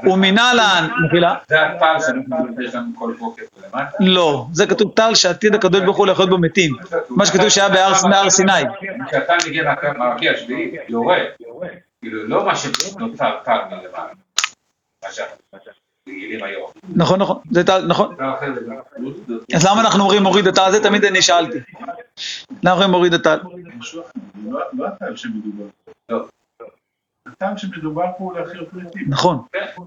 ומנהלן, 0.05 0.89
מחילה, 1.07 1.35
זה 1.49 1.63
הטל 1.63 1.97
שאנחנו 2.07 2.63
יש 2.63 2.75
לנו 2.75 2.89
כל 2.99 3.15
בוקר 3.19 3.43
ולמטה. 3.57 3.97
לא, 4.01 4.47
זה 4.53 4.67
כתוב 4.67 4.93
טל 4.95 5.15
שעתיד 5.15 5.55
הקדוש 5.55 5.81
ברוך 5.81 5.97
הוא 5.97 6.07
לחיות 6.07 6.31
בו 6.31 6.39
מתים, 6.39 6.77
מה 7.11 7.27
שכתוב 7.27 7.49
שהיה 7.49 7.69
בהר 7.69 8.31
סיני, 8.31 8.53
כשהטל 9.09 9.37
מגיע 9.49 9.75
מהרקיע 9.99 10.33
השביעי, 10.33 10.77
יורד. 10.89 11.19
כאילו, 12.01 12.29
לא 12.29 12.47
מה 12.47 12.57
שנוצר 12.57 13.31
טל 13.45 13.59
מלמעלה. 13.71 14.13
נכון 16.97 17.21
נכון, 17.21 17.37
זה 17.51 17.65
טל, 17.65 17.87
נכון. 17.87 18.17
אז 19.55 19.67
למה 19.67 19.81
אנחנו 19.81 20.03
אומרים 20.03 20.23
מוריד 20.23 20.47
את 20.47 20.55
טל? 20.55 20.71
זה 20.71 20.83
תמיד 20.83 21.05
אני 21.05 21.23
שאלתי, 21.23 21.59
למה 22.63 22.73
אומרים 22.73 22.91
מוריד 22.91 23.15
את 23.15 23.23
טל? 23.23 23.39
לא- 24.45 24.61
לא 24.73 24.87
הטעם 24.87 25.17
שמדובר. 25.17 25.65
לא. 26.09 26.25
הטעם 27.27 27.59
שמדובר 27.59 28.05
הוא 28.19 28.39
להחיות 28.39 28.73
מתים. 28.73 29.05
נכון, 29.09 29.43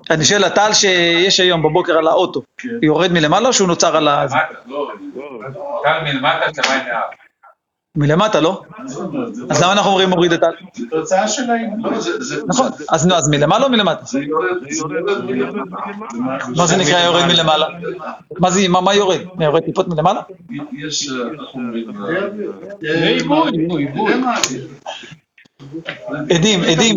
אני 0.09 0.25
שואל, 0.25 0.43
הטל 0.43 0.73
שיש 0.73 1.39
היום 1.39 1.63
בבוקר 1.63 1.97
על 1.97 2.07
האוטו, 2.07 2.41
כן. 2.57 2.69
יורד 2.81 3.11
מלמעלה 3.11 3.47
או 3.47 3.53
שהוא 3.53 3.67
נוצר 3.67 3.95
על 3.97 4.07
ה... 4.07 4.23
למטה. 4.23 4.37
טל 5.83 6.03
מלמטה, 6.03 6.61
מעל. 6.69 7.01
מלמטה, 7.97 8.39
לא? 8.39 8.61
אז 9.49 9.61
למה 9.61 9.71
אנחנו 9.71 9.91
אומרים 9.91 10.09
מוריד 10.09 10.33
את? 10.33 10.39
זה 10.73 10.83
תוצאה 10.89 11.27
של 11.27 11.49
ההימור. 11.51 11.91
נכון, 12.47 12.67
אז 12.89 13.07
נו, 13.07 13.15
אז 13.15 13.29
מלמעלה 13.29 13.65
או 13.65 13.69
מלמטה? 13.69 14.05
זה 14.05 14.19
יורד. 14.19 14.47
מה 16.55 16.65
זה 16.65 16.77
נקרא 16.77 17.05
יורד 17.05 17.25
מלמעלה? 17.25 17.65
מה 18.39 18.51
זה, 18.51 18.67
מה 18.67 18.95
יורד? 18.95 19.19
יורד 19.39 19.63
טיפות 19.63 19.87
מלמעלה? 19.87 20.21
יש, 20.71 21.09
אה, 21.09 21.15
איך 21.31 21.53
אומרים, 21.53 21.91
עיבוד. 22.81 23.53
עדים, 26.35 26.59
עדים. 26.71 26.95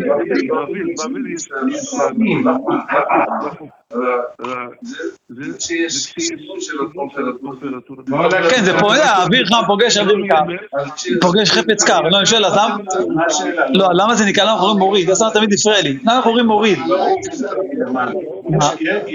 כן, 8.50 8.64
זה 8.64 8.72
זה, 8.72 9.04
האוויר 9.04 9.46
חם 9.46 9.62
פוגש 9.66 9.96
אוויר 9.96 10.16
קר, 10.30 10.42
פוגש 11.20 11.50
חפץ 11.50 11.84
קר, 11.84 12.00
לא, 12.00 12.18
אני 12.18 12.26
שואל, 12.26 12.44
אז 12.44 12.52
למה? 12.52 12.76
לא, 13.74 13.88
למה 13.92 14.14
זה 14.14 14.24
נקרא, 14.24 14.44
למה 14.44 14.52
אנחנו 14.52 14.66
אומרים 14.68 14.86
מוריד? 14.86 15.10
זה 15.14 15.24
תמיד 15.34 15.52
הפריע 15.52 15.82
לי, 15.82 15.98
למה 16.02 16.16
אנחנו 16.16 16.30
אומרים 16.30 16.46
מוריד? 16.46 16.78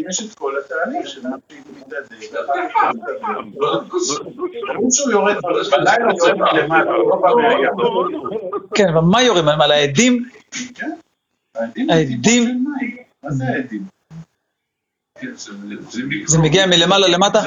יש- 0.09 0.21
את 0.31 0.35
כל 0.35 0.51
התהליך 0.65 1.07
של 1.07 1.21
מה 1.23 1.35
שמתהדק. 1.49 2.33
ברור 3.55 4.87
שהוא 4.91 5.11
יורד 5.11 5.35
בלילה 5.71 6.13
יורד 6.19 6.53
למעלה, 6.63 6.91
לא. 7.77 8.05
כן, 8.75 8.87
אבל 8.93 9.01
מה 9.01 9.23
יורד? 9.23 9.34
על 9.38 9.71
העדים? 9.71 10.29
העדים 11.55 11.89
העדים? 11.89 12.65
מה 13.23 13.31
זה 13.31 13.43
העדים? 13.47 13.83
זה 16.25 16.39
מגיע 16.39 16.65
מלמעלה 16.65 17.07
למטה? 17.07 17.41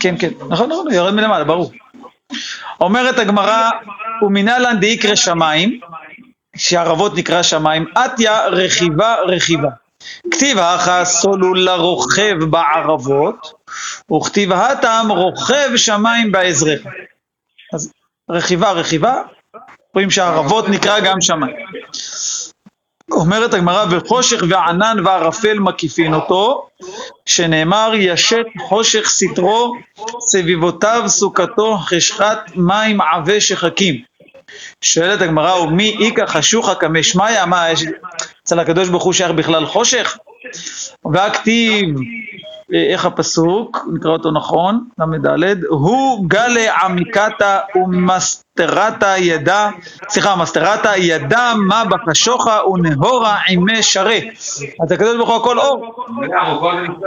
כן, 0.00 0.14
כן, 0.18 0.28
נכון, 0.48 0.70
נכון, 0.70 0.92
יורד 0.92 1.14
מלמעלה, 1.14 1.44
ברור. 1.44 1.72
אומרת 2.80 3.18
הגמרא, 3.18 3.70
ומנהלן 4.22 4.80
דאיקרא 4.80 5.14
שמיים, 5.14 5.80
שערבות 6.56 7.16
נקרא 7.16 7.42
שמיים, 7.42 7.86
אתיה 7.98 8.46
רכיבה 8.46 9.14
רכיבה. 9.26 9.68
כתיב 10.30 10.58
הכא 10.58 11.04
סולול 11.04 11.68
רוכב 11.68 12.44
בערבות, 12.50 13.52
וכתיב 14.12 14.52
הטעם 14.52 15.10
רוכב 15.10 15.76
שמיים 15.76 16.32
בעזריך. 16.32 16.82
אז 17.72 17.92
רכיבה 18.30 18.72
רכיבה, 18.72 19.22
רואים 19.94 20.10
שהערבות 20.10 20.68
נקרא 20.68 21.00
גם 21.00 21.20
שמיים. 21.20 21.56
אומרת 23.10 23.54
הגמרא, 23.54 23.86
וחושך 23.90 24.42
וענן 24.48 24.96
וערפל 25.04 25.58
מקיפין 25.58 26.14
אותו, 26.14 26.68
שנאמר 27.26 27.92
ישת 27.94 28.46
חושך 28.68 29.08
סטרו, 29.08 29.74
סביבותיו 30.20 31.02
סוכתו 31.06 31.78
חשכת 31.78 32.38
מים 32.54 33.00
עבה 33.00 33.40
שחקים. 33.40 34.02
שואלת 34.80 35.20
הגמרא, 35.20 35.60
ומי 35.60 35.96
איכא 36.00 36.26
חשוכא 36.26 36.74
קמא 36.74 37.02
שמיא? 37.02 37.44
מה, 37.46 37.70
יש 37.70 37.84
אצל 38.44 38.58
הקדוש 38.58 38.88
ברוך 38.88 39.04
הוא 39.04 39.12
שייך 39.12 39.30
בכלל 39.30 39.66
חושך? 39.66 40.18
והכתיב, 41.12 41.88
איך 42.72 43.04
הפסוק, 43.04 43.78
נקרא 43.94 44.10
אותו 44.10 44.30
נכון, 44.30 44.84
ל"ד, 45.36 45.64
הוא 45.64 46.28
גלה 46.28 46.80
עמיקתא 46.82 47.58
ומסתרתא 48.58 49.16
ידע, 49.18 49.68
סליחה, 50.08 50.36
מסתרתא 50.36 50.94
ידע 50.96 51.52
מה 51.66 51.82
בחשוכה 51.84 52.60
ונהורה 52.72 53.38
עימי 53.46 53.82
שרה. 53.82 54.18
אז 54.82 54.92
הקדוש 54.92 55.16
ברוך 55.16 55.28
הוא 55.28 55.36
הכל 55.36 55.58
אור. 55.58 56.06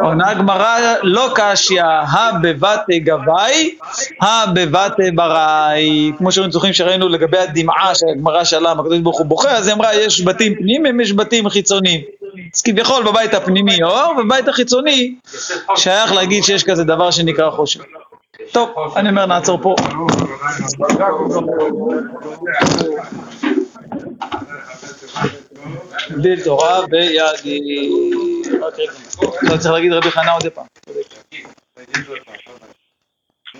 עונה 0.01 0.29
הגמרא 0.29 0.77
לא 1.03 1.29
קשיא, 1.35 1.83
הבבתי 1.83 2.99
גבאי, 2.99 3.75
הבבתי 4.21 5.11
בראי. 5.11 6.11
כמו 6.17 6.31
שהיינו 6.31 6.51
זוכרים 6.51 6.73
שראינו 6.73 7.09
לגבי 7.09 7.37
הדמעה 7.37 7.95
שהגמרא 7.95 8.43
שאלה 8.43 8.71
הקדוש 8.71 8.99
ברוך 8.99 9.17
הוא 9.17 9.25
בוכה, 9.25 9.51
אז 9.51 9.67
היא 9.67 9.75
אמרה 9.75 9.95
יש 9.95 10.25
בתים 10.25 10.55
פנימיים, 10.55 10.99
יש 10.99 11.13
בתים 11.13 11.49
חיצוניים. 11.49 12.01
אז 12.55 12.61
כביכול 12.61 13.03
בבית 13.03 13.33
הפנימי 13.33 13.83
אור, 13.83 14.13
ובבית 14.17 14.47
החיצוני 14.47 15.15
שייך 15.75 16.11
להגיד 16.11 16.43
שיש 16.43 16.63
כזה 16.63 16.83
דבר 16.83 17.11
שנקרא 17.11 17.49
חושך. 17.49 17.81
טוב, 18.51 18.69
אני 18.95 19.09
אומר 19.09 19.25
נעצור 19.25 19.59
פה. 19.61 19.75
דל 26.09 26.43
תורה 26.43 26.87
בידי. 26.87 27.89
לא 29.41 29.57
צריך 29.57 29.73
להגיד 29.73 29.93
רבי 29.93 30.11
חנה 30.11 30.31
עוד 30.31 30.43
פעם. 30.53 30.65